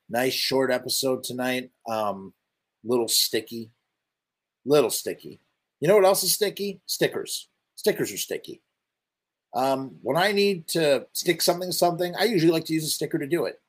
Nice 0.09 0.33
short 0.33 0.71
episode 0.71 1.23
tonight. 1.23 1.69
Um, 1.87 2.33
little 2.83 3.07
sticky, 3.07 3.71
little 4.65 4.89
sticky. 4.89 5.39
You 5.79 5.87
know 5.87 5.95
what 5.95 6.05
else 6.05 6.23
is 6.23 6.33
sticky? 6.33 6.81
Stickers. 6.87 7.47
Stickers 7.75 8.11
are 8.11 8.17
sticky. 8.17 8.61
Um, 9.53 9.97
when 10.01 10.17
I 10.17 10.31
need 10.31 10.67
to 10.69 11.05
stick 11.13 11.41
something 11.41 11.69
to 11.69 11.73
something, 11.73 12.15
I 12.15 12.23
usually 12.23 12.51
like 12.51 12.65
to 12.65 12.73
use 12.73 12.85
a 12.85 12.89
sticker 12.89 13.19
to 13.19 13.27
do 13.27 13.45
it. 13.45 13.61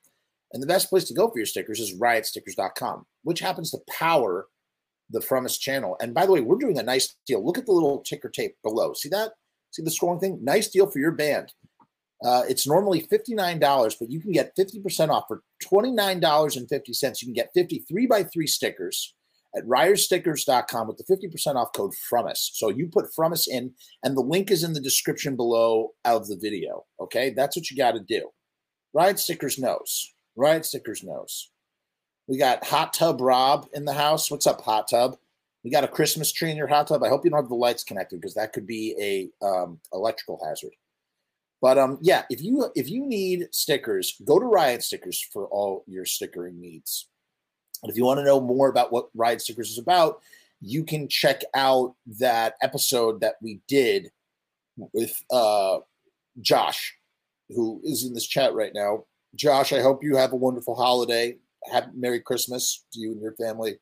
And 0.52 0.62
the 0.62 0.66
best 0.66 0.88
place 0.88 1.04
to 1.04 1.14
go 1.14 1.28
for 1.28 1.38
your 1.38 1.46
stickers 1.46 1.80
is 1.80 1.98
riotstickers.com, 1.98 3.04
which 3.24 3.40
happens 3.40 3.70
to 3.70 3.78
power 3.90 4.46
the 5.10 5.20
Frumess 5.20 5.58
channel. 5.58 5.96
And 6.00 6.14
by 6.14 6.26
the 6.26 6.32
way, 6.32 6.40
we're 6.40 6.56
doing 6.56 6.78
a 6.78 6.82
nice 6.82 7.16
deal. 7.26 7.44
Look 7.44 7.58
at 7.58 7.66
the 7.66 7.72
little 7.72 8.02
ticker 8.02 8.28
tape 8.28 8.56
below. 8.62 8.92
See 8.92 9.08
that? 9.10 9.32
See 9.72 9.82
the 9.82 9.90
scrolling 9.90 10.20
thing? 10.20 10.38
Nice 10.42 10.68
deal 10.68 10.86
for 10.86 10.98
your 10.98 11.12
band. 11.12 11.52
Uh, 12.24 12.42
it's 12.48 12.66
normally 12.66 13.06
$59, 13.12 13.96
but 14.00 14.10
you 14.10 14.20
can 14.20 14.32
get 14.32 14.56
50% 14.56 15.10
off 15.10 15.24
for 15.28 15.42
$29.50. 15.64 17.22
You 17.22 17.26
can 17.26 17.34
get 17.34 17.50
53 17.54 18.06
by 18.06 18.24
3 18.24 18.46
stickers 18.46 19.14
at 19.56 19.64
riotstickers.com 19.64 20.88
with 20.88 20.96
the 20.96 21.04
50% 21.04 21.56
off 21.56 21.68
code 21.74 21.94
from 22.08 22.26
us. 22.26 22.50
So 22.54 22.70
you 22.70 22.88
put 22.88 23.12
from 23.14 23.32
us 23.32 23.46
in, 23.48 23.72
and 24.02 24.16
the 24.16 24.22
link 24.22 24.50
is 24.50 24.64
in 24.64 24.72
the 24.72 24.80
description 24.80 25.36
below 25.36 25.90
of 26.04 26.26
the 26.26 26.38
video. 26.40 26.84
Okay, 27.00 27.30
that's 27.30 27.56
what 27.56 27.70
you 27.70 27.76
got 27.76 27.92
to 27.92 28.00
do. 28.00 28.30
Riot 28.94 29.18
Stickers 29.18 29.58
knows. 29.58 30.14
Riot 30.36 30.66
Stickers 30.66 31.02
knows. 31.02 31.50
We 32.28 32.38
got 32.38 32.64
Hot 32.66 32.92
Tub 32.92 33.20
Rob 33.20 33.66
in 33.72 33.84
the 33.84 33.92
house. 33.92 34.30
What's 34.30 34.46
up, 34.46 34.60
Hot 34.62 34.88
Tub? 34.88 35.16
We 35.64 35.70
got 35.70 35.84
a 35.84 35.88
Christmas 35.88 36.30
tree 36.30 36.52
in 36.52 36.56
your 36.56 36.68
hot 36.68 36.86
tub. 36.86 37.02
I 37.02 37.08
hope 37.08 37.24
you 37.24 37.30
don't 37.30 37.40
have 37.40 37.48
the 37.48 37.56
lights 37.56 37.82
connected 37.82 38.20
because 38.20 38.34
that 38.34 38.52
could 38.52 38.68
be 38.68 38.94
a 39.42 39.44
um, 39.44 39.80
electrical 39.92 40.40
hazard. 40.46 40.70
But 41.60 41.76
um, 41.76 41.98
yeah, 42.00 42.22
if 42.30 42.40
you 42.40 42.70
if 42.76 42.88
you 42.88 43.04
need 43.04 43.48
stickers, 43.50 44.14
go 44.24 44.38
to 44.38 44.44
Riot 44.44 44.84
Stickers 44.84 45.20
for 45.32 45.46
all 45.46 45.82
your 45.88 46.04
stickering 46.04 46.60
needs. 46.60 47.08
And 47.82 47.90
if 47.90 47.96
you 47.96 48.04
want 48.04 48.18
to 48.18 48.24
know 48.24 48.40
more 48.40 48.68
about 48.68 48.92
what 48.92 49.08
Riot 49.14 49.40
Stickers 49.40 49.70
is 49.70 49.78
about, 49.78 50.20
you 50.60 50.84
can 50.84 51.08
check 51.08 51.42
out 51.54 51.94
that 52.20 52.54
episode 52.62 53.20
that 53.22 53.34
we 53.42 53.60
did 53.66 54.12
with 54.92 55.20
uh, 55.32 55.78
Josh, 56.40 56.94
who 57.48 57.80
is 57.82 58.04
in 58.04 58.14
this 58.14 58.26
chat 58.26 58.54
right 58.54 58.72
now. 58.72 59.04
Josh, 59.36 59.72
I 59.72 59.80
hope 59.80 60.02
you 60.02 60.16
have 60.16 60.32
a 60.32 60.36
wonderful 60.36 60.74
holiday. 60.74 61.36
Have 61.72 61.94
Merry 61.94 62.20
Christmas 62.20 62.84
to 62.92 63.00
you 63.00 63.12
and 63.12 63.20
your 63.20 63.34
family. 63.34 63.76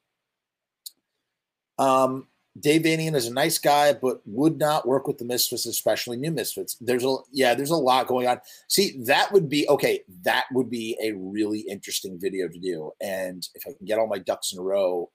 Um, 1.79 2.29
Dave 2.59 2.83
Vanian 2.83 3.17
is 3.17 3.27
a 3.27 3.33
nice 3.33 3.59
guy, 3.59 3.93
but 3.93 4.21
would 4.27 4.59
not 4.59 4.87
work 4.87 5.09
with 5.09 5.19
the 5.19 5.25
Misfits, 5.25 5.67
especially 5.67 6.17
new 6.17 6.31
Misfits. 6.31 6.77
There's 6.81 7.05
a 7.05 7.17
yeah, 7.33 7.55
there's 7.55 7.71
a 7.71 7.77
lot 7.77 8.07
going 8.07 8.29
on. 8.29 8.41
See, 8.69 9.03
that 9.05 9.33
would 9.33 9.49
be 9.49 9.69
okay. 9.69 10.03
That 10.23 10.45
would 10.53 10.71
be 10.71 10.97
a 11.03 11.13
really 11.13 11.61
interesting 11.61 12.19
video 12.19 12.49
to 12.49 12.59
do. 12.59 12.93
And 13.01 13.47
if 13.55 13.65
I 13.67 13.73
can 13.73 13.87
get 13.87 13.99
all 13.99 14.07
my 14.07 14.19
ducks 14.19 14.53
in 14.53 14.61
a 14.61 14.63
row, 14.63 15.11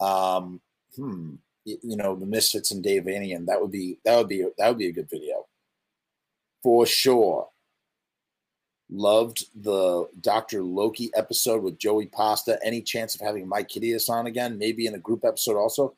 um, 0.00 0.60
hmm, 0.94 1.34
you, 1.64 1.96
know, 1.96 2.14
the 2.14 2.26
Misfits 2.26 2.70
and 2.70 2.84
Dave 2.84 3.02
Vanian, 3.02 3.46
that 3.46 3.60
would 3.60 3.72
be 3.72 3.98
that 4.04 4.16
would 4.16 4.28
be 4.28 4.46
that 4.56 4.68
would 4.68 4.78
be 4.78 4.88
a 4.88 4.92
good 4.92 5.10
video 5.10 5.46
for 6.62 6.86
sure. 6.86 7.48
Loved 8.90 9.46
the 9.62 10.08
Dr. 10.20 10.62
Loki 10.62 11.10
episode 11.14 11.62
with 11.62 11.78
Joey 11.78 12.06
Pasta. 12.06 12.58
Any 12.64 12.82
chance 12.82 13.14
of 13.14 13.20
having 13.20 13.48
Myke 13.48 13.72
Hideous 13.72 14.08
on 14.08 14.26
again? 14.26 14.58
Maybe 14.58 14.86
in 14.86 14.94
a 14.94 14.98
group 14.98 15.24
episode 15.24 15.56
also 15.56 15.96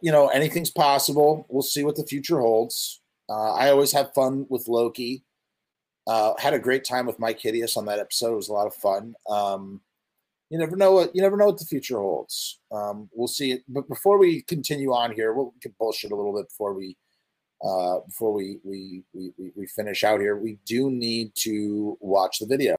you 0.00 0.12
know, 0.12 0.28
anything's 0.28 0.70
possible. 0.70 1.46
We'll 1.48 1.62
see 1.62 1.84
what 1.84 1.96
the 1.96 2.06
future 2.06 2.40
holds. 2.40 3.00
Uh, 3.28 3.52
I 3.54 3.70
always 3.70 3.92
have 3.92 4.14
fun 4.14 4.46
with 4.48 4.68
Loki. 4.68 5.24
Uh, 6.06 6.34
had 6.38 6.54
a 6.54 6.58
great 6.58 6.84
time 6.84 7.06
with 7.06 7.18
Myke 7.18 7.40
Hideous 7.40 7.76
on 7.76 7.86
that 7.86 7.98
episode. 7.98 8.32
It 8.32 8.36
was 8.36 8.48
a 8.48 8.52
lot 8.52 8.66
of 8.66 8.74
fun. 8.74 9.14
Um, 9.28 9.80
you 10.50 10.58
never 10.58 10.76
know 10.76 10.92
what 10.92 11.14
you 11.14 11.22
never 11.22 11.36
know 11.36 11.46
what 11.46 11.58
the 11.58 11.64
future 11.64 11.98
holds. 11.98 12.60
Um, 12.70 13.08
we'll 13.12 13.28
see 13.28 13.52
it. 13.52 13.62
But 13.66 13.88
before 13.88 14.18
we 14.18 14.42
continue 14.42 14.92
on 14.92 15.12
here, 15.12 15.32
we'll 15.32 15.54
get 15.62 15.76
bullshit 15.78 16.12
a 16.12 16.16
little 16.16 16.34
bit 16.34 16.48
before 16.48 16.74
we 16.74 16.96
uh, 17.64 18.00
before 18.06 18.32
we, 18.32 18.58
we 18.62 19.02
we 19.14 19.32
we 19.56 19.66
finish 19.66 20.04
out 20.04 20.20
here. 20.20 20.36
We 20.36 20.58
do 20.66 20.90
need 20.90 21.32
to 21.36 21.96
watch 22.00 22.38
the 22.38 22.46
video. 22.46 22.76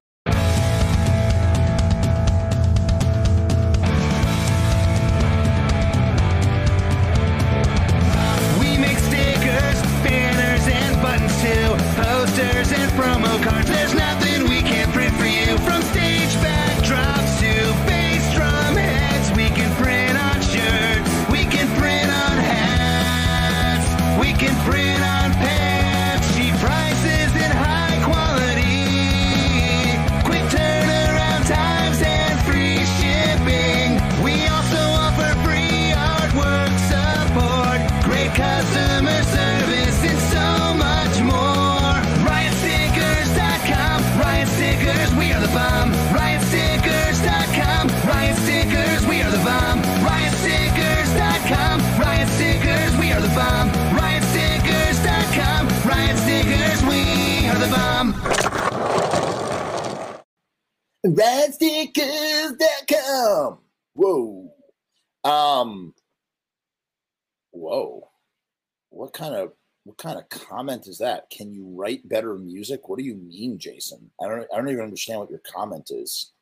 Comment 70.76 70.88
is 70.88 70.98
that? 70.98 71.30
Can 71.30 71.54
you 71.54 71.66
write 71.74 72.10
better 72.10 72.36
music? 72.36 72.90
What 72.90 73.00
do 73.00 73.06
you 73.06 73.16
mean, 73.16 73.58
Jason? 73.58 74.12
I 74.22 74.28
don't 74.28 74.46
I 74.54 74.58
don't 74.58 74.68
even 74.68 74.84
understand 74.84 75.22
what 75.22 75.30
your 75.30 75.40
comment 75.40 75.90
is. 75.90 76.34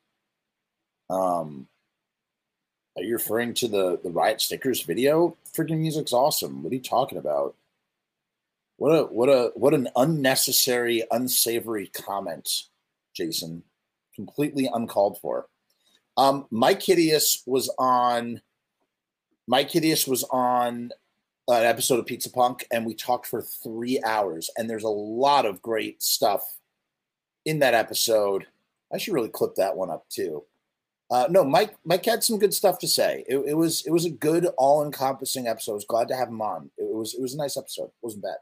Um 1.07 1.67
are 2.97 3.03
you 3.03 3.13
referring 3.13 3.53
to 3.55 3.67
the 3.67 3.99
the 4.03 4.09
riot 4.09 4.41
stickers 4.41 4.81
video? 4.81 5.37
Freaking 5.55 5.77
music's 5.81 6.13
awesome. 6.13 6.63
What 6.63 6.71
are 6.71 6.75
you 6.75 6.81
talking 6.81 7.19
about? 7.19 7.53
What 8.77 8.89
a 8.89 9.03
what 9.03 9.29
a 9.29 9.51
what 9.53 9.75
an 9.75 9.87
unnecessary, 9.95 11.03
unsavory 11.11 11.87
comment, 11.89 12.63
Jason 13.13 13.61
completely 14.15 14.67
uncalled 14.73 15.19
for. 15.21 15.45
Um, 16.17 16.47
Myke 16.51 16.81
Hideous 16.81 17.43
was 17.45 17.69
on. 17.77 18.41
Myke 19.47 19.69
Hideous 19.69 20.07
was 20.07 20.23
on 20.23 20.91
an 21.47 21.65
episode 21.65 21.99
of 21.99 22.05
Pizza 22.05 22.29
Punk, 22.29 22.65
and 22.71 22.85
we 22.85 22.95
talked 22.95 23.27
for 23.27 23.41
three 23.41 24.01
hours. 24.05 24.49
And 24.57 24.69
there's 24.69 24.83
a 24.83 24.89
lot 24.89 25.45
of 25.45 25.61
great 25.61 26.01
stuff 26.01 26.41
in 27.45 27.59
that 27.59 27.73
episode. 27.73 28.45
I 28.93 28.97
should 28.97 29.13
really 29.13 29.29
clip 29.29 29.55
that 29.55 29.75
one 29.75 29.89
up 29.89 30.05
too. 30.09 30.43
Uh, 31.11 31.27
no, 31.29 31.43
Mike. 31.43 31.75
Mike 31.85 32.05
had 32.05 32.23
some 32.23 32.39
good 32.39 32.53
stuff 32.53 32.79
to 32.79 32.87
say. 32.87 33.23
It, 33.27 33.37
it 33.47 33.53
was 33.55 33.85
it 33.85 33.91
was 33.91 34.05
a 34.05 34.09
good, 34.09 34.45
all 34.57 34.83
encompassing 34.83 35.47
episode. 35.47 35.73
I 35.73 35.75
was 35.75 35.85
glad 35.85 36.07
to 36.07 36.15
have 36.15 36.29
him 36.29 36.41
on. 36.41 36.71
It, 36.77 36.83
it 36.83 36.95
was 36.95 37.13
it 37.13 37.21
was 37.21 37.33
a 37.33 37.37
nice 37.37 37.57
episode. 37.57 37.85
It 37.85 38.01
wasn't 38.01 38.23
bad. 38.23 38.37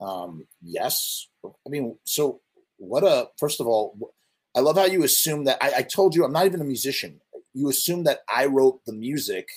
Um, 0.00 0.46
yes, 0.62 1.28
I 1.44 1.68
mean, 1.68 1.98
so 2.04 2.40
what 2.78 3.04
a 3.04 3.28
first 3.38 3.60
of 3.60 3.66
all, 3.66 3.96
I 4.56 4.60
love 4.60 4.76
how 4.76 4.86
you 4.86 5.04
assume 5.04 5.44
that 5.44 5.58
I, 5.60 5.72
I 5.78 5.82
told 5.82 6.14
you 6.14 6.24
I'm 6.24 6.32
not 6.32 6.46
even 6.46 6.60
a 6.60 6.64
musician. 6.64 7.20
You 7.54 7.68
assume 7.68 8.04
that 8.04 8.20
I 8.28 8.46
wrote 8.46 8.80
the 8.86 8.92
music. 8.92 9.48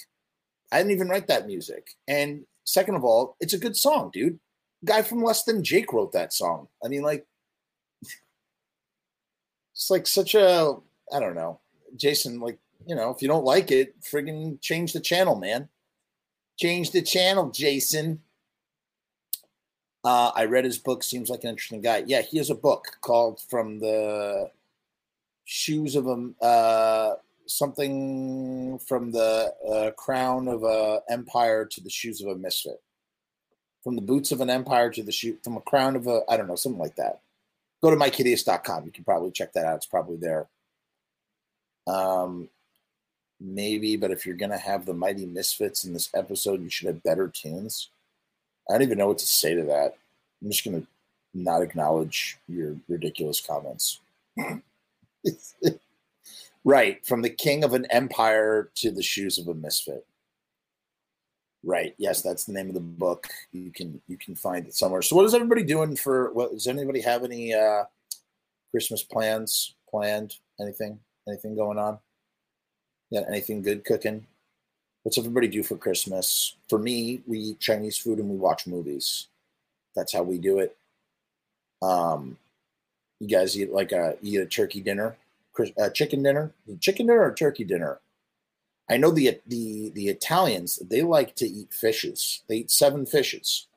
I 0.72 0.78
didn't 0.78 0.92
even 0.92 1.10
write 1.10 1.28
that 1.28 1.48
music. 1.48 1.92
And 2.08 2.46
second 2.64 2.96
of 2.96 3.04
all, 3.04 3.36
it's 3.40 3.54
a 3.54 3.60
good 3.60 3.76
song, 3.76 4.10
dude. 4.14 4.40
Guy 4.86 5.02
from 5.02 5.24
Less 5.24 5.44
Than 5.44 5.64
Jake 5.64 5.94
wrote 5.94 6.14
that 6.14 6.34
song. 6.34 6.68
I 6.84 6.88
mean, 6.88 7.04
like, 7.04 7.26
it's 9.74 9.90
like 9.90 10.08
such 10.08 10.34
a 10.36 10.76
I 11.12 11.20
don't 11.20 11.36
know, 11.36 11.60
Jason. 11.96 12.40
Like, 12.40 12.58
you 12.88 12.96
know, 12.96 13.12
if 13.12 13.22
you 13.22 13.28
don't 13.28 13.44
like 13.44 13.72
it, 13.72 13.96
friggin' 14.02 14.62
change 14.62 14.94
the 14.94 15.00
channel, 15.00 15.36
man. 15.36 15.68
Change 16.58 16.92
the 16.92 17.02
channel, 17.02 17.50
Jason. 17.50 18.22
Uh, 20.04 20.32
I 20.34 20.46
read 20.46 20.66
his 20.66 20.78
book. 20.78 21.04
Seems 21.04 21.30
like 21.30 21.44
an 21.44 21.50
interesting 21.50 21.82
guy. 21.82 22.04
Yeah, 22.08 22.22
he 22.22 22.38
has 22.38 22.50
a 22.50 22.56
book 22.56 22.98
called 23.02 23.42
"From 23.50 23.80
the 23.80 24.52
Shoes 25.46 25.96
of 25.96 26.08
a 26.08 26.44
uh, 26.44 27.16
something 27.52 28.80
from 28.80 29.12
the 29.12 29.54
uh, 29.68 29.92
crown 29.92 30.48
of 30.48 30.64
a 30.64 31.02
empire 31.10 31.66
to 31.66 31.82
the 31.82 31.90
shoes 31.90 32.22
of 32.22 32.28
a 32.28 32.36
misfit." 32.36 32.82
From 33.84 33.96
the 33.96 34.02
boots 34.02 34.32
of 34.32 34.42
an 34.42 34.50
empire 34.50 34.92
to 34.92 35.02
the 35.02 35.12
shoe, 35.12 35.38
from 35.44 35.58
a 35.58 35.62
crown 35.62 35.96
of 35.96 36.06
a, 36.06 36.22
I 36.30 36.38
don't 36.38 36.48
know, 36.48 36.56
something 36.56 36.80
like 36.80 36.96
that. 36.98 37.22
Go 37.82 37.90
to 37.90 37.96
mykidius.com. 37.96 38.86
You 38.86 38.92
can 38.92 39.04
probably 39.04 39.32
check 39.32 39.54
that 39.54 39.66
out. 39.66 39.78
It's 39.78 39.88
probably 39.88 40.18
there. 40.18 40.48
Um, 41.88 42.50
maybe, 43.40 43.98
but 43.98 44.12
if 44.12 44.26
you're 44.26 44.36
gonna 44.36 44.58
have 44.58 44.86
the 44.86 44.94
Mighty 44.94 45.26
Misfits 45.26 45.84
in 45.84 45.94
this 45.94 46.10
episode, 46.14 46.62
you 46.62 46.70
should 46.70 46.88
have 46.88 47.04
better 47.04 47.28
tunes. 47.28 47.90
I 48.70 48.74
don't 48.74 48.84
even 48.84 49.00
know 49.00 49.08
what 49.08 49.18
to 49.18 49.28
say 49.28 49.56
to 49.56 49.64
that. 49.64 49.98
I'm 50.42 50.52
just 50.52 50.64
gonna 50.64 50.84
not 51.34 51.62
acknowledge 51.62 52.38
your 52.48 52.76
ridiculous 52.88 53.42
comments. 53.42 54.00
right, 56.64 57.06
from 57.06 57.22
the 57.22 57.30
king 57.30 57.64
of 57.64 57.74
an 57.74 57.86
empire 57.86 58.70
to 58.76 58.92
the 58.92 59.04
shoes 59.04 59.38
of 59.38 59.48
a 59.48 59.54
misfit. 59.54 60.06
Right. 61.64 61.94
Yes, 61.98 62.22
that's 62.24 62.46
the 62.46 62.54
name 62.54 62.70
of 62.70 62.74
the 62.74 62.80
book. 62.80 63.28
You 63.52 63.72
can 63.72 64.02
you 64.08 64.18
can 64.18 64.36
find 64.36 64.66
it 64.66 64.74
somewhere. 64.74 65.04
So, 65.04 65.16
what 65.16 65.26
is 65.26 65.36
everybody 65.36 65.62
doing 65.62 65.96
for? 65.96 66.34
What 66.34 66.52
does 66.52 66.66
anybody 66.66 67.02
have 67.02 67.24
any 67.24 67.54
uh, 67.54 67.84
Christmas 68.72 69.04
plans 69.04 69.76
planned? 69.88 70.38
Anything? 70.60 71.00
Anything 71.28 71.56
going 71.56 71.78
on? 71.78 72.00
Yeah, 73.12 73.22
anything 73.28 73.62
good 73.62 73.86
cooking? 73.86 74.26
What's 75.04 75.18
everybody 75.20 75.48
do 75.48 75.62
for 75.62 75.78
Christmas? 75.78 76.56
For 76.68 76.80
me, 76.80 77.22
we 77.28 77.40
eat 77.40 77.60
Chinese 77.60 77.98
food 77.98 78.20
and 78.20 78.30
we 78.30 78.38
watch 78.38 78.66
movies. 78.66 79.28
That's 79.96 80.14
how 80.14 80.24
we 80.24 80.38
do 80.38 80.60
it. 80.60 80.76
Um, 81.82 82.38
you 83.20 83.28
guys 83.28 83.60
eat 83.60 83.72
like 83.72 83.92
a 83.92 84.18
eat 84.24 84.40
a 84.40 84.46
turkey 84.46 84.82
dinner, 84.82 85.16
uh, 85.80 85.90
chicken 85.90 86.24
dinner, 86.24 86.54
chicken 86.80 87.08
dinner 87.08 87.22
or 87.22 87.34
turkey 87.34 87.64
dinner? 87.64 88.00
I 88.90 88.98
know 88.98 89.12
the 89.12 89.40
the 89.48 89.92
the 89.96 90.10
Italians 90.10 90.80
they 90.90 91.02
like 91.02 91.36
to 91.38 91.46
eat 91.46 91.74
fishes. 91.74 92.44
They 92.48 92.58
eat 92.58 92.72
seven 92.72 93.06
fishes. 93.06 93.68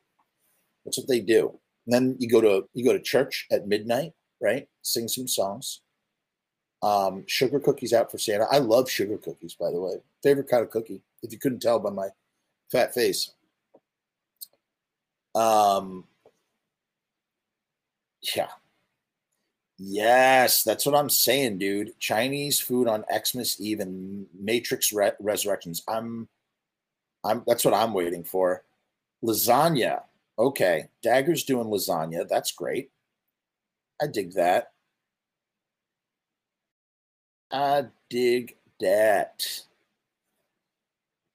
That's 0.84 0.98
what 0.98 1.08
they 1.08 1.20
do. 1.20 1.58
And 1.86 1.94
then 1.94 2.16
you 2.18 2.28
go 2.28 2.40
to 2.40 2.68
you 2.74 2.84
go 2.84 2.92
to 2.92 3.00
church 3.00 3.46
at 3.50 3.68
midnight, 3.68 4.12
right? 4.40 4.68
Sing 4.82 5.08
some 5.08 5.28
songs. 5.28 5.80
Um, 6.82 7.24
sugar 7.26 7.60
cookies 7.60 7.92
out 7.92 8.10
for 8.10 8.18
Santa. 8.18 8.46
I 8.50 8.58
love 8.58 8.90
sugar 8.90 9.16
cookies, 9.16 9.54
by 9.54 9.70
the 9.70 9.80
way. 9.80 9.94
Favorite 10.22 10.48
kind 10.48 10.62
of 10.62 10.70
cookie. 10.70 11.00
If 11.22 11.32
you 11.32 11.38
couldn't 11.38 11.60
tell 11.60 11.78
by 11.78 11.90
my 11.90 12.08
fat 12.70 12.92
face. 12.92 13.32
Um, 15.34 16.04
yeah, 18.36 18.48
Yes, 19.86 20.62
that's 20.62 20.86
what 20.86 20.94
I'm 20.94 21.10
saying, 21.10 21.58
dude. 21.58 21.98
Chinese 21.98 22.58
food 22.58 22.88
on 22.88 23.04
Xmas 23.12 23.60
Eve 23.60 23.80
and 23.80 24.26
Matrix 24.32 24.94
Re- 24.94 25.12
Resurrections. 25.20 25.82
I'm, 25.86 26.26
I'm. 27.22 27.42
That's 27.46 27.66
what 27.66 27.74
I'm 27.74 27.92
waiting 27.92 28.24
for. 28.24 28.62
Lasagna. 29.22 30.04
Okay, 30.38 30.88
Dagger's 31.04 31.44
doing 31.44 31.66
lasagna. 31.66 32.26
That's 32.26 32.52
great. 32.52 32.92
I 34.00 34.06
dig 34.06 34.32
that. 34.34 34.72
I 37.50 37.84
dig 38.08 38.56
that. 38.80 39.44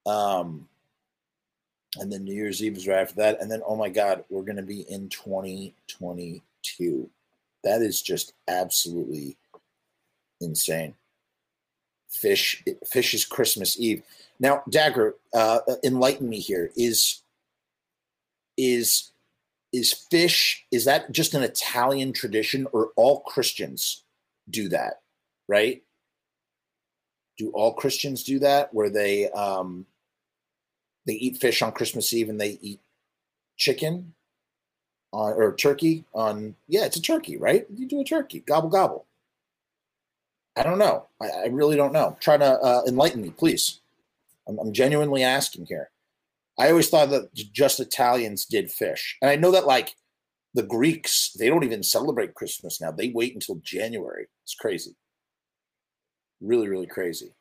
Um, 0.06 0.66
and 1.98 2.12
then 2.12 2.24
New 2.24 2.34
Year's 2.34 2.64
Eve 2.64 2.76
is 2.76 2.88
right 2.88 2.98
after 2.98 3.14
that, 3.16 3.40
and 3.40 3.48
then 3.48 3.62
oh 3.64 3.76
my 3.76 3.90
God, 3.90 4.24
we're 4.28 4.42
gonna 4.42 4.62
be 4.62 4.80
in 4.90 5.08
2022. 5.08 7.10
That 7.64 7.82
is 7.82 8.00
just 8.00 8.32
absolutely 8.48 9.36
insane. 10.40 10.94
Fish, 12.08 12.64
fish 12.86 13.14
is 13.14 13.24
Christmas 13.24 13.78
Eve. 13.78 14.02
Now, 14.40 14.62
Dagger, 14.68 15.16
uh, 15.34 15.60
enlighten 15.84 16.28
me 16.28 16.40
here. 16.40 16.70
Is 16.76 17.22
is 18.56 19.12
is 19.72 19.92
fish? 19.92 20.66
Is 20.72 20.84
that 20.86 21.12
just 21.12 21.34
an 21.34 21.42
Italian 21.42 22.12
tradition, 22.12 22.66
or 22.72 22.90
all 22.96 23.20
Christians 23.20 24.04
do 24.48 24.68
that? 24.70 25.02
Right? 25.46 25.82
Do 27.38 27.50
all 27.50 27.74
Christians 27.74 28.24
do 28.24 28.38
that, 28.40 28.72
where 28.74 28.90
they 28.90 29.30
um, 29.30 29.86
they 31.06 31.14
eat 31.14 31.38
fish 31.38 31.62
on 31.62 31.72
Christmas 31.72 32.12
Eve 32.12 32.28
and 32.28 32.40
they 32.40 32.58
eat 32.60 32.80
chicken? 33.56 34.14
Or 35.12 35.54
turkey 35.56 36.04
on 36.14 36.54
yeah 36.68 36.84
it's 36.84 36.96
a 36.96 37.02
turkey 37.02 37.36
right? 37.36 37.66
You 37.74 37.86
do 37.86 38.00
a 38.00 38.04
turkey 38.04 38.40
gobble 38.40 38.68
gobble. 38.68 39.06
I 40.56 40.62
don't 40.62 40.78
know. 40.78 41.06
I, 41.20 41.28
I 41.28 41.46
really 41.46 41.76
don't 41.76 41.92
know. 41.92 42.16
Try 42.20 42.36
to 42.36 42.44
uh, 42.44 42.82
enlighten 42.86 43.22
me 43.22 43.30
please. 43.30 43.80
I'm, 44.48 44.58
I'm, 44.58 44.72
genuinely 44.72 45.22
asking 45.22 45.66
here. 45.66 45.90
I 46.58 46.70
always 46.70 46.88
thought 46.88 47.10
that 47.10 47.32
just 47.34 47.80
italians 47.80 48.44
did 48.44 48.70
fish. 48.70 49.16
And 49.20 49.30
i 49.30 49.36
know 49.36 49.50
that 49.50 49.66
like 49.66 49.96
the 50.54 50.62
greeks 50.62 51.32
they 51.38 51.48
don't 51.48 51.64
even 51.64 51.82
celebrate 51.82 52.34
christmas 52.34 52.80
now. 52.80 52.90
They 52.92 53.08
wait 53.08 53.34
until 53.34 53.56
january. 53.56 54.28
It's 54.44 54.54
crazy. 54.54 54.96
Really 56.40 56.68
really 56.68 56.86
crazy. 56.86 57.34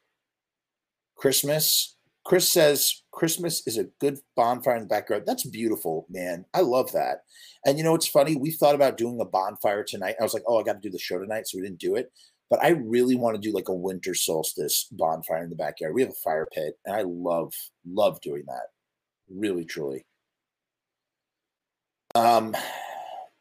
Christmas 1.16 1.96
Chris 2.30 2.54
says 2.54 3.02
Christmas 3.10 3.66
is 3.66 3.80
a 3.80 3.86
good 4.00 4.20
bonfire 4.36 4.76
in 4.76 4.84
the 4.84 4.88
backyard. 4.88 5.24
That's 5.26 5.48
beautiful, 5.48 6.06
man. 6.12 6.46
I 6.54 6.62
love 6.62 6.92
that. 6.92 7.24
And 7.66 7.76
you 7.80 7.84
know, 7.84 7.96
it's 7.96 8.08
funny. 8.08 8.36
We 8.36 8.52
thought 8.52 8.76
about 8.76 8.98
doing 8.98 9.20
a 9.20 9.26
bonfire 9.26 9.84
tonight. 9.84 10.14
I 10.20 10.24
was 10.24 10.36
like, 10.36 10.44
oh, 10.46 10.60
I 10.60 10.64
got 10.64 10.74
to 10.74 10.80
do 10.80 10.92
the 10.92 11.00
show 11.00 11.18
tonight, 11.18 11.48
so 11.48 11.58
we 11.58 11.64
didn't 11.64 11.80
do 11.80 11.96
it. 11.96 12.12
But 12.48 12.64
I 12.64 12.70
really 12.70 13.16
want 13.16 13.36
to 13.36 13.42
do 13.42 13.52
like 13.52 13.68
a 13.68 13.74
winter 13.74 14.14
solstice 14.14 14.88
bonfire 14.92 15.44
in 15.44 15.50
the 15.50 15.56
backyard. 15.56 15.96
We 15.96 16.04
have 16.04 16.12
a 16.12 16.24
fire 16.24 16.48
pit, 16.54 16.78
and 16.86 16.96
I 16.96 17.02
love 17.02 17.52
love 17.84 18.22
doing 18.22 18.44
that. 18.46 18.68
Really, 19.28 19.66
truly. 19.66 20.06
Um, 22.14 22.56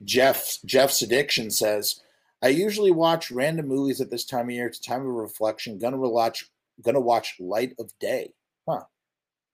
Jeff 0.02 0.60
Jeff's 0.64 1.02
addiction 1.02 1.50
says, 1.50 2.00
I 2.40 2.48
usually 2.48 2.92
watch 2.92 3.30
random 3.30 3.68
movies 3.68 4.00
at 4.00 4.08
this 4.08 4.24
time 4.24 4.46
of 4.46 4.52
year. 4.52 4.66
It's 4.66 4.78
a 4.78 4.82
time 4.82 5.02
of 5.02 5.08
reflection. 5.08 5.78
Gonna 5.78 5.98
watch 5.98 6.46
gonna 6.82 7.00
watch 7.00 7.34
Light 7.38 7.74
of 7.78 7.90
Day. 8.00 8.32
Huh. 8.68 8.84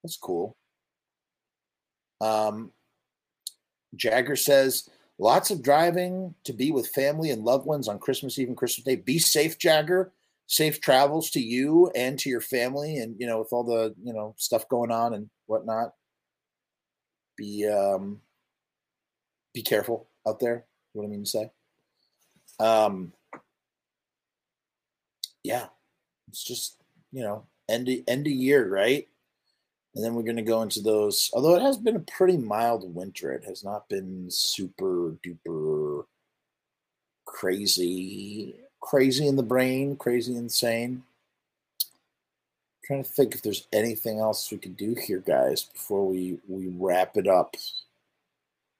That's 0.02 0.16
cool. 0.16 0.56
Um, 2.20 2.72
Jagger 3.96 4.36
says, 4.36 4.88
lots 5.18 5.50
of 5.50 5.62
driving 5.62 6.34
to 6.44 6.52
be 6.52 6.72
with 6.72 6.88
family 6.88 7.30
and 7.30 7.44
loved 7.44 7.66
ones 7.66 7.88
on 7.88 7.98
Christmas 7.98 8.38
Eve 8.38 8.48
and 8.48 8.56
Christmas 8.56 8.84
Day. 8.84 8.96
Be 8.96 9.18
safe, 9.18 9.58
Jagger. 9.58 10.12
Safe 10.46 10.80
travels 10.80 11.30
to 11.30 11.40
you 11.40 11.90
and 11.94 12.18
to 12.18 12.28
your 12.28 12.42
family, 12.42 12.98
and 12.98 13.16
you 13.18 13.26
know, 13.26 13.38
with 13.38 13.48
all 13.50 13.64
the 13.64 13.94
you 14.04 14.12
know 14.12 14.34
stuff 14.36 14.68
going 14.68 14.90
on 14.90 15.14
and 15.14 15.30
whatnot. 15.46 15.94
Be 17.34 17.66
um, 17.66 18.20
be 19.54 19.62
careful 19.62 20.10
out 20.28 20.40
there. 20.40 20.66
What 20.92 21.04
I 21.04 21.08
mean 21.08 21.24
to 21.24 21.30
say. 21.30 21.50
Um, 22.60 23.14
yeah, 25.42 25.68
it's 26.28 26.44
just 26.44 26.76
you 27.10 27.22
know 27.22 27.46
end 27.68 27.88
of, 27.88 27.98
end 28.06 28.26
of 28.26 28.32
year, 28.32 28.68
right? 28.68 29.06
And 29.94 30.04
then 30.04 30.14
we're 30.14 30.22
going 30.22 30.36
to 30.36 30.42
go 30.42 30.62
into 30.62 30.80
those. 30.80 31.30
Although 31.32 31.54
it 31.54 31.62
has 31.62 31.76
been 31.76 31.96
a 31.96 32.00
pretty 32.00 32.36
mild 32.36 32.94
winter, 32.94 33.32
it 33.32 33.44
has 33.44 33.62
not 33.62 33.88
been 33.88 34.26
super 34.28 35.14
duper 35.24 36.04
crazy, 37.24 38.54
crazy 38.80 39.26
in 39.26 39.36
the 39.36 39.42
brain, 39.42 39.96
crazy 39.96 40.36
insane. 40.36 41.02
Trying 42.84 43.02
to 43.02 43.08
think 43.08 43.34
if 43.34 43.42
there's 43.42 43.66
anything 43.72 44.18
else 44.18 44.50
we 44.50 44.58
could 44.58 44.76
do 44.76 44.94
here, 44.94 45.20
guys, 45.20 45.62
before 45.62 46.06
we 46.06 46.38
we 46.48 46.68
wrap 46.68 47.16
it 47.16 47.26
up. 47.26 47.56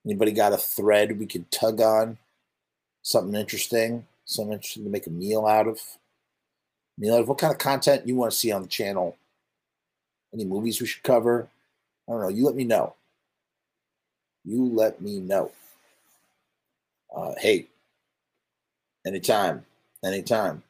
Anybody 0.05 0.33
got 0.33 0.53
a 0.53 0.59
thread 0.59 1.19
we 1.19 1.27
could 1.27 1.51
tug 1.51 1.81
on? 1.81 2.19
Something 3.03 3.35
interesting, 3.35 4.07
something 4.27 4.53
interesting 4.53 4.85
to 4.85 4.91
make 4.91 5.07
a 5.07 5.11
meal 5.11 5.47
out 5.47 5.67
of. 5.67 5.81
Of 7.03 7.29
what 7.29 7.39
kind 7.39 7.53
of 7.53 7.59
content 7.59 8.07
you 8.07 8.15
want 8.15 8.33
to 8.33 8.39
see 8.39 8.53
on 8.53 8.63
the 8.63 8.69
channel 8.69 9.17
any 10.33 10.45
movies 10.45 10.81
we 10.81 10.87
should 10.87 11.03
cover? 11.03 11.49
I 12.09 12.13
don't 12.13 12.21
know. 12.21 12.29
You 12.29 12.45
let 12.45 12.55
me 12.55 12.65
know. 12.65 12.95
You 14.45 14.65
let 14.65 15.01
me 15.01 15.21
know. 15.21 15.51
Uh, 17.15 17.35
hey, 17.39 17.67
anytime, 19.07 19.65
anytime. 20.05 20.63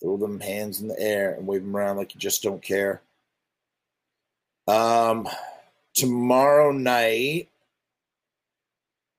Throw 0.00 0.16
them 0.16 0.40
hands 0.40 0.80
in 0.80 0.88
the 0.88 0.98
air 0.98 1.34
and 1.34 1.46
wave 1.46 1.62
them 1.62 1.76
around 1.76 1.96
like 1.96 2.14
you 2.14 2.20
just 2.20 2.42
don't 2.42 2.62
care. 2.62 3.00
Um, 4.68 5.28
tomorrow 5.94 6.70
night, 6.70 7.48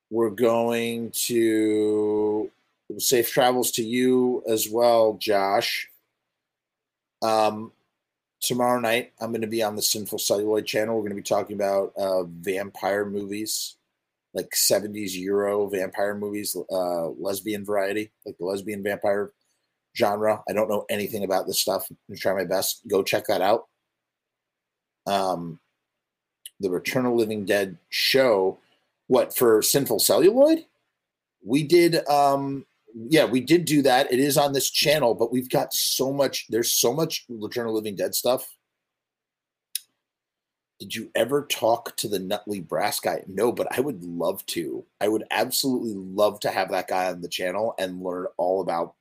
we're 0.10 0.30
going 0.30 1.12
to 1.12 2.50
safe 2.98 3.30
travels 3.30 3.72
to 3.72 3.84
you 3.84 4.44
as 4.48 4.70
well, 4.70 5.18
Josh. 5.20 5.88
Um, 7.22 7.72
tomorrow 8.42 8.80
night, 8.80 9.14
I'm 9.20 9.32
going 9.32 9.42
to 9.42 9.48
be 9.48 9.64
on 9.64 9.76
the 9.76 9.82
Sinful 9.82 10.20
Celluloid 10.20 10.66
channel. 10.66 10.96
We're 10.96 11.02
going 11.02 11.12
to 11.12 11.16
be 11.16 11.22
talking 11.22 11.56
about 11.56 11.94
uh, 11.98 12.24
vampire 12.24 13.06
movies, 13.06 13.76
like 14.34 14.50
70s 14.56 15.16
Euro 15.18 15.68
vampire 15.68 16.16
movies, 16.16 16.56
uh, 16.72 17.10
lesbian 17.10 17.66
variety, 17.66 18.12
like 18.26 18.38
the 18.38 18.46
lesbian 18.46 18.84
vampire 18.84 19.32
genre. 19.96 20.42
I 20.50 20.54
don't 20.54 20.70
know 20.70 20.86
anything 20.90 21.24
about 21.24 21.48
this 21.48 21.60
stuff. 21.60 21.88
I'm 21.90 21.98
going 22.08 22.16
to 22.16 22.22
try 22.22 22.34
my 22.34 22.46
best. 22.46 22.88
Go 22.88 23.04
check 23.04 23.26
that 23.28 23.42
out. 23.42 23.68
Um, 25.06 25.60
the 26.60 26.70
Return 26.70 27.06
of 27.06 27.14
Living 27.14 27.46
Dead 27.46 27.78
show. 27.90 28.58
What 29.08 29.36
for 29.36 29.62
Sinful 29.62 30.00
Celluloid? 30.00 30.66
We 31.44 31.64
did 31.64 32.08
um 32.08 32.66
yeah, 33.08 33.26
we 33.26 33.40
did 33.40 33.66
do 33.66 33.82
that. 33.84 34.12
It 34.12 34.20
is 34.20 34.38
on 34.38 34.54
this 34.54 34.70
channel, 34.70 35.14
but 35.14 35.32
we've 35.32 35.50
got 35.50 35.74
so 35.74 36.12
much 36.12 36.48
there's 36.50 36.74
so 36.74 36.94
much 36.94 37.26
Return 37.30 37.68
of 37.68 37.74
Living 37.74 37.96
Dead 37.96 38.14
stuff. 38.14 38.48
Did 40.80 40.96
you 40.96 41.12
ever 41.14 41.46
talk 41.46 41.96
to 41.98 42.08
the 42.08 42.20
Nutley 42.20 42.62
Brass 42.62 43.00
guy? 43.00 43.24
No, 43.28 43.52
but 43.52 43.68
I 43.78 43.82
would 43.82 44.04
love 44.04 44.46
to. 44.48 44.86
I 45.02 45.10
would 45.10 45.26
absolutely 45.30 45.94
love 45.94 46.40
to 46.42 46.50
have 46.50 46.72
that 46.72 46.88
guy 46.88 47.08
on 47.08 47.22
the 47.22 47.28
channel 47.28 47.74
and 47.78 48.02
learn 48.02 48.28
all 48.38 48.62
about 48.62 48.96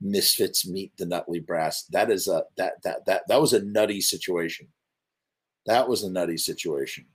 Misfits 0.00 0.66
meet 0.66 0.92
the 0.96 1.06
Nutley 1.06 1.40
Brass. 1.40 1.84
That 1.90 2.10
is 2.10 2.28
a 2.28 2.44
that 2.56 2.82
that 2.84 3.04
that 3.06 3.22
that 3.28 3.40
was 3.40 3.52
a 3.52 3.64
nutty 3.64 4.00
situation. 4.00 4.68
That 5.66 5.88
was 5.88 6.02
a 6.02 6.10
nutty 6.10 6.36
situation. 6.36 7.06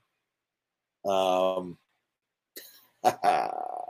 Um, 1.04 1.78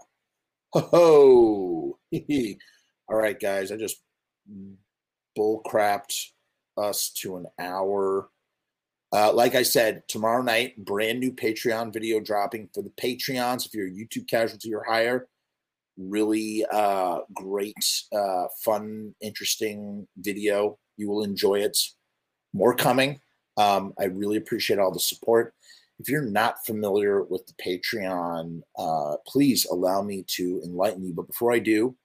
ho 0.81 0.89
ho. 0.91 1.99
All 3.09 3.17
right, 3.17 3.39
guys, 3.39 3.71
I 3.71 3.77
just 3.77 4.03
bull 5.37 5.63
crapped 5.65 6.31
us 6.77 7.11
to 7.19 7.37
an 7.37 7.47
hour. 7.61 8.29
Uh, 9.13 9.33
like 9.33 9.55
I 9.55 9.63
said, 9.63 10.03
tomorrow 10.09 10.43
night, 10.43 10.85
brand 10.85 11.21
new 11.21 11.31
Patreon 11.31 11.93
video 11.93 12.19
dropping 12.19 12.71
for 12.75 12.83
the 12.83 12.91
Patreons. 12.91 13.67
If 13.67 13.73
you're 13.73 13.87
a 13.87 13.91
YouTube 13.91 14.29
casualty 14.29 14.75
or 14.75 14.83
higher, 14.83 15.29
really 15.97 16.67
uh, 16.73 17.19
great, 17.33 18.03
uh, 18.13 18.47
fun, 18.65 19.15
interesting 19.21 20.09
video. 20.19 20.77
You 20.97 21.09
will 21.09 21.23
enjoy 21.23 21.61
it. 21.61 21.79
More 22.53 22.75
coming. 22.75 23.21
Um, 23.57 23.95
I 23.97 24.07
really 24.07 24.39
appreciate 24.39 24.81
all 24.81 24.91
the 24.91 24.99
support. 24.99 25.55
If 25.99 26.09
you're 26.09 26.23
not 26.23 26.65
familiar 26.67 27.23
with 27.23 27.47
the 27.47 27.55
Patreon, 27.55 28.63
uh, 28.77 29.17
please 29.27 29.65
allow 29.67 30.03
me 30.03 30.25
to 30.29 30.61
enlighten 30.65 31.05
you. 31.05 31.13
But 31.13 31.29
before 31.29 31.53
I 31.53 31.61
do, 31.61 31.97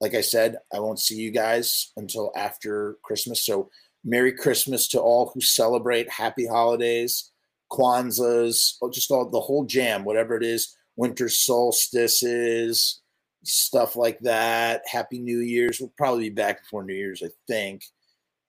like 0.00 0.14
I 0.14 0.20
said, 0.20 0.58
I 0.74 0.80
won't 0.80 1.00
see 1.00 1.16
you 1.16 1.30
guys 1.30 1.92
until 1.96 2.32
after 2.36 2.96
Christmas. 3.02 3.44
So, 3.44 3.70
Merry 4.04 4.32
Christmas 4.32 4.88
to 4.88 5.00
all 5.00 5.30
who 5.32 5.40
celebrate. 5.40 6.10
Happy 6.10 6.44
holidays, 6.44 7.30
Kwanzaa's, 7.70 8.76
oh, 8.82 8.90
just 8.90 9.12
all 9.12 9.30
the 9.30 9.40
whole 9.40 9.64
jam, 9.64 10.04
whatever 10.04 10.36
it 10.36 10.42
is, 10.42 10.76
winter 10.96 11.28
solstices, 11.28 13.00
stuff 13.44 13.96
like 13.96 14.18
that. 14.20 14.82
Happy 14.86 15.20
New 15.20 15.38
Year's. 15.38 15.80
We'll 15.80 15.92
probably 15.96 16.28
be 16.30 16.34
back 16.34 16.62
before 16.62 16.84
New 16.84 16.94
Year's, 16.94 17.22
I 17.24 17.28
think. 17.46 17.84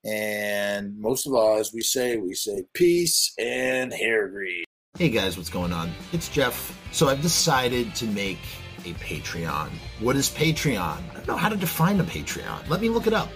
And 0.03 0.99
most 0.99 1.25
of 1.25 1.33
all, 1.33 1.57
as 1.57 1.71
we 1.73 1.81
say, 1.81 2.17
we 2.17 2.33
say 2.33 2.65
peace 2.73 3.33
and 3.37 3.93
hair 3.93 4.27
grease. 4.27 4.65
Hey 4.99 5.09
guys, 5.09 5.37
what's 5.37 5.49
going 5.49 5.73
on? 5.73 5.91
It's 6.11 6.29
Jeff. 6.29 6.79
So 6.91 7.09
I've 7.09 7.23
decided 7.23 7.95
to 7.95 8.05
make 8.05 8.37
a 8.85 8.93
Patreon. 8.93 9.69
What 9.99 10.15
is 10.15 10.29
Patreon? 10.29 10.77
I 10.77 11.13
don't 11.15 11.27
know 11.27 11.35
how 11.35 11.49
to 11.49 11.55
define 11.55 11.99
a 11.99 12.03
Patreon. 12.03 12.69
Let 12.69 12.79
me 12.79 12.89
look 12.89 13.07
it 13.07 13.13
up. 13.13 13.29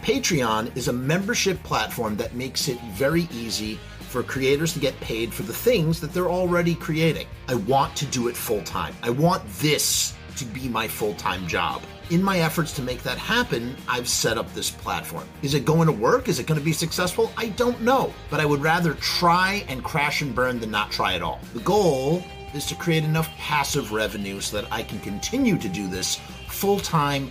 Patreon 0.00 0.74
is 0.74 0.88
a 0.88 0.92
membership 0.92 1.62
platform 1.64 2.16
that 2.16 2.34
makes 2.34 2.68
it 2.68 2.80
very 2.94 3.28
easy 3.30 3.78
for 4.08 4.22
creators 4.22 4.72
to 4.72 4.78
get 4.78 4.98
paid 5.00 5.34
for 5.34 5.42
the 5.42 5.52
things 5.52 6.00
that 6.00 6.14
they're 6.14 6.30
already 6.30 6.76
creating. 6.76 7.26
I 7.48 7.56
want 7.56 7.94
to 7.96 8.06
do 8.06 8.28
it 8.28 8.34
full 8.34 8.62
time. 8.62 8.94
I 9.02 9.10
want 9.10 9.46
this 9.58 10.14
to 10.36 10.46
be 10.46 10.66
my 10.66 10.88
full 10.88 11.12
time 11.16 11.46
job 11.46 11.82
in 12.12 12.22
my 12.22 12.40
efforts 12.40 12.74
to 12.74 12.82
make 12.82 13.02
that 13.02 13.16
happen, 13.16 13.74
I've 13.88 14.06
set 14.06 14.36
up 14.36 14.52
this 14.52 14.70
platform. 14.70 15.26
Is 15.40 15.54
it 15.54 15.64
going 15.64 15.86
to 15.86 15.92
work? 15.92 16.28
Is 16.28 16.38
it 16.38 16.46
going 16.46 16.60
to 16.60 16.64
be 16.64 16.72
successful? 16.72 17.32
I 17.38 17.48
don't 17.48 17.80
know, 17.80 18.12
but 18.28 18.38
I 18.38 18.44
would 18.44 18.60
rather 18.60 18.92
try 18.94 19.64
and 19.66 19.82
crash 19.82 20.20
and 20.20 20.34
burn 20.34 20.60
than 20.60 20.70
not 20.70 20.92
try 20.92 21.14
at 21.14 21.22
all. 21.22 21.40
The 21.54 21.60
goal 21.60 22.22
is 22.52 22.66
to 22.66 22.74
create 22.74 23.04
enough 23.04 23.30
passive 23.38 23.92
revenue 23.92 24.40
so 24.42 24.60
that 24.60 24.70
I 24.70 24.82
can 24.82 25.00
continue 25.00 25.56
to 25.56 25.68
do 25.70 25.88
this 25.88 26.20
full 26.48 26.80
time 26.80 27.30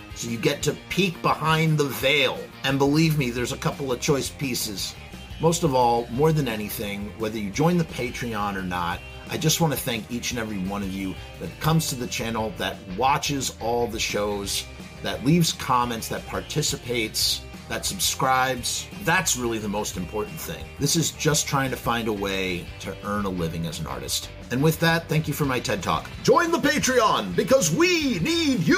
So 0.21 0.29
you 0.29 0.37
get 0.37 0.61
to 0.63 0.77
peek 0.89 1.19
behind 1.23 1.79
the 1.79 1.85
veil. 1.85 2.37
And 2.63 2.77
believe 2.77 3.17
me, 3.17 3.31
there's 3.31 3.53
a 3.53 3.57
couple 3.57 3.91
of 3.91 3.99
choice 4.01 4.29
pieces. 4.29 4.93
Most 5.39 5.63
of 5.63 5.73
all, 5.73 6.05
more 6.11 6.31
than 6.31 6.47
anything, 6.47 7.11
whether 7.17 7.39
you 7.39 7.49
join 7.49 7.79
the 7.79 7.85
Patreon 7.85 8.55
or 8.55 8.61
not, 8.61 8.99
I 9.31 9.37
just 9.39 9.59
want 9.59 9.73
to 9.73 9.79
thank 9.79 10.11
each 10.11 10.29
and 10.29 10.39
every 10.39 10.59
one 10.59 10.83
of 10.83 10.93
you 10.93 11.15
that 11.39 11.59
comes 11.59 11.89
to 11.89 11.95
the 11.95 12.05
channel, 12.05 12.53
that 12.59 12.77
watches 12.95 13.57
all 13.59 13.87
the 13.87 13.99
shows, 13.99 14.63
that 15.01 15.25
leaves 15.25 15.53
comments, 15.53 16.09
that 16.09 16.23
participates, 16.27 17.41
that 17.71 17.85
subscribes. 17.85 18.85
That's 19.05 19.37
really 19.37 19.57
the 19.57 19.69
most 19.69 19.95
important 19.95 20.37
thing. 20.37 20.65
This 20.77 20.97
is 20.97 21.11
just 21.11 21.47
trying 21.47 21.69
to 21.69 21.77
find 21.77 22.09
a 22.09 22.13
way 22.13 22.65
to 22.81 22.93
earn 23.05 23.23
a 23.23 23.29
living 23.29 23.65
as 23.65 23.79
an 23.79 23.87
artist. 23.87 24.29
And 24.51 24.61
with 24.61 24.77
that, 24.81 25.07
thank 25.07 25.25
you 25.25 25.33
for 25.33 25.45
my 25.45 25.57
TED 25.57 25.81
Talk. 25.81 26.09
Join 26.21 26.51
the 26.51 26.57
Patreon 26.57 27.33
because 27.33 27.73
we 27.73 28.19
need 28.19 28.59
you! 28.67 28.75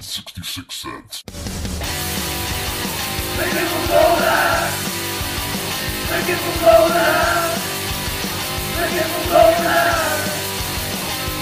66 0.00 0.74
cents. 0.74 1.22
Make 3.36 3.52
it 3.52 3.68
blow 3.86 4.16
that! 4.24 4.72
Make 6.10 6.30
it 6.30 6.40
blow 6.60 6.88
that! 6.96 7.60
Make 8.80 9.02
it 9.02 9.10
blow 9.28 9.52
that! 9.68 10.16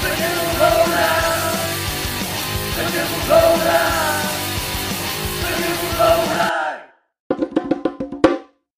Make 0.02 0.18
it 0.18 0.34
blow 0.58 0.82
that! 0.90 1.54
Make 2.76 2.94
it 2.96 3.06
blow 3.28 3.56
that! 3.62 4.03
Porra! 5.96 6.73